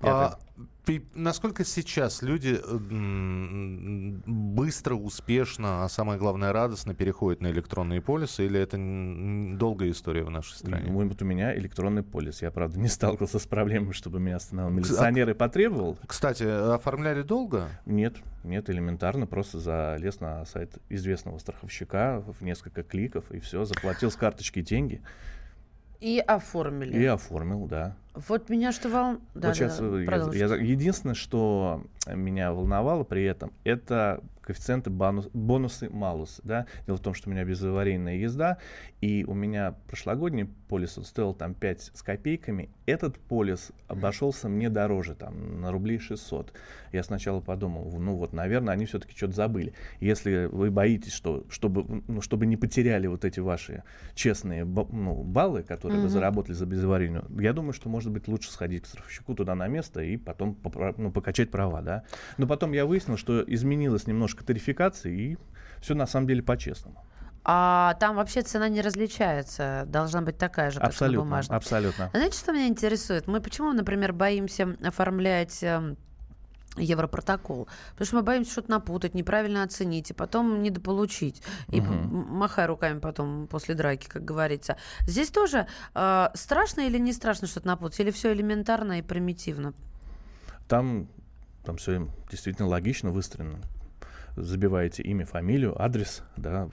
а, 0.00 0.38
насколько 1.14 1.64
сейчас 1.64 2.22
люди 2.22 2.60
быстро, 4.26 4.94
успешно, 4.94 5.84
а 5.84 5.88
самое 5.88 6.18
главное 6.18 6.52
радостно 6.52 6.94
переходят 6.94 7.40
на 7.40 7.48
электронные 7.50 8.00
полисы, 8.00 8.46
или 8.46 8.60
это 8.60 8.76
долгая 9.58 9.90
история 9.90 10.22
в 10.22 10.30
нашей 10.30 10.54
стране? 10.54 10.90
Ну, 10.90 11.08
вот 11.08 11.22
у 11.22 11.24
меня 11.24 11.56
электронный 11.56 12.02
полис. 12.02 12.42
Я, 12.42 12.50
правда, 12.50 12.78
не 12.78 12.88
сталкивался 12.88 13.38
с 13.38 13.46
проблемой, 13.46 13.92
чтобы 13.92 14.20
меня 14.20 14.36
остановил 14.36 14.70
милиционер 14.70 15.30
и 15.30 15.34
потребовал. 15.34 15.98
Кстати, 16.06 16.44
оформляли 16.44 17.22
долго? 17.22 17.68
Нет, 17.84 18.16
нет, 18.44 18.70
элементарно. 18.70 19.26
Просто 19.26 19.58
залез 19.58 20.20
на 20.20 20.44
сайт 20.44 20.78
известного 20.88 21.38
страховщика 21.38 22.22
в 22.26 22.42
несколько 22.42 22.82
кликов, 22.82 23.30
и 23.30 23.40
все, 23.40 23.64
заплатил 23.64 24.10
с 24.10 24.16
карточки 24.16 24.62
деньги. 24.62 25.02
И 26.00 26.18
оформили. 26.18 26.98
И 26.98 27.04
оформил, 27.06 27.66
да. 27.66 27.96
Вот 28.28 28.48
меня 28.48 28.72
что. 28.72 28.88
Да, 28.88 29.18
вот 29.34 29.56
сейчас 29.56 29.78
да, 29.78 30.32
я, 30.32 30.46
я, 30.46 30.54
единственное, 30.56 31.14
что 31.14 31.84
меня 32.06 32.52
волновало 32.52 33.04
при 33.04 33.24
этом, 33.24 33.52
это 33.64 34.22
коэффициенты 34.46 34.90
бонус, 34.90 35.28
бонусы 35.32 35.90
малусы. 35.90 36.40
Да? 36.44 36.66
Дело 36.86 36.96
в 36.96 37.00
том, 37.00 37.14
что 37.14 37.28
у 37.28 37.32
меня 37.32 37.44
безаварийная 37.44 38.16
езда, 38.16 38.58
и 39.00 39.24
у 39.26 39.34
меня 39.34 39.74
прошлогодний 39.88 40.46
полис 40.68 40.96
он 40.96 41.04
стоил 41.04 41.34
там 41.34 41.52
5 41.52 41.90
с 41.94 42.02
копейками. 42.02 42.70
Этот 42.86 43.18
полис 43.18 43.72
обошелся 43.88 44.48
мне 44.48 44.70
дороже, 44.70 45.14
там, 45.14 45.60
на 45.60 45.72
рублей 45.72 45.98
600. 45.98 46.52
Я 46.92 47.02
сначала 47.02 47.40
подумал, 47.40 47.92
ну 47.98 48.14
вот, 48.14 48.32
наверное, 48.32 48.72
они 48.72 48.86
все-таки 48.86 49.16
что-то 49.16 49.34
забыли. 49.34 49.74
Если 50.00 50.46
вы 50.46 50.70
боитесь, 50.70 51.12
что 51.12 51.44
чтобы, 51.50 52.02
ну, 52.06 52.20
чтобы 52.20 52.46
не 52.46 52.56
потеряли 52.56 53.08
вот 53.08 53.24
эти 53.24 53.40
ваши 53.40 53.82
честные 54.14 54.64
ну, 54.64 55.22
баллы, 55.24 55.64
которые 55.64 55.98
mm-hmm. 55.98 56.02
вы 56.02 56.08
заработали 56.08 56.54
за 56.54 56.66
безаварийную, 56.66 57.24
я 57.40 57.52
думаю, 57.52 57.72
что, 57.72 57.88
может 58.06 58.12
быть, 58.12 58.28
лучше 58.28 58.50
сходить 58.50 58.84
к 58.84 58.86
страховщику 58.86 59.34
туда 59.34 59.54
на 59.54 59.66
место 59.66 60.00
и 60.00 60.16
потом 60.16 60.56
ну, 60.96 61.10
покачать 61.10 61.50
права, 61.50 61.82
да. 61.82 62.04
Но 62.38 62.46
потом 62.46 62.72
я 62.72 62.86
выяснил, 62.86 63.16
что 63.16 63.42
изменилось 63.42 64.06
немножко 64.06 64.44
тарификация, 64.44 65.12
и 65.12 65.36
все 65.80 65.94
на 65.94 66.06
самом 66.06 66.28
деле 66.28 66.42
по-честному. 66.42 67.04
А 67.44 67.94
там 68.00 68.16
вообще 68.16 68.42
цена 68.42 68.68
не 68.68 68.80
различается, 68.80 69.84
должна 69.86 70.20
быть 70.20 70.36
такая 70.38 70.70
же, 70.70 70.80
как 70.80 70.88
абсолютно, 70.88 71.18
на 71.18 71.24
бумажной. 71.24 71.56
Абсолютно. 71.56 72.10
Знаете, 72.12 72.38
что 72.38 72.52
меня 72.52 72.66
интересует? 72.66 73.26
Мы 73.26 73.40
почему, 73.40 73.72
например, 73.72 74.12
боимся 74.12 74.76
оформлять 74.84 75.62
эм, 75.62 75.96
Европротокол. 76.76 77.68
Потому 77.92 78.06
что 78.06 78.16
мы 78.16 78.22
боимся 78.22 78.52
что-то 78.52 78.70
напутать, 78.70 79.14
неправильно 79.14 79.62
оценить, 79.62 80.10
и 80.10 80.14
потом 80.14 80.62
недополучить. 80.62 81.42
И 81.68 81.80
угу. 81.80 81.92
махай 81.92 82.66
руками 82.66 82.98
потом 82.98 83.46
после 83.46 83.74
драки, 83.74 84.06
как 84.06 84.24
говорится. 84.24 84.76
Здесь 85.00 85.30
тоже 85.30 85.66
э, 85.94 86.28
страшно 86.34 86.82
или 86.82 86.98
не 86.98 87.12
страшно 87.12 87.48
что-то 87.48 87.66
напутать? 87.66 88.00
Или 88.00 88.10
все 88.10 88.32
элементарно 88.32 88.98
и 88.98 89.02
примитивно? 89.02 89.74
Там, 90.68 91.08
там 91.64 91.76
все 91.76 92.08
действительно 92.30 92.68
логично 92.68 93.10
выстроено 93.10 93.58
забиваете 94.36 95.02
имя, 95.02 95.24
фамилию, 95.24 95.80
адрес, 95.80 96.22
да, 96.36 96.68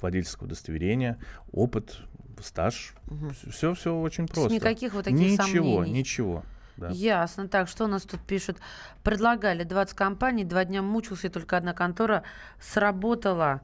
водительское 0.00 0.46
удостоверение, 0.46 1.18
опыт, 1.52 2.00
стаж. 2.42 2.94
Угу. 3.08 3.50
Все, 3.50 3.74
все 3.74 3.94
очень 3.94 4.26
просто. 4.26 4.52
Никаких 4.52 4.92
вот 4.94 5.04
таких 5.04 5.20
ничего, 5.20 5.76
сомнений. 5.76 5.98
Ничего, 5.98 6.44
да. 6.76 6.88
Ясно. 6.90 7.48
Так, 7.48 7.68
что 7.68 7.84
у 7.84 7.88
нас 7.88 8.02
тут 8.02 8.20
пишут? 8.20 8.58
Предлагали 9.02 9.64
20 9.64 9.94
компаний, 9.94 10.44
два 10.44 10.64
дня 10.64 10.82
мучился, 10.82 11.28
и 11.28 11.30
только 11.30 11.56
одна 11.56 11.72
контора 11.72 12.24
сработала. 12.60 13.60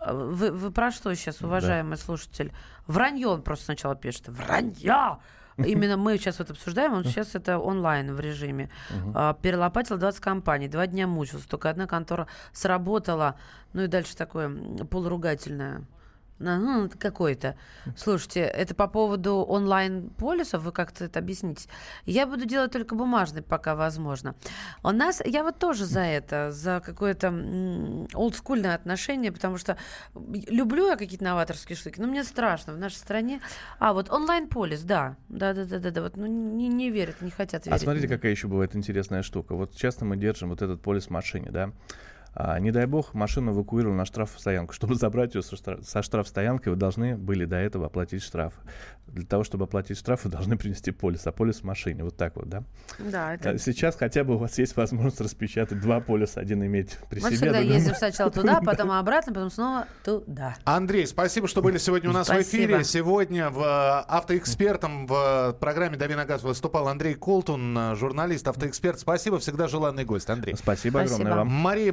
Вы, 0.00 0.52
вы 0.52 0.70
про 0.70 0.90
что 0.90 1.14
сейчас, 1.14 1.40
уважаемый 1.40 1.96
да. 1.96 2.02
слушатель? 2.02 2.52
Вранье 2.86 3.28
он 3.28 3.42
просто 3.42 3.66
сначала 3.66 3.96
пишет. 3.96 4.28
Вранье! 4.28 5.18
Именно 5.58 5.96
мы 5.96 6.18
сейчас 6.18 6.38
вот 6.38 6.50
обсуждаем, 6.50 6.92
он 6.92 7.04
сейчас 7.04 7.34
это 7.34 7.58
онлайн 7.58 8.14
в 8.14 8.20
режиме. 8.20 8.68
Uh-huh. 8.90 9.36
Перелопатил 9.40 9.96
20 9.96 10.20
компаний, 10.20 10.68
два 10.68 10.86
дня 10.86 11.06
мучился, 11.06 11.48
только 11.48 11.70
одна 11.70 11.86
контора 11.86 12.26
сработала. 12.52 13.36
Ну 13.72 13.84
и 13.84 13.86
дальше 13.86 14.14
такое 14.16 14.50
полуругательное. 14.84 15.84
Ну, 16.38 16.90
какой-то. 16.98 17.56
Слушайте, 17.96 18.40
это 18.40 18.74
по 18.74 18.88
поводу 18.88 19.36
онлайн-полисов, 19.36 20.62
вы 20.62 20.72
как-то 20.72 21.04
это 21.04 21.18
объясните. 21.18 21.68
Я 22.04 22.26
буду 22.26 22.44
делать 22.44 22.72
только 22.72 22.94
бумажный, 22.94 23.42
пока 23.42 23.74
возможно. 23.74 24.34
У 24.82 24.90
нас, 24.90 25.22
я 25.24 25.42
вот 25.42 25.58
тоже 25.58 25.86
за 25.86 26.00
это, 26.00 26.52
за 26.52 26.82
какое-то 26.84 27.28
олдскульное 28.12 28.74
отношение, 28.74 29.32
потому 29.32 29.56
что 29.56 29.78
люблю 30.14 30.88
я 30.88 30.96
какие-то 30.96 31.24
новаторские 31.24 31.76
штуки, 31.76 32.00
но 32.00 32.06
мне 32.06 32.22
страшно 32.22 32.74
в 32.74 32.78
нашей 32.78 32.96
стране. 32.96 33.40
А, 33.78 33.94
вот 33.94 34.10
онлайн-полис, 34.10 34.82
да. 34.82 35.16
Да-да-да-да, 35.28 36.02
вот, 36.02 36.16
ну, 36.16 36.26
не, 36.26 36.68
не 36.68 36.90
верят, 36.90 37.22
не 37.22 37.30
хотят 37.30 37.62
а 37.66 37.70
верить. 37.70 37.80
А 37.80 37.82
смотрите, 37.82 38.08
какая 38.08 38.32
еще 38.32 38.46
бывает 38.46 38.76
интересная 38.76 39.22
штука. 39.22 39.54
Вот 39.54 39.74
часто 39.74 40.04
мы 40.04 40.16
держим 40.18 40.50
вот 40.50 40.60
этот 40.60 40.82
полис 40.82 41.06
в 41.06 41.10
машине, 41.10 41.50
да, 41.50 41.72
А, 42.38 42.58
не 42.58 42.70
дай 42.70 42.84
бог, 42.84 43.14
машину 43.14 43.52
эвакуировали 43.52 43.96
на 43.96 44.04
штрафстоянку. 44.04 44.74
Чтобы 44.74 44.94
забрать 44.96 45.34
ее 45.34 45.42
со, 45.42 45.56
штраф, 45.56 45.80
со 45.84 46.02
штрафстоянкой, 46.02 46.72
вы 46.74 46.78
должны 46.78 47.16
были 47.16 47.46
до 47.46 47.56
этого 47.56 47.86
оплатить 47.86 48.22
штраф. 48.22 48.52
Для 49.06 49.24
того, 49.24 49.42
чтобы 49.42 49.64
оплатить 49.64 49.96
штраф, 49.96 50.24
вы 50.24 50.30
должны 50.30 50.58
принести 50.58 50.90
полис, 50.90 51.26
а 51.26 51.32
полис 51.32 51.60
в 51.60 51.64
машине. 51.64 52.04
Вот 52.04 52.16
так 52.18 52.36
вот, 52.36 52.48
да? 52.48 52.62
Да, 52.98 53.34
это... 53.34 53.50
А 53.50 53.58
Сейчас 53.58 53.96
хотя 53.96 54.22
бы 54.22 54.34
у 54.34 54.38
вас 54.38 54.58
есть 54.58 54.76
возможность 54.76 55.20
распечатать 55.20 55.80
два 55.80 56.00
полиса, 56.00 56.40
один 56.40 56.62
иметь 56.66 56.98
при 57.08 57.20
Мы 57.20 57.28
себе. 57.28 57.36
всегда 57.36 57.58
другой- 57.60 57.74
ездим 57.74 57.94
сначала 57.94 58.30
туда, 58.30 58.60
потом 58.64 58.90
обратно, 58.90 59.32
потом 59.32 59.50
снова 59.50 59.86
туда. 60.04 60.56
Андрей, 60.64 61.06
спасибо, 61.06 61.48
что 61.48 61.62
были 61.62 61.78
сегодня 61.78 62.10
у 62.10 62.12
нас 62.12 62.26
в 62.28 62.30
Спасибо. 62.32 62.64
эфире. 62.64 62.84
Сегодня 62.84 63.48
в 63.48 63.60
э, 63.60 64.04
автоэкспертом 64.08 65.06
в 65.06 65.56
программе 65.58 65.96
«Дави 65.96 66.14
на 66.14 66.26
газ» 66.26 66.42
выступал 66.42 66.88
Андрей 66.88 67.14
Колтун, 67.14 67.76
э, 67.78 67.94
журналист, 67.94 68.46
автоэксперт. 68.48 69.00
Спасибо, 69.00 69.38
всегда 69.38 69.68
желанный 69.68 70.04
гость, 70.04 70.28
Андрей. 70.28 70.54
Спасибо, 70.56 70.98
Спасибо. 70.98 71.14
огромное 71.16 71.36
вам. 71.38 71.48
Мария 71.48 71.92